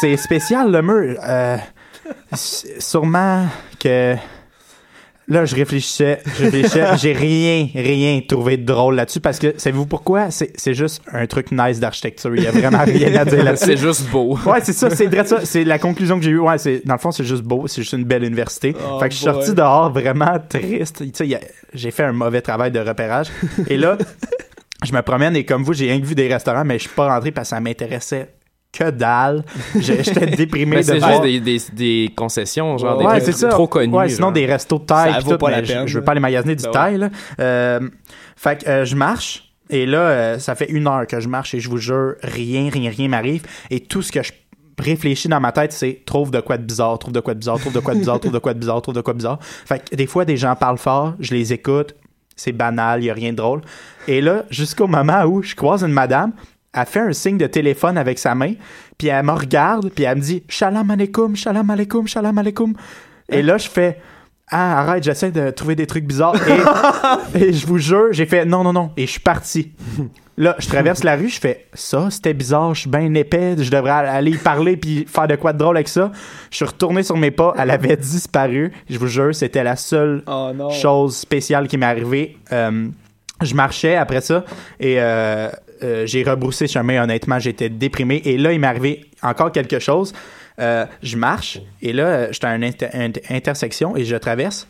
C'est 0.02 0.18
spécial 0.18 0.72
le 0.72 0.82
mur. 0.82 1.20
Euh, 1.24 1.58
sûrement 2.34 3.46
que. 3.80 4.16
Là, 5.30 5.44
je 5.44 5.56
réfléchissais, 5.56 6.22
je 6.38 6.44
réfléchissais, 6.44 6.86
j'ai 6.98 7.12
rien, 7.12 7.68
rien 7.76 8.22
trouvé 8.26 8.56
de 8.56 8.64
drôle 8.64 8.96
là-dessus 8.96 9.20
parce 9.20 9.40
que, 9.40 9.54
savez-vous 9.58 9.86
pourquoi? 9.86 10.32
C'est 10.32 10.54
c'est 10.56 10.74
juste 10.74 11.02
un 11.12 11.28
truc 11.28 11.52
nice 11.52 11.82
d'architecture. 11.82 12.34
Il 12.34 12.44
y 12.44 12.48
a 12.48 12.52
vraiment 12.52 12.84
rien 12.86 13.14
à 13.14 13.26
dire 13.26 13.44
là-dessus. 13.44 13.66
C'est 13.66 13.78
juste 13.78 14.10
beau. 14.10 14.38
Ouais, 14.46 14.62
c'est 14.64 14.72
ça, 14.72 14.90
c'est 14.90 15.08
vrai 15.08 15.26
ça. 15.26 15.44
C'est 15.44 15.66
la 15.66 15.80
conclusion 15.80 16.18
que 16.18 16.24
j'ai 16.24 16.32
eue. 16.32 16.40
Ouais, 16.40 16.58
c'est 16.58 16.82
dans 16.86 16.94
le 16.94 17.00
fond, 17.00 17.12
c'est 17.12 17.26
juste 17.26 17.44
beau, 17.44 17.68
c'est 17.68 17.82
juste 17.82 17.94
une 17.94 18.06
belle 18.06 18.24
université. 18.24 18.74
Oh 18.80 19.00
fait 19.00 19.10
que 19.10 19.16
je 19.16 19.20
suis 19.20 19.26
boy. 19.26 19.34
sorti 19.36 19.54
dehors 19.54 19.92
vraiment 19.92 20.38
triste. 20.48 21.04
Tu 21.12 21.12
sais, 21.14 21.40
j'ai 21.74 21.92
fait 21.92 22.04
un 22.04 22.14
mauvais 22.14 22.42
travail 22.42 22.72
de 22.72 22.80
repérage. 22.80 23.28
et 23.68 23.76
là, 23.76 23.98
je 24.86 24.94
me 24.94 25.02
promène 25.02 25.36
et 25.36 25.44
comme 25.44 25.64
vous, 25.64 25.74
j'ai 25.74 25.92
rien 25.92 26.00
que 26.00 26.06
vu 26.06 26.16
des 26.16 26.30
restaurants, 26.30 26.64
mais 26.64 26.76
je 26.76 26.84
suis 26.84 26.96
pas 26.96 27.14
rentré 27.14 27.32
parce 27.32 27.50
que 27.50 27.56
ça 27.56 27.60
m'intéressait 27.60 28.30
que 28.78 28.90
dalle. 28.92 29.44
J'étais 29.80 30.26
déprimé 30.36 30.78
de 30.78 30.82
c'est 30.84 31.00
juste 31.00 31.22
des, 31.22 31.40
des, 31.40 31.58
des 31.74 32.14
concessions, 32.16 32.78
genre 32.78 32.98
Ouais, 33.04 33.20
des 33.20 33.32
trucs 33.34 33.50
trop 33.50 33.68
connus. 33.68 33.94
Ouais, 33.96 34.10
sinon 34.10 34.28
genre. 34.28 34.34
des 34.34 34.46
restos 34.46 34.80
de 34.80 34.86
taille. 34.86 35.14
Ça 35.14 35.20
vaut 35.20 35.32
tout, 35.32 35.38
pas 35.38 35.52
la 35.52 35.58
mais 35.62 35.66
je- 35.66 35.74
peine, 35.74 35.88
Je 35.88 35.98
veux 36.00 36.04
pas 36.04 36.12
aller 36.12 36.22
magasiner 36.22 36.56
du 36.56 36.64
Ben 36.64 36.72
taille, 36.72 36.98
là. 36.98 37.10
Euh, 37.40 37.80
fait 38.36 38.64
que 38.64 38.70
euh, 38.70 38.86
je 38.86 38.96
marche. 38.96 39.44
Et 39.70 39.86
là, 39.86 40.00
euh, 40.00 40.40
ça 40.40 40.56
fait 40.56 40.70
une 40.70 40.88
heure 40.88 41.06
que 41.08 41.20
je 41.20 41.28
marche 41.28 41.54
et 41.54 41.60
je 41.60 41.70
vous 41.70 41.78
jure, 41.78 42.16
rien, 42.24 42.70
rien, 42.72 42.90
rien 42.90 43.08
m'arrive. 43.10 43.44
Et 43.70 43.82
tout 43.82 44.02
ce 44.02 44.12
que 44.14 44.24
je 44.24 44.32
réfléchis 44.80 45.28
dans 45.28 45.40
ma 45.42 45.52
tête, 45.52 45.74
c'est 45.74 46.04
trouve 46.06 46.32
de 46.32 46.40
quoi 46.40 46.58
de 46.58 46.64
bizarre, 46.64 46.98
trouve 47.00 47.12
de 47.14 47.20
quoi 47.20 47.34
de 47.34 47.40
bizarre, 47.40 47.60
trouve 47.60 47.74
de 47.74 47.80
quoi 47.80 47.94
de 47.94 48.00
bizarre, 48.00 48.20
trouve 48.20 48.32
de 48.32 48.40
quoi 48.40 48.54
de 48.54 48.60
bizarre, 48.60 48.82
trouve 48.82 48.94
de 48.96 49.02
quoi 49.02 49.14
de 49.14 49.18
bizarre. 49.18 49.40
Fait 49.42 49.84
que 49.90 49.96
des 49.96 50.08
fois, 50.08 50.24
des 50.24 50.38
gens 50.38 50.56
parlent 50.56 50.78
fort, 50.78 51.16
je 51.20 51.34
les 51.34 51.52
écoute, 51.52 51.96
c'est 52.36 52.52
banal, 52.54 53.02
il 53.02 53.08
y 53.08 53.10
a 53.10 53.14
rien 53.14 53.32
de 53.32 53.38
drôle. 53.38 53.62
Et 54.08 54.22
là, 54.22 54.44
jusqu'au 54.52 54.88
moment 54.88 55.24
où 55.26 55.42
je 55.44 55.56
croise 55.56 55.84
une 55.84 55.92
madame, 55.92 56.32
elle 56.78 56.86
fait 56.86 57.00
un 57.00 57.14
signe 57.14 57.38
de 57.38 57.48
téléphone 57.48 57.98
avec 57.98 58.20
sa 58.20 58.36
main, 58.36 58.54
puis 58.98 59.08
elle 59.08 59.26
me 59.26 59.32
regarde, 59.32 59.90
puis 59.90 60.04
elle 60.04 60.18
me 60.18 60.22
dit 60.22 60.44
Shalom 60.48 60.90
alaikum, 60.90 61.36
shalom 61.36 61.70
alaikum, 61.70 62.08
shalom 62.08 62.38
alaikum. 62.38 62.74
Et 63.30 63.42
là, 63.42 63.58
je 63.58 63.68
fais 63.68 64.00
Ah, 64.50 64.80
arrête, 64.80 65.04
j'essaie 65.04 65.32
de 65.32 65.50
trouver 65.50 65.76
des 65.76 65.88
trucs 65.88 66.06
bizarres. 66.06 66.36
Et, 67.36 67.40
et 67.48 67.54
je 67.54 67.66
vous 67.68 67.78
jure, 67.78 68.08
j'ai 68.12 68.26
fait 68.26 68.46
Non, 68.46 68.64
non, 68.64 68.74
non. 68.74 68.92
Et 68.96 69.06
je 69.06 69.12
suis 69.12 69.20
parti. 69.20 69.72
Là, 70.40 70.56
je 70.60 70.68
traverse 70.68 71.04
la 71.04 71.16
rue, 71.16 71.30
je 71.30 71.40
fais 71.40 71.66
Ça, 71.74 72.10
c'était 72.12 72.36
bizarre, 72.36 72.76
je 72.76 72.82
suis 72.82 72.90
bien 72.90 73.12
épais, 73.16 73.56
je 73.58 73.72
devrais 73.72 73.90
aller 73.90 74.32
y 74.32 74.38
parler 74.38 74.78
puis 74.78 75.04
faire 75.08 75.28
de 75.28 75.36
quoi 75.36 75.52
de 75.52 75.58
drôle 75.58 75.78
avec 75.78 75.88
ça. 75.88 76.12
Je 76.52 76.58
suis 76.58 76.66
retourné 76.66 77.02
sur 77.02 77.18
mes 77.18 77.32
pas, 77.32 77.56
elle 77.58 77.72
avait 77.72 77.98
disparu. 77.98 78.72
Je 78.88 79.00
vous 79.00 79.08
jure, 79.08 79.34
c'était 79.34 79.64
la 79.64 79.76
seule 79.76 80.22
Oh 80.28 80.52
chose 80.72 81.18
spéciale 81.18 81.68
qui 81.68 81.78
m'est 81.80 81.88
arrivée. 81.88 82.38
Euh, 82.52 82.88
je 83.42 83.56
marchais 83.56 83.96
après 83.96 84.22
ça 84.22 84.46
et 84.80 84.98
euh, 85.00 85.50
euh, 85.84 86.06
j'ai 86.06 86.24
rebroussé 86.24 86.68
chemin. 86.68 87.04
Honnêtement, 87.04 87.40
j'étais 87.40 87.70
déprimé. 87.70 88.22
Et 88.26 88.38
là, 88.38 88.54
il 88.54 88.60
m'est 88.60 88.68
arrivé 88.68 89.06
encore 89.22 89.52
quelque 89.52 89.80
chose. 89.80 90.14
Euh, 90.60 90.86
je 91.04 91.18
marche 91.18 91.60
et 91.84 91.94
là, 91.94 92.04
euh, 92.06 92.28
j'étais 92.32 92.48
à 92.48 92.56
une 92.56 92.64
inter- 92.64 92.90
inter- 92.94 93.22
intersection 93.30 93.96
et 93.96 94.06
je 94.06 94.16
traverse. 94.16 94.68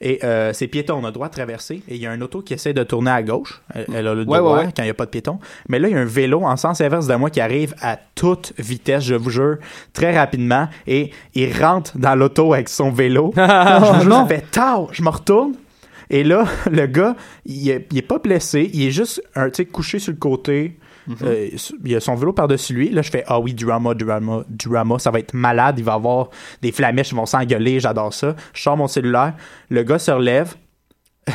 Et 0.00 0.20
euh, 0.24 0.52
c'est 0.52 0.68
piéton, 0.68 0.94
on 0.94 1.04
a 1.04 1.08
le 1.08 1.12
droit 1.12 1.28
de 1.28 1.34
traverser. 1.34 1.82
Et 1.88 1.96
il 1.96 2.00
y 2.00 2.06
a 2.06 2.10
un 2.10 2.20
auto 2.20 2.40
qui 2.40 2.54
essaie 2.54 2.72
de 2.72 2.82
tourner 2.84 3.10
à 3.10 3.22
gauche. 3.22 3.60
Elle, 3.74 3.86
elle 3.94 4.06
a 4.06 4.14
le 4.14 4.24
droit 4.24 4.40
ouais, 4.40 4.58
ouais. 4.58 4.72
quand 4.74 4.82
il 4.82 4.84
n'y 4.84 4.90
a 4.90 4.94
pas 4.94 5.06
de 5.06 5.10
piéton. 5.10 5.38
Mais 5.68 5.78
là, 5.78 5.88
il 5.88 5.94
y 5.94 5.96
a 5.96 6.00
un 6.00 6.04
vélo 6.04 6.42
en 6.44 6.56
sens 6.56 6.80
inverse 6.80 7.08
de 7.08 7.14
moi 7.16 7.30
qui 7.30 7.40
arrive 7.40 7.74
à 7.82 7.98
toute 8.14 8.52
vitesse, 8.58 9.04
je 9.04 9.14
vous 9.16 9.30
jure, 9.30 9.56
très 9.92 10.16
rapidement. 10.16 10.68
Et 10.86 11.10
il 11.34 11.52
rentre 11.60 11.98
dans 11.98 12.14
l'auto 12.14 12.54
avec 12.54 12.68
son 12.68 12.90
vélo. 12.90 13.32
je 13.36 14.40
tard. 14.50 14.86
Je 14.92 15.02
me 15.02 15.10
retourne. 15.10 15.54
Et 16.10 16.24
là, 16.24 16.46
le 16.70 16.86
gars, 16.86 17.16
il 17.44 17.70
est, 17.70 17.86
il 17.90 17.98
est 17.98 18.02
pas 18.02 18.18
blessé. 18.18 18.70
Il 18.72 18.86
est 18.86 18.90
juste 18.90 19.22
un, 19.34 19.50
couché 19.70 19.98
sur 19.98 20.12
le 20.12 20.18
côté. 20.18 20.78
Euh, 21.22 21.48
il 21.84 21.96
a 21.96 22.00
son 22.00 22.14
vélo 22.14 22.32
par-dessus 22.34 22.74
lui. 22.74 22.90
Là, 22.90 23.00
je 23.00 23.10
fais 23.10 23.24
Ah 23.26 23.40
oui, 23.40 23.54
drama, 23.54 23.94
drama, 23.94 24.44
drama. 24.48 24.98
Ça 24.98 25.10
va 25.10 25.18
être 25.18 25.34
malade. 25.34 25.78
Il 25.78 25.84
va 25.84 25.94
avoir 25.94 26.28
des 26.60 26.72
flamèches. 26.72 27.12
Ils 27.12 27.16
vont 27.16 27.26
s'engueuler. 27.26 27.80
J'adore 27.80 28.12
ça. 28.12 28.36
Je 28.52 28.62
sors 28.62 28.76
mon 28.76 28.88
cellulaire. 28.88 29.34
Le 29.70 29.82
gars 29.82 29.98
se 29.98 30.10
relève. 30.10 30.54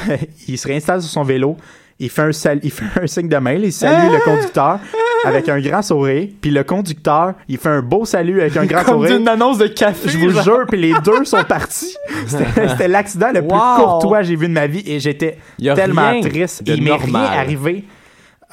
il 0.47 0.57
se 0.57 0.67
réinstalle 0.67 1.01
sur 1.01 1.11
son 1.11 1.24
vélo. 1.24 1.57
Il 1.99 2.09
fait 2.09 2.21
un, 2.21 2.59
il 2.61 2.71
fait 2.71 2.86
un 3.01 3.07
signe 3.07 3.30
de 3.30 3.38
main. 3.38 3.53
Il 3.53 3.74
salue 3.74 4.11
le 4.11 4.19
conducteur 4.24 4.80
avec 5.26 5.49
un 5.49 5.59
grand 5.59 5.82
sourire. 5.82 6.28
Puis 6.41 6.51
le 6.51 6.63
conducteur, 6.63 7.34
il 7.47 7.57
fait 7.57 7.69
un 7.69 7.82
beau 7.82 8.05
salut 8.05 8.41
avec 8.41 8.55
un 8.57 8.65
grand 8.67 8.84
Comme 8.84 8.95
sourire. 8.95 9.17
d'une 9.17 9.28
annonce 9.28 9.57
de 9.57 9.67
café. 9.67 10.09
Je 10.09 10.17
vous 10.17 10.30
genre. 10.30 10.43
jure, 10.43 10.65
puis 10.67 10.80
les 10.80 10.93
deux 11.03 11.24
sont 11.26 11.43
partis. 11.43 11.95
C'était 12.28 12.88
l'accident 12.88 13.32
le 13.34 13.41
plus 13.41 13.57
courtois 13.78 14.19
que 14.19 14.26
j'ai 14.28 14.36
vu 14.36 14.47
de 14.47 14.53
ma 14.53 14.67
vie 14.67 14.84
et 14.86 14.99
j'étais 14.99 15.38
tellement 15.76 16.11
rien 16.11 16.21
triste. 16.21 16.63
de 16.63 16.74
Il 16.76 16.84
m'est 16.84 16.91
rien 16.95 17.15
arrivé. 17.15 17.84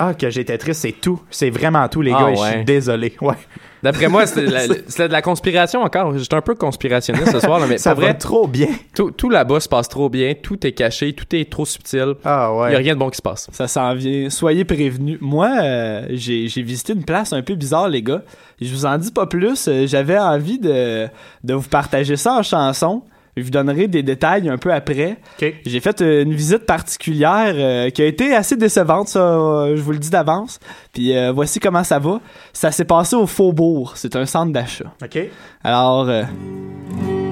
Ah, 0.03 0.15
que 0.15 0.31
j'étais 0.31 0.57
triste, 0.57 0.81
c'est 0.81 0.93
tout. 0.93 1.21
C'est 1.31 1.51
vraiment 1.51 1.87
tout, 1.89 2.01
les 2.01 2.13
Ah, 2.13 2.31
gars, 2.31 2.35
je 2.35 2.51
suis 2.57 2.65
désolé. 2.65 3.15
Ouais. 3.21 3.35
D'après 3.83 4.09
moi, 4.09 4.27
c'était 4.27 4.47
de, 4.47 4.53
la- 4.53 4.67
c'était 4.89 5.09
de 5.09 5.13
la 5.13 5.23
conspiration 5.23 5.81
encore. 5.83 6.17
J'étais 6.19 6.35
un 6.37 6.41
peu 6.43 6.55
conspirationniste 6.55 7.33
ce 7.33 7.41
soir, 7.41 7.59
là, 7.61 7.67
mais 7.69 7.79
Ça 7.79 7.95
va 7.95 8.03
vrai, 8.03 8.15
trop 8.15 8.47
bien. 8.47 8.69
tout, 8.95 9.11
tout 9.11 9.31
là-bas 9.31 9.61
se 9.61 9.69
passe 9.69 9.89
trop 9.89 10.09
bien. 10.09 10.35
Tout 10.35 10.67
est 10.67 10.73
caché, 10.73 11.13
tout 11.13 11.25
est 11.35 11.51
trop 11.51 11.65
subtil. 11.65 12.15
Ah, 12.25 12.51
Il 12.53 12.57
y 12.57 12.61
a 12.61 12.69
ouais. 12.71 12.77
rien 12.77 12.95
de 12.95 12.99
bon 12.99 13.09
qui 13.11 13.17
se 13.17 13.23
passe. 13.23 13.49
Ça 13.53 13.69
s'en 13.69 13.95
vient. 13.95 14.29
Soyez 14.31 14.65
prévenus. 14.65 15.19
Moi, 15.21 15.51
euh, 15.63 16.07
j'ai 16.11 16.49
j'ai 16.49 16.63
visité 16.63 16.93
une 16.93 17.05
place 17.05 17.33
un 17.33 17.43
peu 17.43 17.55
bizarre, 17.55 17.89
les 17.89 18.03
gars. 18.03 18.23
Je 18.61 18.69
vous 18.73 18.85
en 18.87 18.99
dis 18.99 19.11
pas 19.13 19.27
plus. 19.27 19.67
Euh, 19.69 19.87
J'avais 19.87 20.19
envie 20.19 20.59
de, 20.59 21.07
de 21.45 21.55
vous 21.55 21.69
partager 21.69 22.17
ça 22.17 22.35
en 22.35 22.43
chanson. 22.43 23.03
Je 23.41 23.45
vous 23.45 23.51
donnerai 23.51 23.89
des 23.89 24.03
détails 24.03 24.49
un 24.49 24.57
peu 24.59 24.73
après. 24.73 25.19
J'ai 25.67 25.81
fait 25.81 26.01
euh, 26.03 26.23
une 26.23 26.35
visite 26.35 26.67
particulière 26.67 27.53
euh, 27.57 27.91
qui 27.91 28.03
a 28.03 28.07
été 28.07 28.35
assez 28.35 28.57
décevante, 28.57 29.09
ça, 29.09 29.21
euh, 29.21 29.77
je 29.77 29.81
vous 29.83 29.93
le 29.93 29.99
dis 29.99 30.11
d'avance. 30.11 30.59
Puis 30.93 31.17
euh, 31.17 31.33
voici 31.33 31.59
comment 31.61 31.83
ça 31.85 31.99
va. 31.99 32.21
Ça 32.53 32.71
s'est 32.71 32.85
passé 32.85 33.17
au 33.17 33.27
Faubourg. 33.27 33.93
C'est 33.97 34.15
un 34.17 34.27
centre 34.27 34.53
d'achat. 34.53 34.93
OK. 35.03 35.19
Alors, 35.65 36.07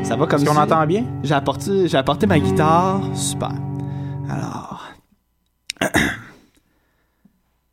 ça 0.03 0.17
va 0.17 0.27
comme 0.27 0.45
qu'on 0.45 0.53
si- 0.55 0.59
entend 0.59 0.87
bien? 0.87 1.05
j'ai 1.23 1.35
apporté, 1.35 1.89
j'ai 1.89 1.97
apporté 1.99 2.27
ma 2.27 2.39
guitare. 2.39 3.01
Super. 3.15 3.53
Alors. 4.31 4.85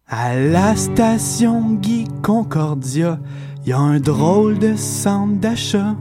À 0.08 0.36
la 0.36 0.76
station 0.76 1.62
Guy 1.82 2.06
Concordia, 2.22 3.20
y 3.66 3.72
a 3.74 3.80
un 3.80 4.00
drôle 4.00 4.60
de 4.60 4.76
centre 4.76 5.40
d'achat. 5.40 5.96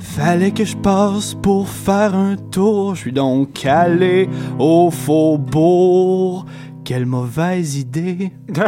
Fallait 0.00 0.50
que 0.50 0.64
je 0.64 0.76
passe 0.76 1.34
pour 1.34 1.68
faire 1.68 2.14
un 2.14 2.36
tour. 2.36 2.94
Je 2.94 3.02
suis 3.02 3.12
donc 3.12 3.64
allé 3.64 4.28
au 4.58 4.90
faubourg. 4.90 6.46
Quelle 6.84 7.06
mauvaise 7.06 7.76
idée. 7.76 8.32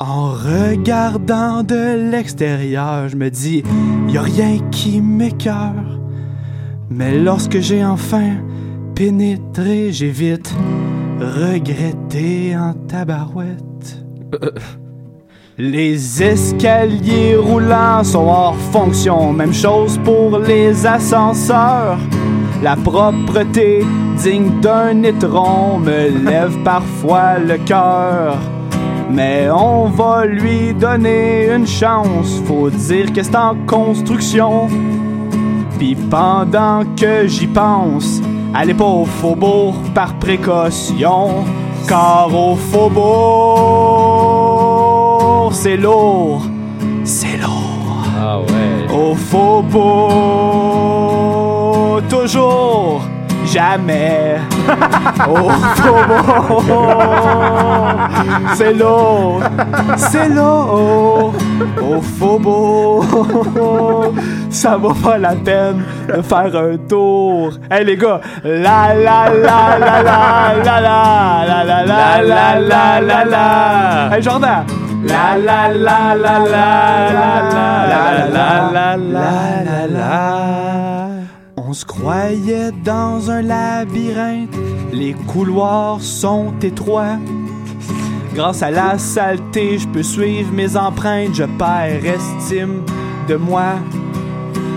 En 0.00 0.32
regardant 0.32 1.62
de 1.62 2.10
l'extérieur, 2.10 3.08
je 3.08 3.16
me 3.16 3.30
dis, 3.30 3.62
y 4.08 4.18
a 4.18 4.22
rien 4.22 4.58
qui 4.70 5.00
m'écœure. 5.00 6.00
Mais 6.90 7.16
lorsque 7.16 7.60
j'ai 7.60 7.84
enfin 7.84 8.34
pénétré, 8.94 9.92
j'ai 9.92 10.10
vite 10.10 10.52
regretté 11.20 12.56
en 12.56 12.74
tabarouette. 12.74 14.04
Les 15.56 16.20
escaliers 16.20 17.36
roulants 17.36 18.02
sont 18.02 18.26
hors 18.26 18.56
fonction, 18.72 19.32
même 19.32 19.54
chose 19.54 20.00
pour 20.02 20.40
les 20.40 20.84
ascenseurs. 20.84 21.96
La 22.60 22.74
propreté 22.74 23.86
digne 24.16 24.60
d'un 24.60 25.04
étron 25.04 25.78
me 25.78 26.08
lève 26.28 26.58
parfois 26.64 27.38
le 27.38 27.58
cœur. 27.58 28.36
Mais 29.08 29.48
on 29.48 29.90
va 29.90 30.26
lui 30.26 30.74
donner 30.74 31.48
une 31.54 31.68
chance, 31.68 32.42
faut 32.46 32.70
dire 32.70 33.12
que 33.12 33.22
c'est 33.22 33.36
en 33.36 33.54
construction. 33.64 34.66
Puis 35.78 35.94
pendant 35.94 36.82
que 36.96 37.28
j'y 37.28 37.46
pense, 37.46 38.20
allez 38.54 38.74
pas 38.74 38.86
au 38.86 39.04
faubourg 39.04 39.76
par 39.94 40.18
précaution, 40.18 41.44
car 41.86 42.34
au 42.34 42.56
faubourg, 42.56 44.13
c'est 45.54 45.76
lourd, 45.76 46.42
c'est 47.04 47.36
lourd. 47.36 48.04
Ah 48.20 48.38
ouais. 48.40 48.86
Au 48.92 49.14
faubourg, 49.14 50.02
toujours, 52.08 53.02
jamais. 53.46 54.40
Au 55.28 55.48
faubourg, 55.76 56.64
c'est 58.54 58.74
lourd, 58.74 59.42
c'est 59.96 60.28
lourd. 60.28 61.32
Au 61.80 62.00
faubourg, 62.00 63.04
ça 64.50 64.76
vaut 64.76 64.92
pas 64.94 65.18
la 65.18 65.36
peine 65.36 65.84
de 66.08 66.20
faire 66.20 66.56
un 66.56 66.76
tour. 66.88 67.52
Hey 67.70 67.84
les 67.84 67.96
gars, 67.96 68.20
la 68.42 68.92
la 68.92 69.30
la 69.30 69.78
la 69.78 70.00
la 70.02 70.02
la 70.02 70.80
la 70.80 70.80
la 71.46 71.84
la 71.84 72.22
la 72.22 72.58
la 72.58 72.58
la 72.60 73.00
la 73.00 73.24
la. 73.24 74.10
Hey 74.12 74.20
Jordan. 74.20 74.64
La 75.06 75.36
la 75.36 75.68
la 75.68 76.14
la 76.14 76.38
la 76.38 77.08
la 77.12 77.48
la 77.50 78.28
la 78.28 78.70
la 78.72 78.96
la 78.96 79.64
la 79.64 79.86
la 79.86 81.08
On 81.56 81.72
se 81.72 81.84
croyait 81.84 82.70
dans 82.84 83.30
un 83.30 83.42
labyrinthe, 83.42 84.54
les 84.92 85.14
couloirs 85.26 86.00
sont 86.00 86.54
étroits. 86.62 87.18
Grâce 88.34 88.62
à 88.62 88.70
la 88.70 88.98
saleté, 88.98 89.78
je 89.78 89.88
peux 89.88 90.02
suivre 90.02 90.52
mes 90.52 90.76
empreintes, 90.76 91.34
je 91.34 91.44
perds 91.44 92.04
estime 92.04 92.82
de 93.28 93.36
moi. 93.36 93.74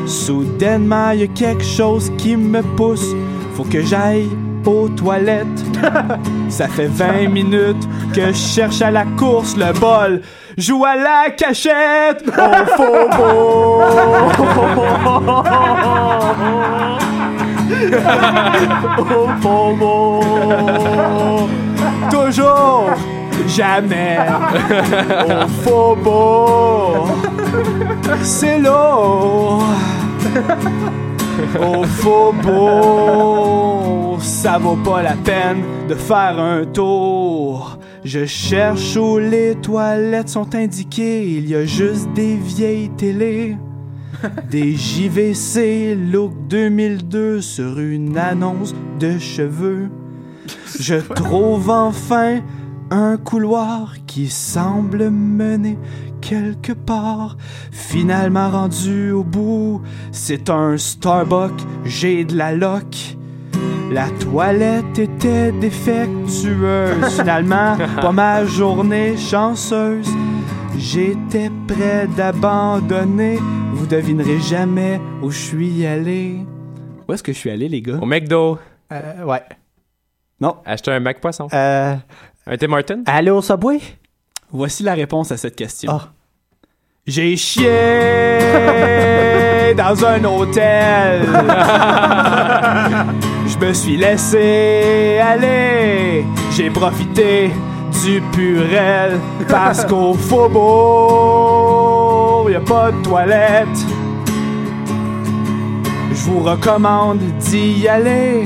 Soudainement, 0.06 1.12
y 1.12 1.24
a 1.24 1.28
quelque 1.28 1.64
chose 1.64 2.12
qui 2.18 2.36
me 2.36 2.62
pousse, 2.76 3.16
faut 3.56 3.64
que 3.64 3.82
j'aille 3.82 4.30
aux 4.66 4.90
toilettes. 4.90 5.64
Ça 6.50 6.68
fait 6.68 6.88
20 6.88 7.30
minutes 7.30 7.88
que 8.14 8.34
cherche 8.34 8.82
à 8.82 8.92
la 8.92 9.06
course 9.06 9.56
le 9.58 9.74
bol. 9.80 10.22
Joue 10.58 10.86
à 10.86 10.96
la 10.96 11.30
cachette 11.36 12.24
au 12.28 12.66
faubourg. 12.76 13.84
au 19.00 19.28
faubourg. 19.42 20.24
Toujours, 22.10 22.90
jamais 23.48 24.18
au 25.28 25.48
faubourg. 25.64 27.10
C'est 28.24 28.58
lourd. 28.60 29.64
Au 31.60 31.84
faubourg, 31.84 33.38
ça 34.22 34.58
vaut 34.58 34.78
pas 34.78 35.02
la 35.04 35.14
peine 35.14 35.64
de 35.88 35.96
faire 35.96 36.40
un 36.40 36.66
tour. 36.66 37.77
Je 38.08 38.26
cherche 38.26 38.96
où 38.96 39.18
les 39.18 39.56
toilettes 39.56 40.30
sont 40.30 40.56
indiquées, 40.56 41.30
il 41.30 41.50
y 41.50 41.56
a 41.56 41.66
juste 41.66 42.08
des 42.14 42.38
vieilles 42.38 42.90
télés. 42.96 43.58
Des 44.50 44.78
JVC 44.78 45.94
Look 45.94 46.32
2002 46.48 47.42
sur 47.42 47.78
une 47.80 48.18
annonce 48.18 48.74
de 48.98 49.20
cheveux. 49.20 49.90
Je 50.80 50.96
trouve 50.96 51.70
enfin 51.70 52.40
un 52.92 53.18
couloir 53.18 53.96
qui 54.08 54.30
semble 54.30 55.10
mener 55.10 55.78
quelque 56.22 56.72
part. 56.72 57.36
Finalement 57.72 58.50
rendu 58.50 59.12
au 59.12 59.26
bout, 59.26 59.82
c'est 60.14 60.50
un 60.50 60.78
Starbucks, 60.78 61.62
j'ai 61.84 62.24
de 62.24 62.38
la 62.38 62.54
loc. 62.54 63.17
La 63.92 64.10
toilette 64.20 65.00
était 65.00 65.52
défectueuse. 65.54 67.16
Finalement, 67.20 67.78
pas 68.02 68.12
ma 68.12 68.46
journée 68.46 69.16
chanceuse. 69.18 70.10
J'étais 70.78 71.50
prêt 71.68 72.08
d'abandonner. 72.16 73.38
Vous 73.74 73.88
devinerez 73.88 74.40
jamais 74.40 75.00
où 75.22 75.32
je 75.32 75.38
suis 75.38 75.86
allé. 75.86 76.40
Où 77.08 77.14
est-ce 77.14 77.24
que 77.24 77.32
je 77.32 77.38
suis 77.38 77.50
allé, 77.50 77.70
les 77.70 77.82
gars? 77.82 77.98
Au 78.02 78.06
McDo. 78.06 78.60
Euh, 78.92 79.24
ouais. 79.24 79.42
Acheter 80.66 80.92
un 80.92 81.00
Mac 81.00 81.20
Poisson. 81.22 81.48
Euh, 81.54 81.96
Un 82.46 82.58
Tim 82.58 82.68
Martin. 82.68 83.04
aller 83.06 83.32
au 83.32 83.42
Subway? 83.42 83.80
Voici 84.52 84.84
la 84.84 84.94
réponse 84.94 85.32
à 85.32 85.38
cette 85.38 85.56
question. 85.56 85.92
Ah. 85.94 86.10
J'ai 87.08 87.36
chié 87.38 87.64
dans 89.78 90.06
un 90.06 90.22
hôtel. 90.26 91.22
Je 93.48 93.58
me 93.66 93.72
suis 93.72 93.96
laissé 93.96 95.20
aller. 95.24 96.26
J'ai 96.52 96.70
profité 96.70 97.50
du 98.04 98.22
purel 98.34 99.22
parce 99.48 99.86
qu'au 99.86 100.16
faubourg, 100.16 100.60
y 102.52 102.56
a 102.56 102.60
pas 102.60 102.92
de 102.92 103.02
toilette. 103.04 103.86
Je 106.12 106.30
vous 106.30 106.40
recommande 106.40 107.20
d'y 107.40 107.88
aller 107.88 108.46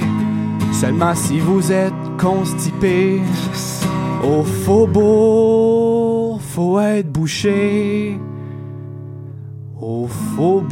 seulement 0.71 1.15
si 1.15 1.39
vous 1.39 1.71
êtes 1.71 1.95
constipé. 2.19 3.23
Au 4.23 4.43
faubourg, 4.43 6.39
faut 6.39 6.79
être 6.79 7.11
bouché. 7.11 8.19
Au 9.81 10.07
faubourg, 10.35 10.71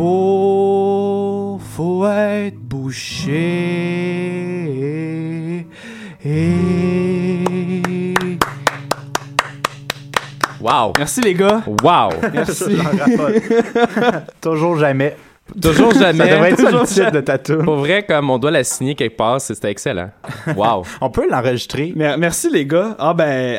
faut 1.76 2.06
être 2.08 2.58
bouché. 2.60 3.36
Et... 6.24 7.44
Wow. 10.62 10.94
Merci 10.98 11.22
les 11.22 11.34
gars. 11.34 11.64
Wow. 11.84 12.10
Merci. 12.34 12.66
Toujours 14.42 14.78
jamais. 14.78 15.16
Toujours 15.60 15.94
Ça 15.94 16.14
devrait 16.14 16.30
jamais. 16.30 16.50
être 16.52 16.62
ça 16.62 16.70
le 16.70 16.84
titre 16.86 17.12
de 17.12 17.22
ta. 17.22 17.40
Pour 17.40 17.78
vrai, 17.78 18.04
comme 18.04 18.30
on 18.30 18.38
doit 18.38 18.52
la 18.52 18.64
signer 18.64 18.94
quelque 18.94 19.18
part, 19.18 19.42
c'était 19.42 19.72
excellent. 19.72 20.12
Wow. 20.56 20.84
On 21.02 21.10
peut 21.10 21.28
l'enregistrer. 21.28 21.92
Mer- 21.96 22.20
Merci 22.20 22.52
les 22.52 22.68
gars. 22.68 22.96
Ah 23.00 23.16
ben, 23.16 23.58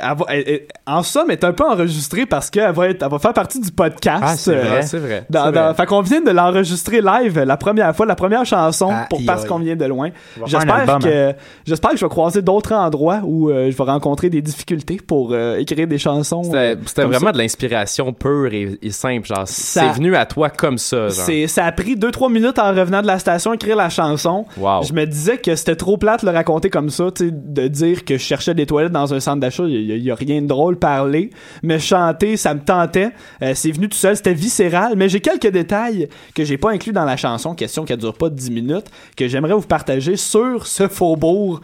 en 0.97 1.03
somme, 1.03 1.30
est 1.30 1.45
un 1.45 1.53
peu 1.53 1.64
enregistrée 1.64 2.26
parce 2.26 2.51
qu'elle 2.51 2.72
va, 2.72 2.88
être- 2.88 3.03
elle 3.03 3.11
va 3.11 3.18
faire 3.18 3.32
partie 3.32 3.61
du 3.61 3.70
podcast. 3.72 4.22
Ah, 4.26 4.36
c'est 4.36 4.57
Euh, 4.57 4.62
vrai. 4.62 4.82
C'est 4.82 4.99
vrai. 4.99 5.24
Dans, 5.30 5.47
c'est 5.47 5.53
dans- 5.53 5.64
vrai. 5.66 5.74
fait 5.74 5.86
qu'on 5.86 6.01
vient 6.03 6.20
de 6.20 6.30
l'enregistrer 6.30 7.01
live 7.01 7.38
la 7.41 7.57
première 7.57 7.95
fois, 7.95 8.07
la 8.07 8.14
première 8.16 8.45
chanson 8.45 8.88
Ah, 8.93 9.07
pour 9.09 9.20
parce 9.26 9.45
qu'on 9.45 9.59
vient 9.59 9.76
de 9.76 9.84
loin. 9.84 10.11
J'espère 10.47 10.74
album, 10.74 10.97
hein. 10.97 10.99
que 11.01 11.32
j'espère 11.66 11.91
que 11.93 11.97
je 11.97 12.05
vais 12.05 12.09
croiser 12.11 12.43
d'autres 12.43 12.72
endroits 12.74 13.20
où 13.24 13.51
euh, 13.51 13.70
je 13.70 13.76
vais 13.76 13.84
rencontrer 13.84 14.30
des 14.30 14.43
difficultés 14.43 14.99
pour 15.07 15.30
euh, 15.32 15.57
écrire 15.59 15.86
des 15.86 15.99
chansons. 15.99 16.43
C'était 16.43 17.03
vraiment 17.05 17.26
ça. 17.26 17.32
de 17.32 17.38
l'inspiration 17.38 18.12
pure 18.12 18.53
et, 18.53 18.78
et 18.82 18.91
simple. 18.91 19.26
Genre, 19.26 19.43
c'est 19.47 19.88
venu 19.93 20.16
à 20.16 20.26
toi 20.26 20.51
comme 20.51 20.78
ça. 20.78 21.09
Genre. 21.09 21.26
Ça 21.49 21.64
a 21.66 21.72
pris 21.72 21.97
2 21.97 22.11
3 22.11 22.28
minutes 22.28 22.59
en 22.59 22.70
revenant 22.74 23.03
de 23.03 23.07
la 23.07 23.18
station 23.18 23.53
écrire 23.55 23.76
la 23.76 23.88
chanson. 23.91 24.45
Wow. 24.59 24.82
Je 24.82 24.93
me 24.93 25.05
disais 25.07 25.38
que 25.38 25.55
c'était 25.55 25.76
trop 25.76 25.97
plate 25.97 26.24
de 26.24 26.30
le 26.30 26.36
raconter 26.36 26.70
comme 26.70 26.91
ça, 26.91 27.05
de 27.20 27.68
dire 27.68 28.05
que 28.05 28.14
je 28.14 28.22
cherchais 28.22 28.55
des 28.55 28.66
toilettes 28.66 28.93
dans 28.93 29.12
un 29.14 29.20
centre 29.20 29.41
d'achat, 29.41 29.64
il 29.66 29.70
y, 29.88 29.93
a- 29.93 29.97
il 29.97 30.03
y 30.05 30.11
a 30.11 30.14
rien 30.14 30.43
de 30.43 30.47
drôle 30.47 30.76
parler, 30.81 31.31
mais 31.62 31.78
chanter, 31.78 32.37
ça 32.37 32.55
me 32.55 32.61
tentait. 32.61 33.11
Euh, 33.43 33.53
c'est 33.55 33.70
venu 33.70 33.89
tout 33.89 33.97
seul, 33.97 34.16
c'était 34.16 34.35
viscéral, 34.35 34.95
mais 34.97 35.09
j'ai 35.09 35.20
quelques 35.20 35.49
détails 35.49 36.09
que 36.35 36.45
j'ai 36.45 36.59
pas 36.59 36.72
inclus 36.72 36.93
dans 36.93 37.05
la 37.05 37.16
chanson, 37.16 37.55
question 37.55 37.85
qui 37.85 37.97
dure 37.97 38.14
pas 38.14 38.31
10 38.31 38.51
minutes, 38.51 38.87
que 39.16 39.28
j'aimerais 39.28 39.55
vous 39.55 39.61
partager 39.61 40.16
sur 40.16 40.66
ce 40.66 40.89
faubourg. 40.89 41.61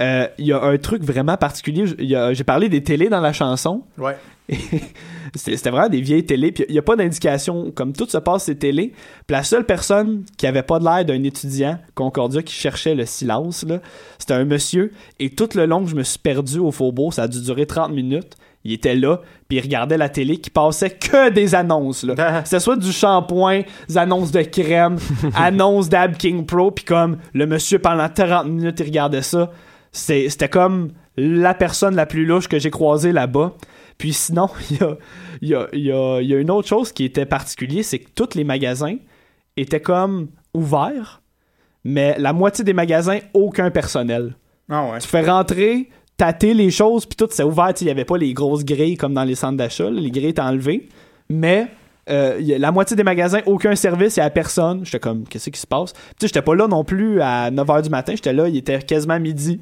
Euh, 0.00 0.28
Il 0.38 0.46
y 0.46 0.52
a 0.52 0.62
un 0.62 0.76
truc 0.78 1.02
vraiment 1.02 1.36
particulier. 1.36 1.84
J'ai 1.98 2.44
parlé 2.44 2.68
des 2.68 2.82
télés 2.82 3.08
dans 3.08 3.20
la 3.20 3.32
chanson. 3.32 3.82
Ouais. 3.98 4.16
C'était 5.34 5.70
vraiment 5.70 5.88
des 5.88 6.00
vieilles 6.00 6.24
télés. 6.24 6.52
Puis 6.52 6.64
il 6.68 6.72
n'y 6.72 6.78
a 6.78 6.82
pas 6.82 6.96
d'indication. 6.96 7.70
Comme 7.74 7.92
tout 7.92 8.08
se 8.08 8.18
passe, 8.18 8.44
ces 8.44 8.56
télés. 8.56 8.92
Puis 9.26 9.36
la 9.36 9.42
seule 9.42 9.64
personne 9.64 10.24
qui 10.36 10.46
avait 10.46 10.62
pas 10.62 10.78
de 10.78 10.84
l'air 10.84 11.04
d'un 11.04 11.22
étudiant 11.24 11.78
Concordia 11.94 12.42
qui 12.42 12.54
cherchait 12.54 12.94
le 12.94 13.06
silence, 13.06 13.64
c'était 14.18 14.34
un 14.34 14.44
monsieur. 14.44 14.92
Et 15.18 15.30
tout 15.30 15.48
le 15.54 15.66
long 15.66 15.84
que 15.84 15.90
je 15.90 15.96
me 15.96 16.02
suis 16.02 16.18
perdu 16.18 16.58
au 16.58 16.70
faubourg, 16.70 17.12
ça 17.12 17.24
a 17.24 17.28
dû 17.28 17.40
durer 17.42 17.66
30 17.66 17.92
minutes. 17.92 18.36
Il 18.64 18.72
était 18.72 18.96
là, 18.96 19.20
puis 19.48 19.58
il 19.58 19.60
regardait 19.60 19.96
la 19.96 20.08
télé 20.08 20.38
qui 20.38 20.50
passait 20.50 20.90
que 20.90 21.30
des 21.30 21.54
annonces. 21.54 22.02
Là. 22.02 22.42
C'était 22.44 22.58
soit 22.58 22.74
du 22.74 22.90
shampoing, 22.90 23.62
des 23.88 23.96
annonces 23.96 24.32
de 24.32 24.42
crème, 24.42 24.96
annonces 25.36 25.88
d'Ab 25.88 26.16
King 26.16 26.44
Pro, 26.44 26.72
puis 26.72 26.84
comme 26.84 27.18
le 27.32 27.46
monsieur 27.46 27.78
pendant 27.78 28.08
40 28.08 28.48
minutes, 28.48 28.80
il 28.80 28.86
regardait 28.86 29.22
ça. 29.22 29.52
C'est- 29.96 30.28
C'était 30.28 30.48
comme 30.48 30.90
la 31.16 31.54
personne 31.54 31.94
la 31.96 32.06
plus 32.06 32.26
louche 32.26 32.48
que 32.48 32.58
j'ai 32.58 32.70
croisée 32.70 33.12
là-bas. 33.12 33.54
Puis 33.98 34.12
sinon, 34.12 34.48
il 34.70 34.76
y 34.78 34.82
a, 34.82 34.96
il 35.40 35.48
y, 35.48 35.54
a, 35.54 35.68
il 35.72 35.80
y, 35.80 35.92
a, 35.92 36.20
il 36.20 36.28
y 36.28 36.34
a 36.34 36.38
une 36.38 36.50
autre 36.50 36.68
chose 36.68 36.92
qui 36.92 37.04
était 37.04 37.26
particulier, 37.26 37.82
c'est 37.82 37.98
que 38.00 38.10
tous 38.14 38.34
les 38.34 38.44
magasins 38.44 38.96
étaient 39.56 39.80
comme 39.80 40.28
ouverts, 40.54 41.22
mais 41.84 42.14
la 42.18 42.32
moitié 42.32 42.64
des 42.64 42.74
magasins, 42.74 43.18
aucun 43.32 43.70
personnel. 43.70 44.36
Ah 44.68 44.90
ouais. 44.90 44.98
Tu 44.98 45.08
fais 45.08 45.22
rentrer 45.22 45.88
tâter 46.18 46.52
les 46.54 46.70
choses, 46.70 47.06
puis 47.06 47.16
tout 47.16 47.28
s'est 47.30 47.42
ouvert. 47.42 47.72
Il 47.80 47.86
y 47.86 47.90
avait 47.90 48.04
pas 48.04 48.18
les 48.18 48.32
grosses 48.34 48.64
grilles 48.64 48.96
comme 48.96 49.14
dans 49.14 49.24
les 49.24 49.34
centres 49.34 49.56
d'achat. 49.56 49.88
Les 49.90 50.10
grilles 50.10 50.28
étaient 50.28 50.40
enlevées. 50.42 50.88
Mais 51.30 51.68
euh, 52.10 52.36
il 52.40 52.46
y 52.46 52.54
a 52.54 52.58
la 52.58 52.72
moitié 52.72 52.96
des 52.96 53.02
magasins, 53.04 53.40
aucun 53.46 53.74
service, 53.76 54.16
il 54.16 54.20
y 54.20 54.22
a 54.22 54.30
personne. 54.30 54.84
J'étais 54.84 54.98
comme, 55.00 55.24
qu'est-ce 55.28 55.50
qui 55.50 55.60
se 55.60 55.66
passe? 55.66 55.92
Tu 55.92 56.00
sais, 56.20 56.26
j'étais 56.28 56.42
pas 56.42 56.54
là 56.54 56.66
non 56.68 56.84
plus 56.84 57.20
à 57.20 57.50
9h 57.50 57.82
du 57.82 57.90
matin. 57.90 58.12
J'étais 58.14 58.32
là, 58.32 58.48
il 58.48 58.56
était 58.56 58.80
quasiment 58.80 59.18
midi. 59.20 59.60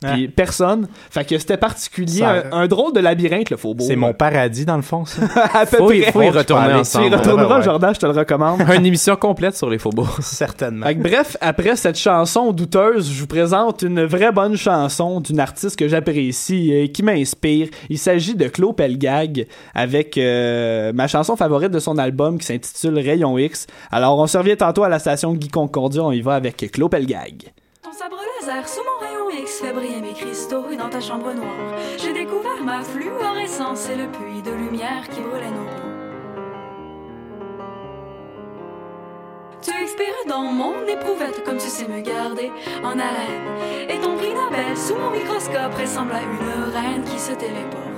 Puis 0.00 0.28
personne. 0.28 0.86
Fait 1.10 1.24
que 1.24 1.36
c'était 1.38 1.56
particulier. 1.56 2.20
Ça- 2.20 2.44
Un, 2.52 2.62
un 2.62 2.66
drôle 2.68 2.92
de 2.92 3.00
labyrinthe, 3.00 3.50
le 3.50 3.56
faubourg. 3.56 3.86
C'est 3.86 3.96
mon 3.96 4.12
paradis, 4.12 4.64
dans 4.64 4.76
le 4.76 4.82
fond, 4.82 5.04
ça. 5.04 5.22
à 5.54 5.66
peu 5.66 5.76
Faut 5.78 5.92
y, 5.92 6.02
près. 6.02 6.12
faut 6.12 6.22
y 6.22 6.30
retourner 6.30 6.68
parle. 6.68 6.70
Tu 6.70 6.76
y 6.76 6.80
ensemble. 7.00 7.14
retourneras, 7.16 7.48
Ouais, 7.48 7.56
ouais. 7.58 7.62
Jordan, 7.64 7.94
je 7.94 7.98
te 8.00 8.06
le 8.06 8.12
recommande. 8.12 8.60
Une 8.76 8.86
émission 8.86 9.16
complète 9.16 9.56
sur 9.56 9.68
les 9.68 9.78
faubourgs. 9.78 10.16
Certainement. 10.20 10.86
Fait 10.86 10.94
que 10.94 11.02
bref, 11.02 11.36
après 11.40 11.74
cette 11.76 11.98
chanson 11.98 12.52
douteuse, 12.52 13.10
je 13.12 13.20
vous 13.20 13.26
présente 13.26 13.82
une 13.82 14.04
vraie 14.04 14.30
bonne 14.32 14.56
chanson 14.56 15.20
d'une 15.20 15.40
artiste 15.40 15.76
que 15.78 15.88
j'apprécie 15.88 16.72
et 16.72 16.92
qui 16.92 17.02
m'inspire. 17.02 17.68
Il 17.88 17.98
s'agit 17.98 18.34
de 18.36 18.46
Claude 18.48 18.76
Pelgag 18.76 19.46
avec 19.74 20.16
euh, 20.18 20.92
ma 20.92 21.08
chanson 21.08 21.36
favorite 21.36 21.70
de 21.72 21.78
son 21.80 21.98
album 21.98 22.38
qui 22.38 22.46
s'intitule 22.46 22.98
Rayon 22.98 23.36
X. 23.38 23.66
Alors, 23.90 24.18
on 24.18 24.26
se 24.26 24.38
revient 24.38 24.56
tantôt 24.56 24.84
à 24.84 24.88
la 24.88 24.98
station 24.98 25.32
Guy 25.34 25.48
Concordia, 25.48 26.02
on 26.04 26.12
y 26.12 26.20
va 26.20 26.34
avec 26.34 26.70
Claude 26.72 26.90
Pelgag. 26.90 27.52
Sabre 27.98 28.20
laser 28.38 28.68
sous 28.68 28.80
mon 28.84 29.04
rayon 29.04 29.28
X 29.42 29.58
fait 29.58 29.72
mes 29.72 30.12
cristaux 30.12 30.72
dans 30.78 30.88
ta 30.88 31.00
chambre 31.00 31.32
noire. 31.32 31.74
J'ai 31.98 32.12
découvert 32.12 32.62
ma 32.62 32.80
fluorescence 32.84 33.88
et 33.88 33.96
le 33.96 34.06
puits 34.06 34.40
de 34.40 34.52
lumière 34.52 35.08
qui 35.08 35.20
brûlait 35.20 35.50
nos 35.50 35.64
peaux. 35.64 35.88
Tu 39.60 39.72
expires 39.82 40.26
dans 40.28 40.44
mon 40.44 40.86
éprouvette 40.86 41.42
comme 41.42 41.58
tu 41.58 41.66
sais 41.66 41.88
me 41.88 42.00
garder 42.00 42.52
en 42.84 42.92
haleine. 42.92 43.88
Et 43.88 43.98
ton 43.98 44.16
prix 44.16 44.32
Nobel 44.32 44.76
sous 44.76 44.94
mon 44.94 45.10
microscope 45.10 45.74
ressemble 45.74 46.12
à 46.12 46.20
une 46.22 46.72
reine 46.72 47.02
qui 47.02 47.18
se 47.18 47.32
téléporte. 47.32 47.88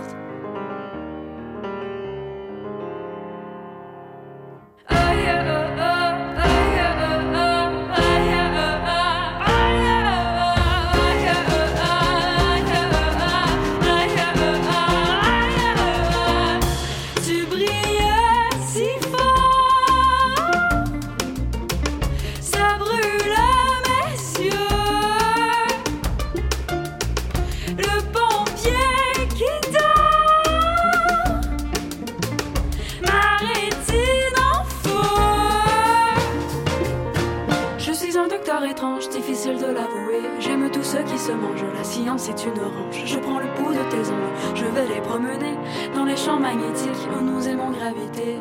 Ce 40.90 40.96
qui 40.96 41.18
se 41.18 41.30
mange, 41.30 41.62
la 41.72 41.84
science 41.84 42.28
est 42.28 42.44
une 42.44 42.58
orange. 42.58 43.02
Je 43.04 43.18
prends 43.20 43.38
le 43.38 43.46
pouls 43.54 43.72
de 43.72 43.84
tes 43.90 44.10
ongles, 44.10 44.56
je 44.56 44.64
vais 44.64 44.92
les 44.92 45.00
promener 45.00 45.56
dans 45.94 46.04
les 46.04 46.16
champs 46.16 46.40
magnétiques 46.40 47.06
où 47.16 47.22
nous 47.22 47.46
aimons 47.46 47.70
graviter. 47.70 48.40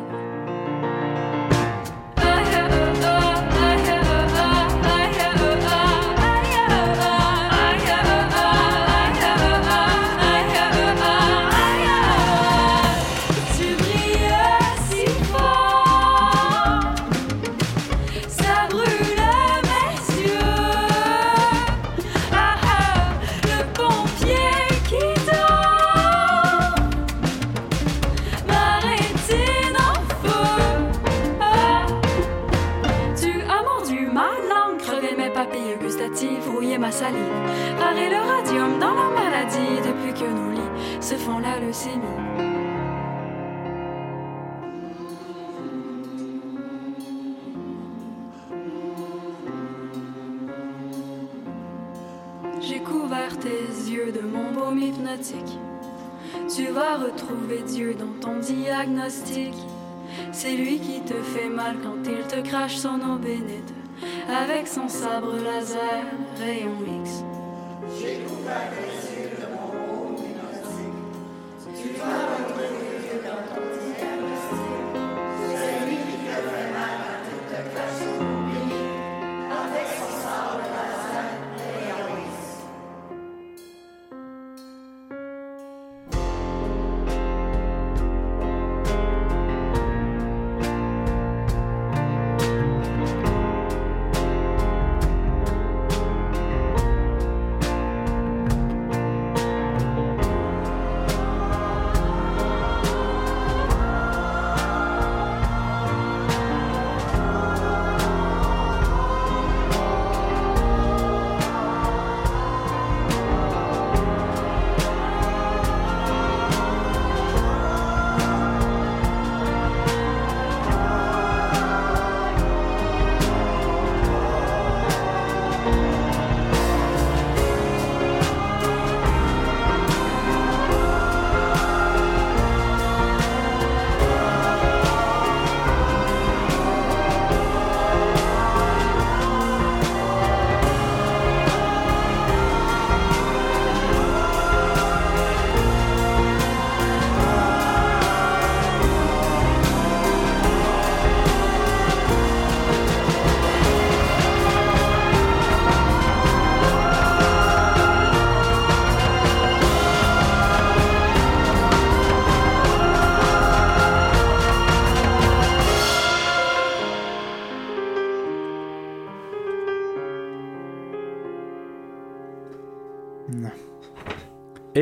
Se 41.10 41.16
font 41.16 41.40
la 41.40 41.58
leucémie. 41.58 42.04
J'ai 52.60 52.78
couvert 52.78 53.36
tes 53.40 53.90
yeux 53.90 54.12
de 54.12 54.20
mon 54.20 54.52
baume 54.52 54.78
hypnotique. 54.78 55.58
Tu 56.54 56.66
vas 56.66 56.98
retrouver 56.98 57.62
Dieu 57.66 57.94
dans 57.94 58.20
ton 58.20 58.38
diagnostic. 58.38 59.54
C'est 60.30 60.52
lui 60.52 60.78
qui 60.78 61.00
te 61.00 61.14
fait 61.14 61.48
mal 61.48 61.78
quand 61.82 62.08
il 62.08 62.24
te 62.28 62.48
crache 62.48 62.76
son 62.76 63.00
eau 63.00 63.18
bénite. 63.18 63.74
Avec 64.28 64.68
son 64.68 64.88
sabre 64.88 65.34
laser, 65.42 66.04
rayon 66.38 66.76
X. 67.02 67.24
Amen. 72.02 72.39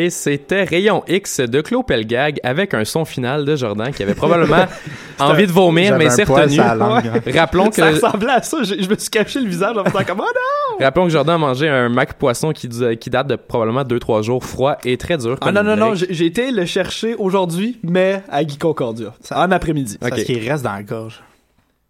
Et 0.09 0.11
c'était 0.11 0.65
Rayon 0.65 1.05
X 1.07 1.41
de 1.41 1.61
Claude 1.61 1.85
Pelgag 1.85 2.41
avec 2.43 2.73
un 2.73 2.87
son 2.87 3.05
final 3.05 3.45
de 3.45 3.57
Jordan 3.57 3.93
qui 3.93 4.03
avait 4.03 4.15
probablement 4.15 4.65
envie 5.19 5.47
de 5.47 5.53
vomir, 5.53 5.99
mais 5.99 6.07
poil 6.25 6.45
retenu. 6.49 6.61
Rappelons 7.39 7.69
que, 7.69 7.77
Ça 7.77 7.91
ressemblait 7.91 8.33
à 8.33 8.41
ça. 8.41 8.63
Je, 8.63 8.83
je 8.83 8.89
me 8.89 8.97
suis 8.97 9.11
caché 9.11 9.39
le 9.39 9.51
visage 9.51 9.77
en 9.77 9.85
faisant 9.85 10.05
comme, 10.07 10.21
oh 10.21 10.31
non! 10.79 10.83
rappelons 10.83 11.05
que 11.05 11.11
Jordan 11.13 11.35
a 11.35 11.39
mangé 11.39 11.69
un 11.69 11.91
mac 11.91 12.15
poisson 12.15 12.53
qui, 12.53 12.71
qui 12.99 13.11
date 13.11 13.27
de 13.27 13.37
probablement 13.37 13.83
2-3 13.83 14.23
jours 14.23 14.43
froid 14.43 14.79
et 14.83 14.97
très 14.97 15.19
dur. 15.19 15.37
Ah 15.43 15.53
non, 15.53 15.63
non, 15.63 15.77
non, 15.77 15.93
j'ai 15.95 16.25
été 16.25 16.53
le 16.53 16.65
chercher 16.65 17.15
aujourd'hui, 17.15 17.79
mais 17.83 18.23
à 18.31 18.45
Guy 18.45 18.57
Concordia. 18.57 19.13
En 19.31 19.51
après-midi. 19.51 19.99
Parce 20.01 20.13
Ok. 20.13 20.25
qu'il 20.25 20.49
reste 20.49 20.65
dans 20.65 20.73
la 20.73 20.85
gorge. 20.85 21.23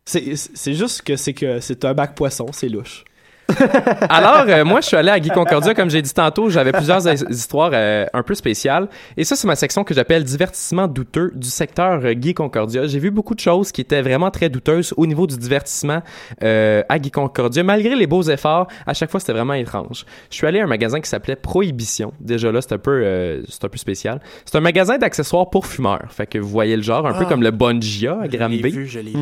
C'est 0.06 0.34
c'est 0.34 0.74
juste 0.74 1.02
que 1.02 1.14
c'est 1.14 1.34
que 1.34 1.60
c'est 1.60 1.84
un 1.84 1.94
bac 1.94 2.16
poisson, 2.16 2.46
c'est 2.50 2.68
louche. 2.68 3.04
Alors, 4.08 4.44
euh, 4.48 4.64
moi, 4.64 4.80
je 4.80 4.86
suis 4.86 4.96
allé 4.96 5.10
à 5.10 5.18
Guy 5.18 5.30
Concordia, 5.30 5.74
comme 5.74 5.90
j'ai 5.90 6.02
dit 6.02 6.12
tantôt, 6.12 6.50
j'avais 6.50 6.72
plusieurs 6.72 7.06
his- 7.06 7.24
histoires 7.30 7.70
euh, 7.72 8.04
un 8.12 8.22
peu 8.22 8.34
spéciales. 8.34 8.88
Et 9.16 9.24
ça, 9.24 9.36
c'est 9.36 9.46
ma 9.46 9.56
section 9.56 9.84
que 9.84 9.94
j'appelle 9.94 10.24
divertissement 10.24 10.86
douteux 10.86 11.32
du 11.34 11.48
secteur 11.48 12.00
euh, 12.04 12.12
Guy 12.12 12.34
Concordia. 12.34 12.86
J'ai 12.86 12.98
vu 12.98 13.10
beaucoup 13.10 13.34
de 13.34 13.40
choses 13.40 13.72
qui 13.72 13.80
étaient 13.80 14.02
vraiment 14.02 14.30
très 14.30 14.48
douteuses 14.48 14.92
au 14.96 15.06
niveau 15.06 15.26
du 15.26 15.36
divertissement 15.36 16.02
à 16.40 16.98
Guy 16.98 17.10
Concordia. 17.10 17.62
Malgré 17.62 17.94
les 17.96 18.06
beaux 18.06 18.22
efforts, 18.22 18.68
à 18.86 18.94
chaque 18.94 19.10
fois, 19.10 19.20
c'était 19.20 19.32
vraiment 19.32 19.54
étrange. 19.54 20.04
Je 20.30 20.36
suis 20.36 20.46
allé 20.46 20.60
à 20.60 20.64
un 20.64 20.66
magasin 20.66 21.00
qui 21.00 21.08
s'appelait 21.08 21.36
Prohibition. 21.36 22.12
Déjà 22.20 22.52
là, 22.52 22.60
c'est 22.60 22.72
un 22.74 22.78
peu, 22.78 23.42
c'est 23.48 23.64
un 23.64 23.68
peu 23.68 23.78
spécial. 23.78 24.20
C'est 24.44 24.56
un 24.56 24.60
magasin 24.60 24.98
d'accessoires 24.98 25.50
pour 25.50 25.66
fumeurs. 25.66 26.06
Fait 26.10 26.26
que 26.26 26.38
vous 26.38 26.48
voyez 26.48 26.76
le 26.76 26.82
genre, 26.82 27.06
un 27.06 27.12
peu 27.14 27.24
Ah. 27.26 27.28
comme 27.28 27.42
le 27.42 27.50
Bongia 27.50 28.18
à 28.20 28.26
Je 28.26 28.30
l'ai 28.30 28.38
Granby. 28.38 28.62
vu, 28.70 28.86
je 28.86 28.98
l'ai 29.00 29.10
vu. 29.12 29.18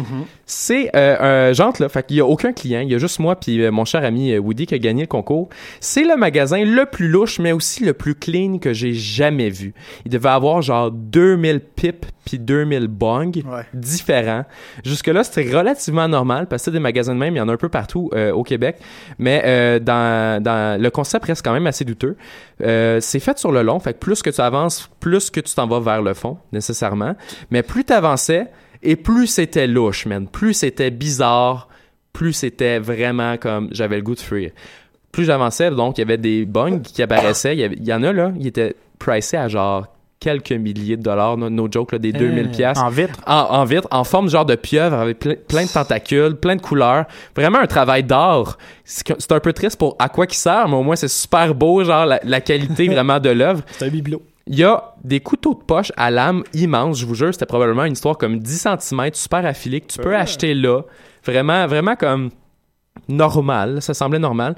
C'est 0.47 0.91
euh, 0.97 1.49
un 1.51 1.53
genre 1.53 1.73
là, 1.81 1.89
fait 1.89 2.07
qu'il 2.07 2.17
y 2.17 2.21
a 2.21 2.27
aucun 2.27 2.53
client, 2.53 2.81
il 2.81 2.91
y 2.91 2.95
a 2.95 2.99
juste 2.99 3.19
moi 3.19 3.37
puis 3.37 3.69
mon 3.71 3.85
cher 3.85 4.05
ami 4.05 4.16
euh, 4.17 4.39
Woody 4.39 4.67
qui 4.67 4.75
a 4.75 4.79
gagné 4.79 5.03
le 5.03 5.07
concours. 5.09 5.49
C'est 5.81 6.05
le 6.05 6.17
magasin 6.17 6.65
le 6.65 6.87
plus 6.87 7.09
louche 7.09 7.39
mais 7.39 7.53
aussi 7.53 7.85
le 7.85 7.93
plus 7.93 8.15
clean 8.15 8.59
que 8.59 8.73
j'ai 8.73 8.93
jamais 8.95 9.51
vu. 9.51 9.75
Il 10.05 10.11
devait 10.11 10.29
avoir 10.29 10.63
genre 10.63 10.91
2000 10.91 11.61
pipes 11.61 12.07
puis 12.25 12.39
2000 12.41 12.89
bongs 12.89 13.31
Ouais. 13.47 13.63
différents. 13.73 14.45
Jusque 14.85 15.07
là, 15.07 15.23
c'était 15.23 15.57
relativement 15.57 16.09
normal 16.09 16.49
parce 16.49 16.63
que 16.63 16.65
c'est 16.67 16.71
des 16.73 16.81
magasins 16.81 17.15
de 17.15 17.21
même, 17.21 17.35
il 17.35 17.39
y 17.39 17.41
en 17.41 17.49
a 17.49 17.53
un 17.53 17.57
peu 17.57 17.69
partout 17.69 18.11
euh, 18.15 18.33
au 18.33 18.43
Québec, 18.43 18.79
mais 19.19 19.43
euh, 19.45 19.79
dans, 19.79 20.43
dans 20.43 20.81
le 20.81 20.91
concept 20.91 21.27
reste 21.27 21.45
quand 21.45 21.53
même 21.53 21.69
assez 21.69 21.85
douteux. 21.85 22.17
Euh, 22.63 22.99
c'est 23.01 23.21
fait 23.21 23.39
sur 23.39 23.53
le 23.53 23.63
long, 23.63 23.79
fait 23.79 23.93
que 23.95 23.99
plus 23.99 24.23
que 24.23 24.31
tu 24.31 24.41
avances, 24.41 24.91
plus 24.99 25.31
que 25.31 25.39
tu 25.39 25.55
t'en 25.55 25.69
vas 25.69 25.79
vers 25.79 26.03
le 26.03 26.15
fond 26.15 26.39
nécessairement, 26.53 27.15
mais 27.53 27.63
plus 27.63 27.85
tu 27.85 27.93
avançais 27.93 28.47
et 28.83 28.97
plus 28.97 29.29
c'était 29.29 29.69
louche, 29.69 30.07
man, 30.07 30.27
plus 30.27 30.55
c'était 30.55 30.91
bizarre, 30.91 31.69
plus 32.17 32.33
c'était 32.33 32.79
vraiment 32.79 33.37
comme 33.37 33.69
j'avais 33.73 33.97
le 33.97 34.03
goût 34.03 34.15
de 34.15 34.21
fuir. 34.21 34.51
Plus 35.13 35.25
j'avançais, 35.25 35.71
donc 35.71 35.99
il 35.99 36.01
y 36.01 36.05
avait 36.05 36.17
des 36.19 36.47
bugs 36.47 36.79
qui 36.83 37.03
apparaissaient, 37.03 37.55
il 37.55 37.61
y, 37.61 37.65
avait- 37.65 37.77
il 37.77 37.85
y 37.87 37.93
en 37.93 38.03
a 38.03 38.13
là, 38.13 38.33
ils 38.41 38.47
étaient 38.47 38.75
pricés 38.99 39.37
à 39.37 39.49
genre 39.49 39.87
quelques 40.19 40.53
milliers 40.53 40.97
de 40.97 41.03
dollars, 41.03 41.37
no, 41.37 41.51
no 41.51 41.69
joke, 41.71 41.93
là, 41.93 41.99
des 41.99 42.13
2000 42.13 42.51
pièces 42.51 42.79
En 42.79 42.89
vitre. 42.89 43.21
en, 43.27 43.35
en 43.61 43.65
vitre, 43.65 43.87
en 43.91 44.03
forme 44.03 44.31
genre 44.31 44.47
de 44.47 44.55
pieuvre, 44.55 44.97
avec 44.97 45.21
ple- 45.21 45.37
plein 45.47 45.65
de 45.65 45.71
tentacules, 45.71 46.37
plein 46.37 46.57
de 46.57 46.63
couleurs. 46.63 47.05
Vraiment 47.37 47.59
un 47.59 47.67
travail 47.67 48.03
d'art. 48.03 48.57
C'est 48.85 49.31
un 49.33 49.41
peu 49.41 49.53
triste 49.53 49.79
pour 49.79 49.95
à 49.99 50.09
quoi 50.09 50.27
qui 50.27 50.39
sert, 50.39 50.69
mais 50.69 50.75
au 50.77 50.83
moins 50.83 50.97
c'est 50.97 51.09
super 51.09 51.55
beau, 51.55 51.85
genre 51.85 52.07
la, 52.07 52.19
la 52.25 52.41
qualité 52.41 52.89
vraiment 52.95 53.21
de 53.21 53.29
l'œuvre. 53.31 53.63
C'est 53.73 53.85
un 53.87 53.91
bibelot. 53.91 54.23
Il 54.49 54.57
y 54.59 54.65
a 54.65 54.95
des 55.05 55.21
couteaux 55.21 55.55
de 55.55 55.63
poche 55.65 55.93
à 55.97 56.11
lame 56.11 56.45
immenses, 56.55 56.99
je 57.01 57.05
vous 57.07 57.15
jure, 57.15 57.33
c'était 57.35 57.47
probablement 57.47 57.85
une 57.85 57.93
histoire 57.95 58.17
comme 58.17 58.39
10 58.39 58.67
cm, 58.81 59.11
super 59.13 59.45
affilée, 59.45 59.81
que 59.83 59.89
tu 59.89 59.99
peux 59.99 60.15
acheter 60.17 60.55
là. 60.55 60.83
Vraiment, 61.27 61.67
vraiment 61.67 61.97
comme 61.97 62.31
normal, 63.09 63.83
ça 63.83 63.95
semblait 63.95 64.19
normal. 64.19 64.55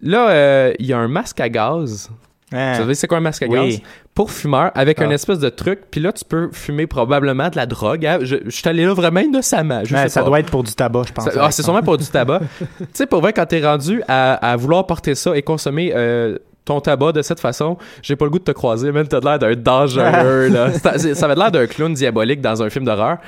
Là, 0.00 0.30
euh, 0.30 0.72
il 0.78 0.86
y 0.86 0.92
a 0.92 0.98
un 0.98 1.08
masque 1.08 1.40
à 1.40 1.48
gaz. 1.48 2.10
Hein. 2.52 2.72
Vous 2.72 2.78
savez 2.80 2.94
c'est 2.94 3.06
quoi 3.06 3.18
un 3.18 3.22
masque 3.22 3.42
à 3.42 3.46
Oui. 3.46 3.70
gaz? 3.70 3.80
Pour 4.14 4.30
fumeur, 4.30 4.70
avec 4.74 5.00
Ah. 5.00 5.04
un 5.06 5.10
espèce 5.10 5.38
de 5.38 5.48
truc, 5.48 5.80
puis 5.90 6.00
là, 6.00 6.12
tu 6.12 6.24
peux 6.24 6.50
fumer 6.52 6.86
probablement 6.86 7.48
de 7.48 7.56
la 7.56 7.64
drogue. 7.66 8.04
hein. 8.04 8.18
Je, 8.20 8.36
je 8.44 8.50
suis 8.50 8.68
allé 8.68 8.84
là 8.84 8.92
vraiment 8.92 9.20
innocemment. 9.20 9.82
Je 9.84 9.94
Ouais, 9.94 10.02
sais 10.02 10.08
ça 10.10 10.20
pas. 10.20 10.26
doit 10.26 10.40
être 10.40 10.50
pour 10.50 10.62
du 10.62 10.72
tabac, 10.74 11.04
je 11.08 11.12
pense. 11.12 11.24
Ça- 11.30 11.40
ah, 11.44 11.50
c'est 11.50 11.62
sûrement 11.62 11.82
pour 11.82 11.96
du 11.96 12.04
tabac. 12.10 12.40
tu 12.58 12.66
sais, 12.92 13.06
pour 13.06 13.20
vrai, 13.22 13.32
quand 13.32 13.46
t'es 13.46 13.64
rendu 13.66 14.02
à, 14.08 14.34
à 14.34 14.56
vouloir 14.56 14.86
porter 14.86 15.14
ça 15.14 15.34
et 15.36 15.42
consommer 15.42 15.92
euh, 15.94 16.36
ton 16.64 16.80
tabac 16.80 17.12
de 17.12 17.22
cette 17.22 17.40
façon, 17.40 17.76
j'ai 18.02 18.16
pas 18.16 18.24
le 18.24 18.30
goût 18.30 18.38
de 18.38 18.44
te 18.44 18.52
croiser, 18.52 18.92
même 18.92 19.08
t'as 19.08 19.20
l'air 19.20 19.38
d'un 19.38 19.54
dangereux, 19.54 20.48
là. 20.48 20.72
Ça 21.14 21.26
avait 21.26 21.34
l'air 21.34 21.50
d'un 21.50 21.66
clown 21.66 21.92
diabolique 21.92 22.40
dans 22.40 22.62
un 22.62 22.70
film 22.70 22.84
d'horreur. 22.84 23.18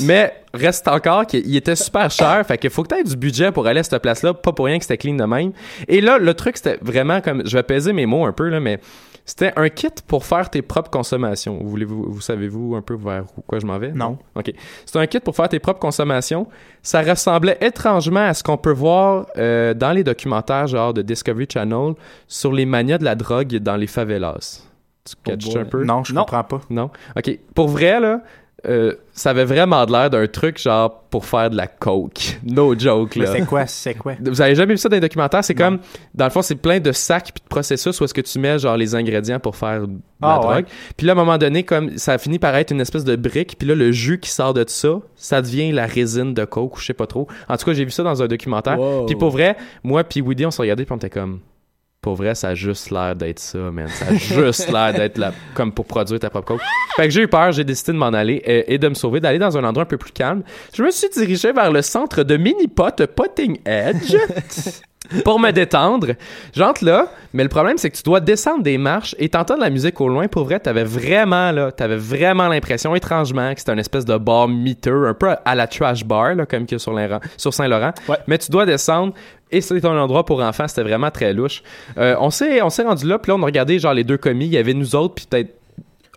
Mais 0.00 0.34
reste 0.52 0.86
encore 0.88 1.26
qu'il 1.26 1.56
était 1.56 1.76
super 1.76 2.10
cher, 2.10 2.44
fait 2.46 2.58
qu'il 2.58 2.70
faut 2.70 2.82
que 2.82 2.88
t'aies 2.88 3.04
du 3.04 3.16
budget 3.16 3.50
pour 3.52 3.66
aller 3.66 3.80
à 3.80 3.82
cette 3.82 4.02
place-là, 4.02 4.34
pas 4.34 4.52
pour 4.52 4.66
rien 4.66 4.78
que 4.78 4.84
c'était 4.84 4.98
clean 4.98 5.14
de 5.14 5.24
même. 5.24 5.52
Et 5.88 6.00
là, 6.00 6.18
le 6.18 6.34
truc, 6.34 6.56
c'était 6.56 6.78
vraiment 6.82 7.20
comme, 7.20 7.42
je 7.46 7.56
vais 7.56 7.62
peser 7.62 7.92
mes 7.92 8.06
mots 8.06 8.26
un 8.26 8.32
peu, 8.32 8.48
là, 8.48 8.60
mais 8.60 8.78
c'était 9.24 9.52
un 9.56 9.68
kit 9.68 9.88
pour 10.08 10.24
faire 10.26 10.50
tes 10.50 10.62
propres 10.62 10.90
consommations. 10.90 11.58
Vous 11.62 12.20
savez-vous 12.20 12.74
un 12.74 12.82
peu 12.82 12.94
vers 12.94 13.24
quoi 13.46 13.58
je 13.60 13.66
m'en 13.66 13.78
vais? 13.78 13.92
Non. 13.92 14.18
OK. 14.34 14.52
C'est 14.84 14.98
un 14.98 15.06
kit 15.06 15.20
pour 15.20 15.36
faire 15.36 15.48
tes 15.48 15.60
propres 15.60 15.78
consommations. 15.80 16.46
Ça 16.82 17.02
ressemblait 17.02 17.56
étrangement 17.60 18.26
à 18.26 18.34
ce 18.34 18.42
qu'on 18.42 18.56
peut 18.56 18.72
voir 18.72 19.26
euh, 19.38 19.74
dans 19.74 19.92
les 19.92 20.02
documentaires 20.04 20.66
genre 20.66 20.92
de 20.92 21.02
Discovery 21.02 21.46
Channel 21.52 21.94
sur 22.26 22.52
les 22.52 22.66
manias 22.66 22.98
de 22.98 23.04
la 23.04 23.14
drogue 23.14 23.54
dans 23.58 23.76
les 23.76 23.86
favelas. 23.86 24.62
Tu 25.04 25.14
catches 25.24 25.56
un 25.56 25.64
peu? 25.64 25.84
Non, 25.84 26.04
je 26.04 26.12
Non. 26.14 26.20
comprends 26.20 26.44
pas. 26.44 26.60
Non? 26.70 26.90
OK. 27.16 27.38
Pour 27.54 27.68
vrai, 27.68 27.98
là, 28.00 28.20
euh, 28.66 28.94
ça 29.12 29.30
avait 29.30 29.44
vraiment 29.44 29.84
l'air 29.84 30.08
d'un 30.08 30.26
truc 30.26 30.58
genre 30.60 31.02
pour 31.10 31.26
faire 31.26 31.50
de 31.50 31.56
la 31.56 31.66
coke. 31.66 32.38
No 32.44 32.78
joke, 32.78 33.16
là. 33.16 33.26
c'est 33.32 33.44
quoi, 33.44 33.66
c'est 33.66 33.94
quoi? 33.94 34.14
Vous 34.20 34.40
avez 34.40 34.54
jamais 34.54 34.74
vu 34.74 34.78
ça 34.78 34.88
dans 34.88 34.96
les 34.96 35.00
documentaires? 35.00 35.42
C'est 35.44 35.54
comme, 35.54 35.80
dans 36.14 36.24
le 36.24 36.30
fond, 36.30 36.42
c'est 36.42 36.54
plein 36.54 36.78
de 36.80 36.92
sacs 36.92 37.32
puis 37.34 37.42
de 37.42 37.48
processus 37.48 38.00
où 38.00 38.04
est-ce 38.04 38.14
que 38.14 38.20
tu 38.20 38.38
mets 38.38 38.58
genre 38.58 38.76
les 38.76 38.94
ingrédients 38.94 39.40
pour 39.40 39.56
faire 39.56 39.86
de 39.86 39.94
la 40.20 40.28
Ah, 40.28 40.40
ouais. 40.40 40.46
drogue. 40.54 40.64
Puis 40.96 41.06
là, 41.06 41.12
à 41.12 41.16
un 41.16 41.18
moment 41.18 41.38
donné, 41.38 41.64
comme 41.64 41.98
ça 41.98 42.16
finit 42.18 42.38
par 42.38 42.54
être 42.56 42.70
une 42.70 42.80
espèce 42.80 43.04
de 43.04 43.16
brique, 43.16 43.56
puis 43.58 43.66
là, 43.68 43.74
le 43.74 43.90
jus 43.92 44.18
qui 44.20 44.30
sort 44.30 44.54
de 44.54 44.64
ça, 44.68 45.00
ça 45.16 45.42
devient 45.42 45.72
la 45.72 45.86
résine 45.86 46.32
de 46.32 46.44
coke 46.44 46.76
ou 46.76 46.80
je 46.80 46.86
sais 46.86 46.94
pas 46.94 47.06
trop. 47.06 47.26
En 47.48 47.56
tout 47.56 47.64
cas, 47.66 47.72
j'ai 47.74 47.84
vu 47.84 47.90
ça 47.90 48.02
dans 48.02 48.22
un 48.22 48.26
documentaire. 48.28 48.78
Wow. 48.80 49.06
Puis 49.06 49.16
pour 49.16 49.30
vrai, 49.30 49.56
moi 49.82 50.04
puis 50.04 50.20
Woody, 50.20 50.46
on 50.46 50.50
s'est 50.50 50.62
regardé 50.62 50.84
puis 50.84 50.92
on 50.92 50.96
était 50.96 51.10
comme... 51.10 51.40
Pour 52.02 52.16
vrai, 52.16 52.34
ça 52.34 52.48
a 52.48 52.54
juste 52.56 52.90
l'air 52.90 53.14
d'être 53.14 53.38
ça, 53.38 53.58
man. 53.58 53.86
Ça 53.86 54.06
a 54.06 54.14
juste 54.14 54.68
l'air 54.72 54.92
d'être 54.92 55.18
là, 55.18 55.32
comme 55.54 55.70
pour 55.70 55.86
produire 55.86 56.18
ta 56.18 56.30
propre 56.30 56.48
coke. 56.48 56.60
Fait 56.96 57.04
que 57.04 57.10
j'ai 57.10 57.22
eu 57.22 57.28
peur, 57.28 57.52
j'ai 57.52 57.62
décidé 57.62 57.92
de 57.92 57.96
m'en 57.96 58.06
aller 58.06 58.42
euh, 58.48 58.64
et 58.66 58.76
de 58.76 58.88
me 58.88 58.94
sauver, 58.94 59.20
d'aller 59.20 59.38
dans 59.38 59.56
un 59.56 59.62
endroit 59.62 59.84
un 59.84 59.86
peu 59.86 59.98
plus 59.98 60.10
calme. 60.10 60.42
Je 60.74 60.82
me 60.82 60.90
suis 60.90 61.08
dirigé 61.10 61.52
vers 61.52 61.70
le 61.70 61.80
centre 61.80 62.24
de 62.24 62.36
mini-pot 62.36 63.06
Potting 63.06 63.60
Edge 63.64 64.16
pour 65.24 65.38
me 65.38 65.52
détendre. 65.52 66.08
J'entre 66.52 66.84
là, 66.84 67.06
mais 67.32 67.44
le 67.44 67.48
problème, 67.48 67.78
c'est 67.78 67.88
que 67.88 67.96
tu 67.96 68.02
dois 68.02 68.18
descendre 68.18 68.64
des 68.64 68.78
marches 68.78 69.14
et 69.20 69.28
t'entends 69.28 69.54
de 69.54 69.60
la 69.60 69.70
musique 69.70 70.00
au 70.00 70.08
loin. 70.08 70.26
Pour 70.26 70.42
vrai, 70.42 70.58
t'avais 70.58 70.82
vraiment, 70.82 71.52
là, 71.52 71.70
t'avais 71.70 71.96
vraiment 71.96 72.48
l'impression, 72.48 72.96
étrangement, 72.96 73.54
que 73.54 73.60
c'était 73.60 73.74
une 73.74 73.78
espèce 73.78 74.04
de 74.04 74.16
bar 74.16 74.48
miteux, 74.48 75.06
un 75.06 75.14
peu 75.14 75.36
à 75.44 75.54
la 75.54 75.68
trash 75.68 76.04
bar, 76.04 76.34
là, 76.34 76.46
comme 76.46 76.66
qu'il 76.66 76.74
y 76.74 76.76
a 76.76 76.78
sur, 76.80 76.98
sur 77.36 77.54
Saint-Laurent. 77.54 77.92
Ouais. 78.08 78.18
Mais 78.26 78.38
tu 78.38 78.50
dois 78.50 78.66
descendre. 78.66 79.14
Et 79.52 79.60
c'est 79.60 79.84
un 79.84 79.96
endroit 79.98 80.24
pour 80.24 80.40
enfants, 80.42 80.66
c'était 80.66 80.82
vraiment 80.82 81.10
très 81.10 81.32
louche. 81.32 81.62
Euh, 81.98 82.16
on 82.18 82.30
s'est 82.30 82.62
on 82.62 82.70
s'est 82.70 82.82
rendu 82.84 83.06
là, 83.06 83.18
puis 83.18 83.30
là, 83.30 83.36
on 83.36 83.42
a 83.42 83.46
regardé 83.46 83.78
genre 83.78 83.94
les 83.94 84.04
deux 84.04 84.16
commis. 84.18 84.46
Il 84.46 84.52
y 84.52 84.56
avait 84.58 84.74
nous 84.74 84.96
autres, 84.96 85.14
puis 85.14 85.26
peut-être 85.28 85.54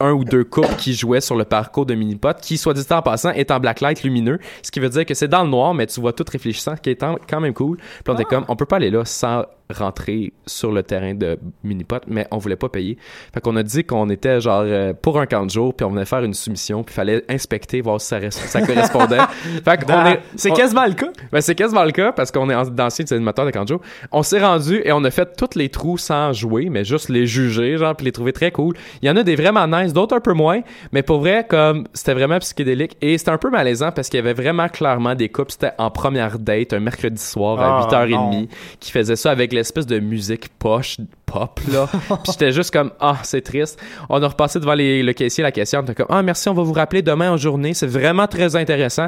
un 0.01 0.11
ou 0.11 0.25
deux 0.25 0.43
couples 0.43 0.75
qui 0.77 0.93
jouaient 0.93 1.21
sur 1.21 1.35
le 1.35 1.45
parcours 1.45 1.85
de 1.85 1.93
Minipot, 1.95 2.33
qui, 2.41 2.57
soit 2.57 2.73
dit 2.73 2.81
en 2.89 3.01
passant, 3.01 3.31
est 3.31 3.49
en 3.51 3.59
blacklight 3.61 4.03
lumineux, 4.03 4.39
ce 4.61 4.69
qui 4.69 4.81
veut 4.81 4.89
dire 4.89 5.05
que 5.05 5.13
c'est 5.13 5.29
dans 5.29 5.43
le 5.43 5.49
noir, 5.49 5.73
mais 5.73 5.87
tu 5.87 6.01
vois 6.01 6.11
tout 6.11 6.25
réfléchissant, 6.29 6.75
ce 6.75 6.81
qui 6.81 6.89
est 6.89 7.01
en- 7.03 7.15
quand 7.29 7.39
même 7.39 7.53
cool. 7.53 7.77
Puis 7.77 8.03
on 8.09 8.13
était 8.15 8.25
comme, 8.25 8.43
on 8.49 8.55
peut 8.57 8.65
pas 8.65 8.75
aller 8.77 8.89
là 8.89 9.05
sans 9.05 9.45
rentrer 9.73 10.33
sur 10.45 10.71
le 10.71 10.83
terrain 10.83 11.13
de 11.15 11.39
Minipot, 11.63 11.97
mais 12.07 12.27
on 12.31 12.37
voulait 12.37 12.55
pas 12.55 12.69
payer. 12.69 12.97
Fait 13.33 13.41
qu'on 13.41 13.55
a 13.55 13.63
dit 13.63 13.83
qu'on 13.83 14.09
était 14.09 14.39
genre 14.39 14.63
euh, 14.65 14.93
pour 14.93 15.19
un 15.19 15.25
camp 15.25 15.45
de 15.45 15.49
jour, 15.51 15.73
puis 15.73 15.85
on 15.85 15.89
venait 15.89 16.05
faire 16.05 16.23
une 16.23 16.33
soumission, 16.33 16.83
puis 16.83 16.93
fallait 16.93 17.23
inspecter, 17.29 17.81
voir 17.81 17.99
si 17.99 18.07
ça, 18.07 18.19
res- 18.19 18.29
ça 18.31 18.61
correspondait. 18.61 19.17
fait 19.65 19.83
qu'on 19.83 19.93
Ah, 19.93 20.11
est... 20.13 20.19
c'est 20.35 20.51
on- 20.51 20.55
quasiment 20.55 20.85
le 20.85 20.93
cas. 20.93 21.09
ben, 21.31 21.41
c'est 21.41 21.55
quasiment 21.55 21.83
le 21.83 21.91
cas 21.91 22.11
parce 22.11 22.31
qu'on 22.31 22.49
est 22.49 22.55
en- 22.55 22.65
d'anciens 22.65 23.05
animateurs 23.11 23.45
de 23.45 23.51
Kanjo. 23.51 23.81
On 24.11 24.23
s'est 24.23 24.39
rendu 24.43 24.81
et 24.83 24.91
on 24.91 25.03
a 25.03 25.11
fait 25.11 25.35
tous 25.35 25.57
les 25.57 25.69
trous 25.69 25.97
sans 25.97 26.31
jouer, 26.33 26.69
mais 26.69 26.83
juste 26.83 27.09
les 27.09 27.25
juger, 27.25 27.77
genre, 27.77 27.95
puis 27.95 28.05
les 28.05 28.11
trouver 28.11 28.33
très 28.33 28.51
cool. 28.51 28.75
Il 29.01 29.07
y 29.07 29.11
en 29.11 29.15
a 29.17 29.23
des 29.23 29.35
vraiment 29.35 29.67
nice, 29.67 29.93
d'autres 29.93 30.15
un 30.15 30.21
peu 30.21 30.33
moins, 30.33 30.61
mais 30.91 31.01
pour 31.01 31.19
vrai, 31.19 31.45
comme 31.49 31.85
c'était 31.93 32.13
vraiment 32.13 32.37
psychédélique 32.39 32.97
et 33.01 33.17
c'était 33.17 33.31
un 33.31 33.37
peu 33.37 33.49
malaisant 33.49 33.91
parce 33.91 34.09
qu'il 34.09 34.17
y 34.17 34.21
avait 34.21 34.33
vraiment 34.33 34.69
clairement 34.69 35.15
des 35.15 35.29
couples. 35.29 35.51
C'était 35.51 35.71
en 35.77 35.89
première 35.89 36.37
date, 36.39 36.73
un 36.73 36.79
mercredi 36.79 37.21
soir 37.21 37.59
à 37.59 37.79
Ah, 37.79 37.87
8h30, 38.05 38.11
non. 38.11 38.47
qui 38.79 38.91
faisait 38.91 39.15
ça 39.15 39.31
avec 39.31 39.53
l'espèce 39.55 39.85
de 39.87 39.99
musique 39.99 40.49
poche, 40.59 40.97
pop, 41.25 41.59
là. 41.71 41.87
puis 41.91 42.31
j'étais 42.31 42.51
juste 42.51 42.71
comme, 42.71 42.91
ah, 42.99 43.17
c'est 43.23 43.41
triste. 43.41 43.81
On 44.09 44.21
a 44.21 44.27
repassé 44.27 44.59
devant 44.59 44.73
les- 44.75 45.01
le 45.01 45.13
caissier, 45.13 45.41
la 45.43 45.51
caissière, 45.51 45.81
on 45.81 45.83
était 45.83 45.95
comme, 45.95 46.07
ah, 46.09 46.21
merci, 46.21 46.47
on 46.49 46.53
va 46.53 46.63
vous 46.63 46.73
rappeler 46.73 47.01
demain 47.01 47.31
en 47.31 47.37
journée. 47.37 47.73
C'est 47.73 47.87
vraiment 47.87 48.27
très 48.27 48.55
intéressant. 48.55 49.07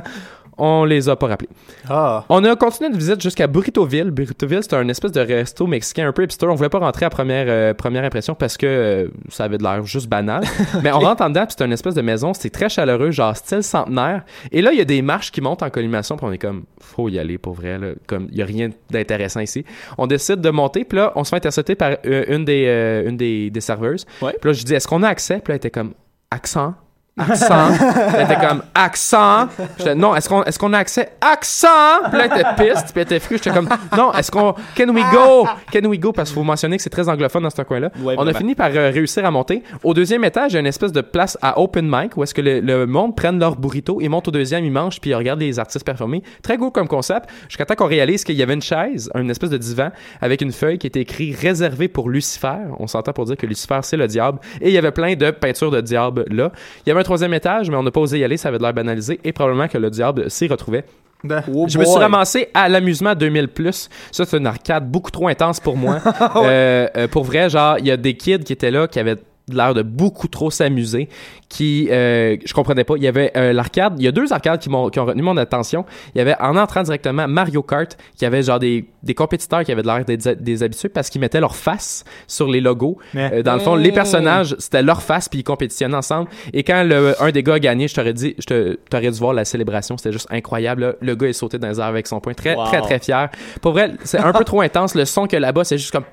On 0.57 0.85
les 0.85 1.07
a 1.07 1.15
pas 1.15 1.27
rappelés. 1.27 1.49
Ah. 1.87 2.25
On 2.29 2.43
a 2.43 2.55
continué 2.55 2.89
notre 2.89 2.99
visite 2.99 3.21
jusqu'à 3.21 3.45
Burritoville. 3.47 4.09
Burritoville, 4.09 4.63
c'est 4.63 4.73
un 4.73 4.87
espèce 4.89 5.11
de 5.11 5.21
resto 5.21 5.67
mexicain 5.67 6.07
un 6.07 6.11
peu 6.11 6.23
hipster. 6.23 6.47
On 6.47 6.55
voulait 6.55 6.69
pas 6.69 6.79
rentrer 6.79 7.05
à 7.05 7.09
première, 7.09 7.45
euh, 7.47 7.73
première 7.73 8.03
impression 8.03 8.33
parce 8.33 8.57
que 8.57 8.65
euh, 8.65 9.07
ça 9.29 9.43
avait 9.43 9.59
de 9.59 9.63
l'air 9.63 9.83
juste 9.85 10.07
banal. 10.07 10.43
Mais 10.83 10.91
on 10.91 10.99
rentre 10.99 11.21
en 11.23 11.29
dedans, 11.29 11.45
c'est 11.47 11.63
une 11.63 11.73
espèce 11.73 11.93
de 11.93 12.01
maison. 12.01 12.33
C'est 12.33 12.49
très 12.49 12.69
chaleureux, 12.69 13.11
genre 13.11 13.35
style 13.37 13.61
centenaire. 13.61 14.23
Et 14.51 14.61
là, 14.61 14.71
il 14.71 14.79
y 14.79 14.81
a 14.81 14.85
des 14.85 15.01
marches 15.01 15.31
qui 15.31 15.41
montent 15.41 15.61
en 15.61 15.69
collimation, 15.69 16.17
puis 16.17 16.25
on 16.25 16.31
est 16.31 16.37
comme, 16.39 16.63
faut 16.79 17.07
y 17.09 17.19
aller 17.19 17.37
pour 17.37 17.53
vrai. 17.53 17.77
Là. 17.77 17.89
Comme, 18.07 18.27
il 18.31 18.37
y 18.37 18.41
a 18.41 18.45
rien 18.45 18.69
d'intéressant 18.89 19.41
ici. 19.41 19.63
On 19.97 20.07
décide 20.07 20.41
de 20.41 20.49
monter, 20.49 20.85
puis 20.85 20.97
là, 20.97 21.11
on 21.15 21.23
se 21.23 21.29
fait 21.29 21.35
intercepter 21.37 21.75
par 21.75 21.97
euh, 22.05 22.25
une, 22.29 22.45
des, 22.45 23.03
une 23.07 23.17
des, 23.17 23.51
des 23.51 23.61
serveuses. 23.61 24.05
Ouais. 24.21 24.35
Puis 24.41 24.49
là, 24.49 24.53
je 24.53 24.63
dis, 24.63 24.73
est-ce 24.73 24.87
qu'on 24.87 25.03
a 25.03 25.07
accès? 25.07 25.35
Puis 25.35 25.51
là, 25.51 25.55
elle 25.55 25.57
était 25.57 25.71
comme, 25.71 25.93
accent? 26.31 26.73
Accent. 27.17 27.69
elle 28.15 28.25
était 28.25 28.47
comme 28.47 28.63
accent. 28.73 29.47
J'étais 29.77 29.95
non, 29.95 30.15
est-ce 30.15 30.29
qu'on 30.29 30.43
est-ce 30.43 30.59
qu'on 30.59 30.73
a 30.73 30.77
accès? 30.79 31.09
Accent? 31.21 31.67
Puis 32.09 32.17
là, 32.17 32.25
elle 32.25 32.39
était 32.39 32.63
piste, 32.63 32.87
puis 32.91 32.93
elle 32.95 33.01
était 33.03 33.19
fru. 33.19 33.37
J'étais 33.37 33.51
comme 33.51 33.69
non, 33.97 34.13
est-ce 34.13 34.31
qu'on 34.31 34.53
can 34.75 34.89
we 34.89 35.03
go? 35.11 35.47
Can 35.71 35.87
we 35.87 35.99
go? 35.99 36.11
Parce 36.11 36.29
qu'il 36.29 36.35
faut 36.35 36.43
mentionner 36.43 36.77
que 36.77 36.83
c'est 36.83 36.89
très 36.89 37.09
anglophone 37.09 37.43
dans 37.43 37.49
ce 37.49 37.61
coin-là. 37.61 37.91
Ouais, 37.99 38.15
On 38.17 38.27
a 38.27 38.33
fini 38.33 38.55
par 38.55 38.69
euh, 38.73 38.91
réussir 38.91 39.25
à 39.25 39.31
monter. 39.31 39.63
Au 39.83 39.93
deuxième 39.93 40.23
étage, 40.23 40.51
il 40.51 40.55
y 40.55 40.57
a 40.57 40.59
une 40.61 40.67
espèce 40.67 40.91
de 40.91 41.01
place 41.01 41.37
à 41.41 41.59
open 41.59 41.87
mic 41.89 42.15
où 42.17 42.23
est-ce 42.23 42.33
que 42.33 42.41
le, 42.41 42.59
le 42.59 42.85
monde 42.85 43.15
prenne 43.15 43.39
leur 43.39 43.55
burrito, 43.55 43.99
ils 44.01 44.09
montent 44.09 44.27
au 44.27 44.31
deuxième, 44.31 44.63
ils 44.65 44.71
mangent 44.71 44.99
puis 44.99 45.11
ils 45.11 45.15
regardent 45.15 45.41
les 45.41 45.59
artistes 45.59 45.85
performer. 45.85 46.21
Très 46.41 46.57
cool 46.57 46.71
comme 46.71 46.87
concept. 46.87 47.29
Jusqu'à 47.47 47.65
temps 47.65 47.75
qu'on 47.75 47.87
réalise 47.87 48.23
qu'il 48.23 48.35
y 48.35 48.43
avait 48.43 48.53
une 48.53 48.61
chaise, 48.61 49.09
une 49.15 49.29
espèce 49.29 49.49
de 49.49 49.57
divan 49.57 49.89
avec 50.21 50.41
une 50.41 50.51
feuille 50.51 50.77
qui 50.77 50.87
était 50.87 51.01
écrit 51.01 51.33
réservé 51.33 51.87
pour 51.87 52.09
Lucifer. 52.09 52.57
On 52.79 52.87
s'entend 52.87 53.13
pour 53.13 53.25
dire 53.25 53.37
que 53.37 53.45
Lucifer 53.45 53.79
c'est 53.83 53.97
le 53.97 54.07
diable 54.07 54.39
et 54.61 54.67
il 54.69 54.73
y 54.73 54.77
avait 54.77 54.91
plein 54.91 55.15
de 55.15 55.31
peintures 55.31 55.71
de 55.71 55.81
diable 55.81 56.25
là. 56.29 56.51
Il 56.85 56.89
y 56.89 56.91
avait 56.91 57.01
un 57.01 57.03
troisième 57.07 57.33
étage, 57.33 57.69
mais 57.69 57.77
on 57.77 57.83
n'a 57.83 57.91
pas 57.91 58.01
osé 58.01 58.19
y 58.19 58.23
aller, 58.23 58.37
ça 58.37 58.49
avait 58.49 58.57
de 58.57 58.63
l'air 58.63 58.73
banalisé 58.73 59.19
et 59.23 59.31
probablement 59.31 59.67
que 59.67 59.77
le 59.77 59.89
diable 59.89 60.29
s'y 60.29 60.47
retrouvait. 60.47 60.83
Ben, 61.23 61.41
Oh 61.51 61.65
je 61.67 61.79
me 61.79 61.85
suis 61.85 61.97
ramassé 61.97 62.49
à 62.53 62.69
l'amusement 62.69 63.15
2000 63.15 63.47
plus. 63.47 63.89
Ça 64.11 64.25
c'est 64.25 64.37
une 64.37 64.45
arcade 64.45 64.89
beaucoup 64.89 65.09
trop 65.09 65.27
intense 65.27 65.59
pour 65.59 65.77
moi. 65.77 65.99
Euh, 66.35 66.87
euh, 66.95 67.07
pour 67.07 67.23
vrai, 67.23 67.49
genre 67.49 67.77
il 67.79 67.87
y 67.87 67.91
a 67.91 67.97
des 67.97 68.15
kids 68.15 68.39
qui 68.39 68.53
étaient 68.53 68.69
là 68.69 68.87
qui 68.87 68.99
avaient 68.99 69.17
l'air 69.49 69.73
de 69.73 69.81
beaucoup 69.81 70.27
trop 70.27 70.51
s'amuser 70.51 71.07
qui 71.49 71.87
euh, 71.89 72.35
je 72.45 72.53
comprenais 72.53 72.83
pas 72.83 72.95
il 72.97 73.03
y 73.03 73.07
avait 73.07 73.31
euh, 73.37 73.53
l'arcade 73.53 73.93
il 73.97 74.03
y 74.03 74.07
a 74.07 74.11
deux 74.11 74.33
arcades 74.33 74.59
qui 74.59 74.69
m'ont 74.69 74.89
qui 74.89 74.99
ont 74.99 75.05
retenu 75.05 75.21
mon 75.21 75.37
attention 75.37 75.85
il 76.13 76.17
y 76.17 76.21
avait 76.21 76.35
en 76.41 76.57
entrant 76.57 76.83
directement 76.83 77.27
Mario 77.29 77.63
Kart 77.63 77.97
qui 78.17 78.25
avait 78.25 78.43
genre 78.43 78.59
des, 78.59 78.85
des 79.03 79.13
compétiteurs 79.13 79.63
qui 79.63 79.71
avaient 79.71 79.83
de 79.83 79.87
l'air 79.87 80.03
des, 80.03 80.17
des 80.17 80.63
habitués 80.63 80.89
parce 80.89 81.09
qu'ils 81.09 81.21
mettaient 81.21 81.39
leur 81.39 81.55
face 81.55 82.03
sur 82.27 82.49
les 82.49 82.59
logos 82.59 82.97
Mais- 83.13 83.31
Euh, 83.35 83.43
dans 83.43 83.53
le 83.53 83.59
fond 83.59 83.75
les 83.75 83.91
Mmh. 83.91 83.93
personnages 83.93 84.55
c'était 84.59 84.81
leur 84.83 85.01
face 85.01 85.29
puis 85.29 85.39
ils 85.39 85.43
compétitionnaient 85.43 85.95
ensemble 85.95 86.29
et 86.53 86.63
quand 86.63 86.83
le, 86.83 87.15
un 87.23 87.31
des 87.31 87.43
gars 87.43 87.53
a 87.53 87.59
gagné 87.59 87.87
je 87.87 87.95
t'aurais 87.95 88.13
dit 88.13 88.35
je 88.39 88.45
te- 88.45 88.77
t'aurais 88.89 89.11
dû 89.11 89.17
voir 89.19 89.31
la 89.33 89.45
célébration 89.45 89.95
c'était 89.97 90.11
juste 90.11 90.27
incroyable 90.29 90.81
là. 90.81 90.93
le 90.99 91.15
gars 91.15 91.27
est 91.29 91.33
sauté 91.33 91.57
dans 91.57 91.69
les 91.69 91.79
airs 91.79 91.85
avec 91.85 92.07
son 92.07 92.19
poing 92.19 92.33
très 92.33 92.55
Wow. 92.55 92.65
très 92.65 92.81
très 92.81 92.99
fier 92.99 93.29
pour 93.61 93.71
vrai 93.71 93.93
c'est 94.03 94.19
un 94.19 94.33
peu 94.33 94.43
trop 94.43 94.59
intense 94.61 94.93
le 94.95 95.05
son 95.05 95.27
que 95.27 95.37
là-bas 95.37 95.63
c'est 95.63 95.77
juste 95.77 95.91
comme 95.91 96.03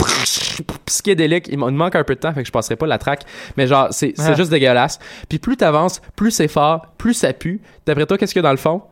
psychédélique 0.87 1.49
il 1.51 1.59
me 1.59 1.71
manque 1.71 1.97
un 1.97 2.05
peu 2.05 2.15
de 2.15 2.21
temps 2.21 2.33
fait 2.33 2.43
que 2.43 2.47
je 2.47 2.53
passerai 2.53 2.77
pas 2.77 2.87
la 2.87 2.99
track 2.99 3.23
mais 3.57 3.67
genre 3.67 3.89
c'est 3.91 4.15
Ah. 4.19 4.35
juste 4.35 4.51
dégueulasse 4.51 4.99
puis 5.29 5.39
plus 5.39 5.57
t'avances 5.57 6.01
plus 6.17 6.31
c'est 6.31 6.49
fort 6.49 6.87
plus 6.99 7.15
ça 7.15 7.33
pue 7.33 7.61
d'après 7.87 8.07
toi 8.07 8.19
qu'est-ce 8.19 8.33
qu'il 8.33 8.41
y 8.43 8.45
a 8.45 8.49
dans 8.49 8.53
le 8.53 8.57
fond? 8.59 8.83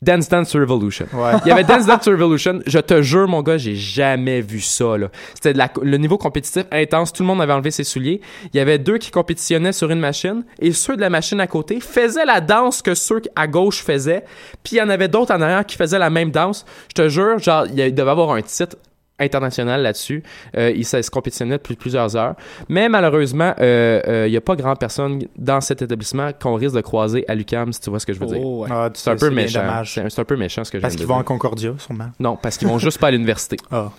Dance 0.00 0.28
Dance 0.28 0.54
Revolution. 0.54 1.06
Ouais. 1.12 1.32
Il 1.44 1.48
y 1.48 1.50
avait 1.50 1.64
Dance 1.64 1.84
Dance 1.84 2.06
Revolution. 2.06 2.60
Je 2.66 2.78
te 2.78 3.02
jure, 3.02 3.26
mon 3.26 3.42
gars, 3.42 3.58
j'ai 3.58 3.74
jamais 3.74 4.40
vu 4.40 4.60
ça. 4.60 4.94
C'était 5.34 5.60
le 5.82 5.96
niveau 5.96 6.16
compétitif 6.16 6.66
intense. 6.70 7.12
Tout 7.12 7.24
le 7.24 7.26
monde 7.26 7.42
avait 7.42 7.52
enlevé 7.52 7.72
ses 7.72 7.82
souliers. 7.82 8.20
Il 8.54 8.56
y 8.58 8.60
avait 8.60 8.78
deux 8.78 8.98
qui 8.98 9.10
compétitionnaient 9.10 9.72
sur 9.72 9.90
une 9.90 9.98
machine 9.98 10.44
et 10.60 10.70
ceux 10.70 10.94
de 10.94 11.00
la 11.00 11.10
machine 11.10 11.40
à 11.40 11.48
côté 11.48 11.80
faisaient 11.80 12.24
la 12.24 12.40
danse 12.40 12.80
que 12.80 12.94
ceux 12.94 13.20
à 13.34 13.48
gauche 13.48 13.82
faisaient. 13.82 14.24
Puis 14.62 14.76
il 14.76 14.78
y 14.78 14.82
en 14.82 14.88
avait 14.88 15.08
d'autres 15.08 15.34
en 15.34 15.40
arrière 15.40 15.66
qui 15.66 15.76
faisaient 15.76 15.98
la 15.98 16.10
même 16.10 16.30
danse. 16.30 16.64
Je 16.90 17.02
te 17.02 17.08
jure, 17.08 17.40
genre, 17.40 17.66
il 17.66 17.92
devait 17.92 18.10
avoir 18.12 18.30
un 18.30 18.42
titre 18.42 18.76
international 19.18 19.82
là-dessus. 19.82 20.22
Euh, 20.56 20.72
il 20.74 20.84
se 20.84 21.10
compétitionnait 21.10 21.58
depuis 21.58 21.76
plusieurs 21.76 22.16
heures. 22.16 22.34
Mais 22.68 22.88
malheureusement, 22.88 23.54
euh, 23.60 24.00
euh, 24.06 24.26
il 24.26 24.30
n'y 24.30 24.36
a 24.36 24.40
pas 24.40 24.56
grand 24.56 24.76
personne 24.76 25.22
dans 25.36 25.60
cet 25.60 25.82
établissement 25.82 26.30
qu'on 26.40 26.54
risque 26.54 26.74
de 26.74 26.80
croiser 26.80 27.24
à 27.28 27.34
l'UQAM, 27.34 27.72
si 27.72 27.80
tu 27.80 27.90
vois 27.90 28.00
ce 28.00 28.06
que 28.06 28.12
je 28.12 28.20
veux 28.20 28.26
dire. 28.26 28.40
Oh, 28.40 28.62
ouais. 28.62 28.68
ah, 28.70 28.90
C'est 28.94 29.10
un 29.10 29.16
peu 29.16 29.30
méchant. 29.30 29.82
C'est 29.84 30.18
un, 30.18 30.24
peu 30.24 30.36
méchant 30.36 30.64
ce 30.64 30.70
que 30.70 30.78
je 30.78 30.82
Parce 30.82 30.96
qu'ils 30.96 31.06
vont 31.06 31.14
en. 31.14 31.22
Concordia, 31.28 31.74
sûrement. 31.78 32.10
Non, 32.18 32.36
parce 32.36 32.56
qu'ils 32.56 32.68
vont 32.68 32.78
juste 32.78 32.98
pas 32.98 33.08
à 33.08 33.10
l'université. 33.10 33.56
Ah. 33.70 33.90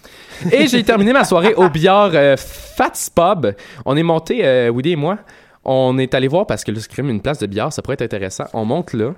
Et 0.51 0.67
j'ai 0.67 0.83
terminé 0.83 1.13
ma 1.13 1.23
soirée 1.23 1.53
au 1.53 1.69
billard 1.69 2.11
euh, 2.13 2.35
Fats 2.37 3.09
Pub. 3.13 3.53
On 3.85 3.95
est 3.95 4.03
monté, 4.03 4.45
euh, 4.45 4.69
Woody 4.69 4.91
et 4.91 4.95
moi, 4.95 5.19
on 5.63 5.97
est 5.97 6.13
allé 6.13 6.27
voir 6.27 6.47
parce 6.47 6.63
que 6.63 6.71
quand 6.71 7.03
même 7.03 7.09
une 7.09 7.21
place 7.21 7.39
de 7.39 7.45
billard, 7.45 7.71
ça 7.71 7.81
pourrait 7.81 7.95
être 7.95 8.01
intéressant. 8.01 8.45
On 8.53 8.65
monte 8.65 8.93
là. 8.93 9.13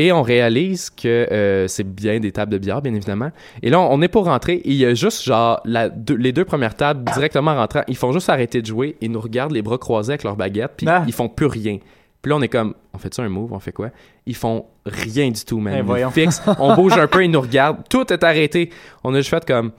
Et 0.00 0.12
on 0.12 0.22
réalise 0.22 0.90
que 0.90 1.26
euh, 1.32 1.66
c'est 1.66 1.82
bien 1.82 2.20
des 2.20 2.30
tables 2.30 2.52
de 2.52 2.58
billard, 2.58 2.80
bien 2.82 2.94
évidemment. 2.94 3.30
Et 3.62 3.68
là, 3.68 3.80
on 3.80 4.00
est 4.00 4.06
pour 4.08 4.26
rentrer. 4.26 4.54
Et 4.54 4.68
il 4.70 4.76
y 4.76 4.84
a 4.86 4.94
juste, 4.94 5.24
genre, 5.24 5.60
la- 5.64 5.88
deux- 5.88 6.14
les 6.14 6.30
deux 6.32 6.44
premières 6.44 6.76
tables, 6.76 7.02
directement 7.12 7.50
en 7.50 7.56
rentrant, 7.56 7.82
ils 7.88 7.96
font 7.96 8.12
juste 8.12 8.28
arrêter 8.30 8.62
de 8.62 8.66
jouer. 8.66 8.96
Ils 9.00 9.10
nous 9.10 9.20
regardent 9.20 9.52
les 9.52 9.60
bras 9.62 9.76
croisés 9.76 10.12
avec 10.12 10.22
leurs 10.22 10.36
baguettes. 10.36 10.74
Puis 10.76 10.86
Ah. 10.88 11.02
ils 11.06 11.12
font 11.12 11.28
plus 11.28 11.46
rien. 11.46 11.78
Puis 12.22 12.30
là, 12.30 12.36
on 12.36 12.42
est 12.42 12.48
comme, 12.48 12.74
on 12.94 12.98
fait 12.98 13.12
ça 13.12 13.22
un 13.22 13.28
move, 13.28 13.52
on 13.52 13.58
fait 13.58 13.72
quoi? 13.72 13.90
Ils 14.24 14.36
font 14.36 14.66
rien 14.86 15.30
du 15.30 15.44
tout, 15.44 15.58
man. 15.58 15.84
Eh, 15.88 16.00
Ils 16.00 16.10
fixent, 16.12 16.42
on 16.60 16.74
bouge 16.76 16.96
un 16.96 17.06
peu, 17.08 17.24
ils 17.24 17.30
nous 17.30 17.40
regardent. 17.40 17.78
Tout 17.90 18.12
est 18.12 18.22
arrêté. 18.22 18.70
On 19.02 19.12
a 19.14 19.18
juste 19.18 19.30
fait 19.30 19.44
comme, 19.44 19.72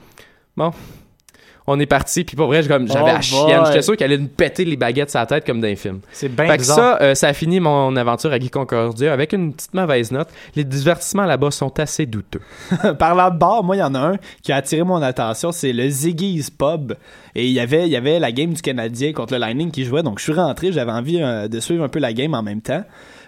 bon, 0.56 0.70
on 1.66 1.78
est 1.78 1.86
parti. 1.86 2.24
Puis 2.24 2.36
pour 2.36 2.46
vrai, 2.46 2.62
j'avais 2.62 2.84
Oh 2.90 3.06
la 3.06 3.20
chienne. 3.20 3.62
J'étais 3.66 3.82
sûr 3.82 3.96
qu'elle 3.96 4.12
allait 4.12 4.22
nous 4.22 4.28
péter 4.28 4.64
les 4.64 4.76
baguettes 4.76 5.12
la 5.14 5.26
tête 5.26 5.44
comme 5.44 5.60
dans 5.60 5.66
les 5.66 5.76
films. 5.76 6.00
C'est 6.12 6.28
bien 6.28 6.46
Fait 6.46 6.56
que 6.56 6.62
bizarre. 6.62 6.76
ça, 6.76 6.98
euh, 7.02 7.14
ça 7.14 7.28
a 7.28 7.32
fini 7.32 7.60
mon 7.60 7.94
aventure 7.96 8.32
à 8.32 8.38
Guy 8.38 8.50
Concordia 8.50 9.12
avec 9.12 9.32
une 9.32 9.52
petite 9.52 9.74
mauvaise 9.74 10.10
note. 10.10 10.28
Les 10.56 10.64
divertissements 10.64 11.26
là-bas 11.26 11.50
sont 11.50 11.78
assez 11.78 12.06
douteux. 12.06 12.40
Parlant 12.98 13.30
de 13.30 13.38
bar, 13.38 13.62
moi, 13.62 13.76
il 13.76 13.80
y 13.80 13.82
en 13.82 13.94
a 13.94 13.98
un 14.00 14.16
qui 14.42 14.52
a 14.52 14.56
attiré 14.56 14.82
mon 14.82 15.02
attention, 15.02 15.52
c'est 15.52 15.72
le 15.72 15.88
Ziggy's 15.88 16.50
Pub. 16.50 16.94
Et 17.34 17.46
il 17.46 17.52
y 17.52 17.60
avait, 17.60 17.86
il 17.86 17.90
y 17.92 17.96
avait 17.96 18.18
la 18.18 18.32
game 18.32 18.52
du 18.52 18.62
Canadien 18.62 19.12
contre 19.12 19.34
le 19.34 19.38
Lightning 19.38 19.70
qui 19.70 19.84
jouait, 19.84 20.02
donc 20.02 20.18
je 20.18 20.24
suis 20.24 20.32
rentré, 20.32 20.72
j'avais 20.72 20.92
envie 20.92 21.22
euh, 21.22 21.46
de 21.48 21.60
suivre 21.60 21.84
un 21.84 21.88
peu 21.88 21.98
la 22.00 22.12
game 22.12 22.34
en 22.34 22.42
même 22.42 22.60
temps. 22.60 22.82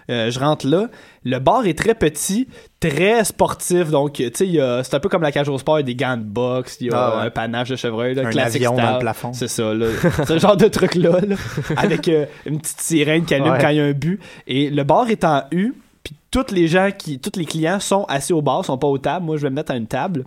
Euh, 0.09 0.29
je 0.31 0.39
rentre 0.39 0.67
là. 0.67 0.87
Le 1.23 1.39
bar 1.39 1.65
est 1.65 1.77
très 1.77 1.95
petit, 1.95 2.47
très 2.79 3.23
sportif, 3.23 3.89
donc 3.89 4.13
tu 4.13 4.23
sais, 4.33 4.81
c'est 4.83 4.93
un 4.95 4.99
peu 4.99 5.07
comme 5.09 5.21
la 5.21 5.31
cage 5.31 5.47
au 5.49 5.57
sport, 5.57 5.77
il 5.79 5.81
y 5.81 5.83
a 5.83 5.85
des 5.85 5.95
gants 5.95 6.17
de 6.17 6.23
boxe, 6.23 6.77
il 6.81 6.87
y 6.87 6.91
a 6.91 6.97
Ah 6.97 7.17
ouais. 7.19 7.25
un 7.27 7.29
panache 7.29 7.69
de 7.69 7.75
chevreuil, 7.75 8.13
là, 8.15 8.23
Un 8.27 8.29
classique 8.31 8.61
avion 8.63 8.75
dans 8.75 8.93
le 8.93 8.99
plafond. 8.99 9.31
C'est 9.33 9.47
ça, 9.47 9.73
là. 9.73 9.87
ce 10.27 10.37
genre 10.37 10.57
de 10.57 10.67
truc-là, 10.67 11.19
là, 11.25 11.35
avec 11.77 12.07
euh, 12.09 12.25
une 12.45 12.59
petite 12.59 12.81
sirène 12.81 13.23
qui 13.25 13.33
allume 13.35 13.51
Ouais. 13.53 13.57
quand 13.61 13.69
il 13.69 13.77
y 13.77 13.79
a 13.79 13.85
un 13.85 13.91
but. 13.93 14.19
Et 14.47 14.69
le 14.69 14.83
bar 14.83 15.09
est 15.09 15.23
en 15.23 15.43
U, 15.51 15.73
puis 16.03 16.15
tous 16.31 16.51
les 16.51 16.67
gens 16.67 16.89
qui, 16.97 17.19
tous 17.19 17.39
les 17.39 17.45
clients 17.45 17.79
sont 17.79 18.03
assis 18.09 18.33
au 18.33 18.41
bar, 18.41 18.65
sont 18.65 18.77
pas 18.77 18.87
aux 18.87 18.97
tables. 18.97 19.25
Moi, 19.25 19.37
je 19.37 19.43
vais 19.43 19.49
me 19.49 19.55
mettre 19.55 19.71
à 19.71 19.75
une 19.77 19.87
table. 19.87 20.25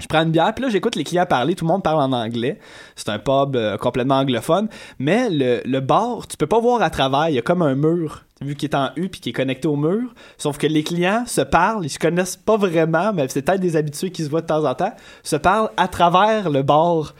Je 0.00 0.06
prends 0.06 0.22
une 0.22 0.30
bière, 0.30 0.52
puis 0.54 0.64
là, 0.64 0.70
j'écoute 0.70 0.96
les 0.96 1.04
clients 1.04 1.26
parler. 1.26 1.54
Tout 1.54 1.64
le 1.64 1.70
monde 1.72 1.82
parle 1.82 2.00
en 2.00 2.12
anglais. 2.12 2.58
C'est 2.96 3.08
un 3.10 3.18
pub 3.18 3.54
euh, 3.54 3.76
complètement 3.76 4.16
anglophone. 4.18 4.68
Mais 4.98 5.28
le, 5.30 5.60
le 5.64 5.80
bar, 5.80 6.26
tu 6.26 6.36
peux 6.36 6.46
pas 6.46 6.58
voir 6.60 6.82
à 6.82 6.90
travers. 6.90 7.28
Il 7.28 7.34
y 7.34 7.38
a 7.38 7.42
comme 7.42 7.62
un 7.62 7.74
mur, 7.74 8.24
vu 8.40 8.54
qu'il 8.56 8.68
est 8.70 8.74
en 8.74 8.90
U 8.96 9.08
puis 9.08 9.20
qui 9.20 9.28
est 9.30 9.32
connecté 9.34 9.68
au 9.68 9.76
mur. 9.76 10.12
Sauf 10.38 10.58
que 10.58 10.66
les 10.66 10.82
clients 10.82 11.24
se 11.26 11.42
parlent. 11.42 11.84
Ils 11.84 11.90
se 11.90 11.98
connaissent 11.98 12.36
pas 12.36 12.56
vraiment, 12.56 13.12
mais 13.12 13.26
c'est 13.28 13.42
peut-être 13.42 13.60
des 13.60 13.76
habitués 13.76 14.10
qui 14.10 14.24
se 14.24 14.30
voient 14.30 14.40
de 14.42 14.46
temps 14.46 14.64
en 14.68 14.74
temps. 14.74 14.92
Se 15.22 15.36
parlent 15.36 15.70
à 15.76 15.86
travers 15.88 16.50
le 16.50 16.62
bar 16.62 17.14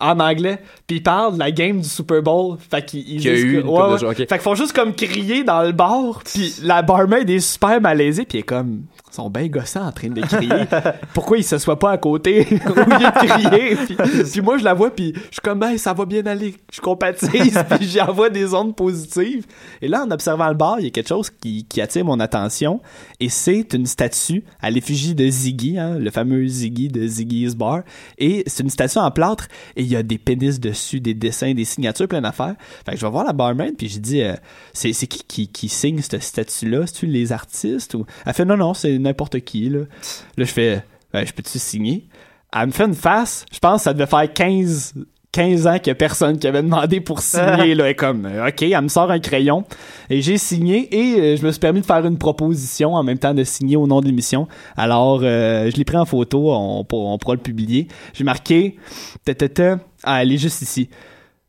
en 0.00 0.18
anglais, 0.18 0.58
puis 0.88 0.96
ils 0.96 1.02
parlent 1.02 1.34
de 1.34 1.38
la 1.38 1.52
game 1.52 1.80
du 1.80 1.88
Super 1.88 2.20
Bowl. 2.20 2.58
Fait 2.68 2.84
qu'ils 2.84 3.04
Qu'il 3.20 3.28
eu 3.28 3.62
que- 3.62 3.66
ouais, 3.66 4.02
ouais. 4.08 4.14
Fait 4.16 4.26
qu'ils 4.26 4.38
font 4.40 4.56
juste 4.56 4.72
comme 4.72 4.92
crier 4.92 5.44
dans 5.44 5.62
le 5.62 5.70
bar, 5.70 6.20
puis 6.24 6.52
la 6.62 6.82
barmaid 6.82 7.30
est 7.30 7.38
super 7.38 7.80
malaisée, 7.80 8.24
puis 8.24 8.38
elle 8.38 8.40
est 8.40 8.42
comme 8.42 8.82
sont 9.14 9.30
bien 9.30 9.46
gossants 9.46 9.86
en 9.86 9.92
train 9.92 10.08
de 10.08 10.20
crier. 10.22 10.66
Pourquoi 11.14 11.38
ils 11.38 11.44
se 11.44 11.58
soient 11.58 11.78
pas 11.78 11.92
à 11.92 11.98
côté 11.98 12.40
au 12.66 12.74
lieu 12.74 12.84
de 12.84 13.26
crier? 13.26 13.76
Puis, 13.86 13.96
puis 14.32 14.40
moi 14.40 14.58
je 14.58 14.64
la 14.64 14.74
vois 14.74 14.90
puis 14.94 15.12
je 15.14 15.20
suis 15.20 15.40
comme 15.42 15.58
ben 15.58 15.76
ça 15.78 15.92
va 15.92 16.04
bien 16.04 16.24
aller, 16.26 16.54
je 16.72 16.80
compatise 16.80 17.58
puis 17.70 17.88
j'envoie 17.88 18.30
des 18.30 18.54
ondes 18.54 18.74
positives. 18.74 19.46
Et 19.80 19.88
là 19.88 20.04
en 20.04 20.10
observant 20.10 20.48
le 20.48 20.54
bar, 20.54 20.80
il 20.80 20.84
y 20.84 20.86
a 20.88 20.90
quelque 20.90 21.08
chose 21.08 21.30
qui, 21.30 21.64
qui 21.64 21.80
attire 21.80 22.04
mon 22.04 22.18
attention 22.20 22.80
et 23.20 23.28
c'est 23.28 23.72
une 23.74 23.86
statue 23.86 24.44
à 24.60 24.70
l'effigie 24.70 25.14
de 25.14 25.28
Ziggy, 25.28 25.78
hein, 25.78 25.98
le 25.98 26.10
fameux 26.10 26.46
Ziggy 26.46 26.88
de 26.88 27.06
Ziggy's 27.06 27.54
Bar 27.54 27.82
et 28.18 28.42
c'est 28.46 28.62
une 28.62 28.70
statue 28.70 28.98
en 28.98 29.10
plâtre 29.10 29.48
et 29.76 29.82
il 29.82 29.88
y 29.88 29.96
a 29.96 30.02
des 30.02 30.18
pénis 30.18 30.58
dessus, 30.58 31.00
des 31.00 31.14
dessins, 31.14 31.52
des 31.54 31.64
signatures, 31.64 32.08
plein 32.08 32.22
d'affaires. 32.22 32.56
Fait 32.84 32.92
que 32.92 32.98
je 32.98 33.06
vais 33.06 33.12
voir 33.12 33.24
la 33.24 33.32
barmaid 33.32 33.76
puis 33.76 33.88
je 33.88 33.98
dis 33.98 34.22
euh, 34.22 34.34
c'est 34.72 34.92
qui, 34.92 35.22
qui 35.26 35.48
qui 35.48 35.68
signe 35.68 36.00
cette 36.00 36.22
statue 36.22 36.68
là, 36.68 36.86
c'est 36.86 36.94
tu 36.94 37.06
les 37.06 37.32
artistes 37.32 37.94
ou? 37.94 38.06
Elle 38.24 38.34
fait 38.34 38.44
non 38.44 38.56
non, 38.56 38.74
c'est 38.74 38.98
n'importe 39.04 39.40
qui 39.40 39.68
là. 39.68 39.80
Là 39.80 40.44
je 40.44 40.44
fais 40.44 40.84
ben, 41.12 41.26
je 41.26 41.32
peux-tu 41.32 41.58
signer? 41.58 42.08
Elle 42.56 42.66
me 42.66 42.72
fait 42.72 42.84
une 42.84 42.94
face, 42.94 43.46
je 43.52 43.58
pense 43.58 43.80
que 43.80 43.84
ça 43.84 43.92
devait 43.92 44.06
faire 44.06 44.32
15 44.32 44.94
15 45.34 45.66
ans 45.66 45.78
qu'il 45.78 45.88
y 45.88 45.90
a 45.90 45.96
personne 45.96 46.38
qui 46.38 46.46
avait 46.46 46.62
demandé 46.62 47.00
pour 47.00 47.20
signer 47.20 47.74
là, 47.74 47.84
Elle 47.84 47.90
est 47.90 47.94
comme 47.96 48.24
euh, 48.24 48.48
OK, 48.48 48.62
elle 48.62 48.80
me 48.80 48.88
sort 48.88 49.10
un 49.10 49.18
crayon 49.18 49.64
et 50.08 50.22
j'ai 50.22 50.38
signé 50.38 50.94
et 50.94 51.20
euh, 51.20 51.36
je 51.36 51.44
me 51.44 51.50
suis 51.50 51.58
permis 51.58 51.80
de 51.80 51.86
faire 51.86 52.06
une 52.06 52.18
proposition 52.18 52.94
en 52.94 53.02
même 53.02 53.18
temps 53.18 53.34
de 53.34 53.42
signer 53.42 53.76
au 53.76 53.88
nom 53.88 54.00
de 54.00 54.06
l'émission. 54.06 54.46
Alors 54.76 55.20
euh, 55.24 55.68
je 55.70 55.76
l'ai 55.76 55.84
pris 55.84 55.96
en 55.96 56.04
photo, 56.04 56.52
on 56.52 56.84
pourra 56.84 57.34
le 57.34 57.40
publier. 57.40 57.88
J'ai 58.12 58.22
marqué 58.22 58.76
ta, 59.24 59.34
ta, 59.34 59.48
ta. 59.48 59.78
Ah, 60.04 60.22
elle 60.22 60.32
est 60.32 60.38
juste 60.38 60.62
ici. 60.62 60.88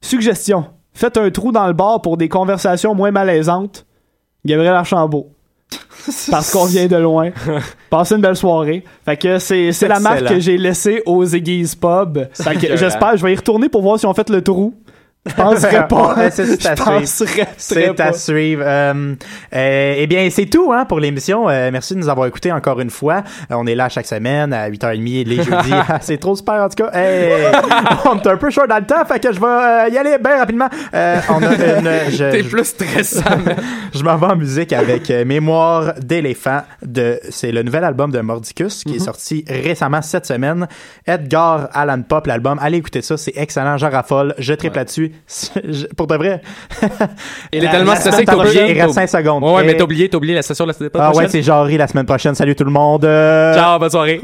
Suggestion. 0.02 0.66
Faites 0.94 1.18
un 1.18 1.30
trou 1.30 1.52
dans 1.52 1.68
le 1.68 1.74
bar 1.74 2.02
pour 2.02 2.18
des 2.18 2.30
conversations 2.30 2.96
moins 2.96 3.12
malaisantes. 3.12 3.86
Gabriel 4.46 4.74
Archambault. 4.74 5.35
parce 6.32 6.52
qu'on 6.52 6.66
vient 6.66 6.88
de 6.88 6.96
loin. 6.98 7.32
Passez 7.90 8.16
une 8.16 8.22
belle 8.22 8.36
soirée. 8.36 8.84
Fait 9.04 9.18
que 9.18 9.40
c'est, 9.40 9.72
c'est 9.72 9.88
la 9.88 10.00
marque 10.00 10.26
que 10.26 10.40
j'ai 10.40 10.58
laissée 10.58 11.02
aux 11.06 11.26
Iggy's 11.26 11.76
Pub. 11.76 12.20
Fait 12.34 12.56
que 12.56 12.76
j'espère, 12.76 13.18
je 13.18 13.24
vais 13.24 13.34
y 13.34 13.36
retourner 13.36 13.70
pour 13.70 13.82
voir 13.82 14.00
si 14.00 14.06
on 14.06 14.14
fait 14.14 14.30
le 14.30 14.42
trou. 14.42 14.74
Je 15.26 15.34
penserais 15.34 15.88
pas. 15.90 16.16
Ouais, 16.16 16.32
c'est- 16.32 16.66
à 16.68 16.76
Je 16.76 17.06
suivre. 17.06 17.48
C'est 17.58 18.00
à 18.00 18.14
suivre. 18.14 18.64
Euh, 18.66 19.16
euh, 19.54 19.96
eh 19.98 20.08
bien, 20.08 20.30
c'est 20.30 20.46
tout 20.46 20.72
hein, 20.72 20.86
pour 20.86 21.00
l'émission. 21.00 21.50
Euh, 21.50 21.70
merci 21.72 21.96
de 21.96 22.00
nous 22.00 22.10
avoir 22.10 22.28
écoutés 22.28 22.52
encore 22.52 22.80
une 22.80 22.90
fois. 22.90 23.24
Euh, 23.52 23.56
on 23.56 23.66
est 23.66 23.76
là 23.76 23.90
chaque 23.90 24.06
semaine 24.06 24.54
à 24.54 24.70
8h30 24.70 25.26
les 25.26 25.38
jeudis. 25.38 25.74
C'est 26.02 26.18
trop 26.18 26.36
super 26.36 26.56
en 26.56 26.70
tout 26.70 26.84
cas. 26.84 26.92
Hey, 26.94 27.34
on 28.06 28.18
est 28.20 28.28
un 28.28 28.38
peu 28.38 28.50
short 28.50 28.68
dans 28.70 28.78
le 28.78 28.86
temps, 28.86 29.04
fait 29.06 29.20
que 29.20 29.34
je 29.34 29.40
vais 29.40 29.46
euh, 29.46 29.90
y 29.92 29.98
aller 29.98 30.18
bien 30.24 30.38
rapidement. 30.38 30.70
Euh, 30.94 31.20
on 31.30 31.42
a 31.44 31.54
une, 31.56 32.12
je, 32.12 32.32
T'es 32.32 32.44
plus 32.44 32.66
stressant, 32.66 33.22
je 33.94 34.04
m'en 34.04 34.18
vais 34.18 34.26
en 34.28 34.36
musique 34.36 34.74
avec 34.74 35.10
Mémoire 35.10 35.94
d'éléphant 36.00 36.62
de 36.86 37.20
c'est 37.30 37.52
le 37.52 37.64
nouvel 37.64 37.84
album 37.84 38.12
de 38.12 38.20
Mordicus 38.20 38.84
qui 38.84 38.96
est 38.96 39.00
sorti 39.00 39.44
récemment 39.48 40.02
cette 40.02 40.26
semaine. 40.26 40.68
Edgar 41.06 41.70
Allan 41.74 42.02
Pop 42.04 42.28
l'album. 42.28 42.60
Allez 42.62 42.78
écouter 42.78 43.02
ça, 43.02 43.18
c'est 43.18 43.34
excellent, 43.36 43.78
j'en 43.78 43.90
raffole, 43.90 44.34
je 44.38 44.54
tripe 44.54 44.76
là-dessus. 44.76 45.12
Pour 45.98 46.08
de 46.08 46.16
vrai. 46.16 46.42
Il 47.54 47.64
est 47.64 47.70
tellement 47.72 47.96
stressé 47.96 48.22
que 48.22 48.26
t'as 48.26 48.34
prochaine, 48.34 48.64
oublié. 48.64 48.76
Il 48.78 48.82
reste 48.82 48.94
5 48.96 49.08
secondes. 49.08 49.44
Ouais, 49.44 49.64
mais 49.64 49.76
t'as 49.76 49.84
oublié, 49.84 50.10
t'as 50.10 50.18
oublié 50.18 50.36
la 50.36 50.42
session 50.42 50.66
de 50.66 50.70
la 50.70 50.74
semaine 50.74 50.90
Ah 50.96 51.08
ouais, 51.08 51.12
prochaine. 51.14 51.30
c'est 51.30 51.42
Jarry 51.44 51.78
la 51.78 51.88
semaine 51.88 52.06
prochaine. 52.06 52.36
Salut 52.36 52.56
tout 52.56 52.64
le 52.66 52.72
monde. 52.72 53.06
Euh, 53.06 53.54
Ciao, 53.54 53.80
bonne 53.80 53.90
soirée. 53.90 54.20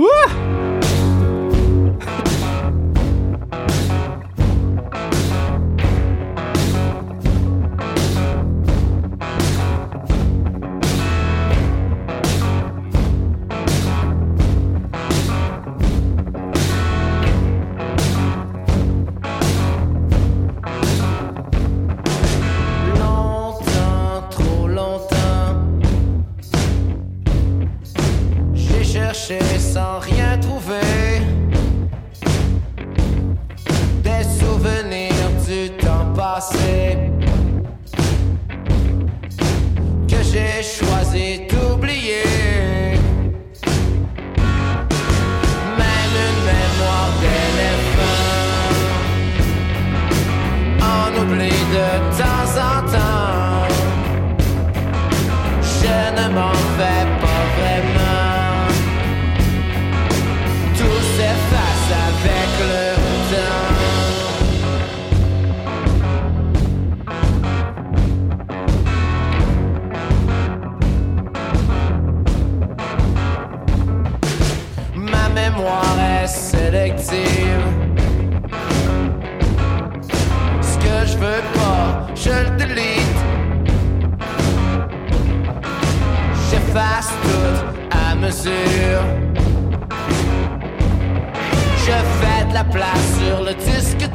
J'ai 29.31 29.39
cherché 29.39 29.59
sans 29.59 29.99
rien 29.99 30.30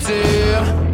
do 0.09 0.86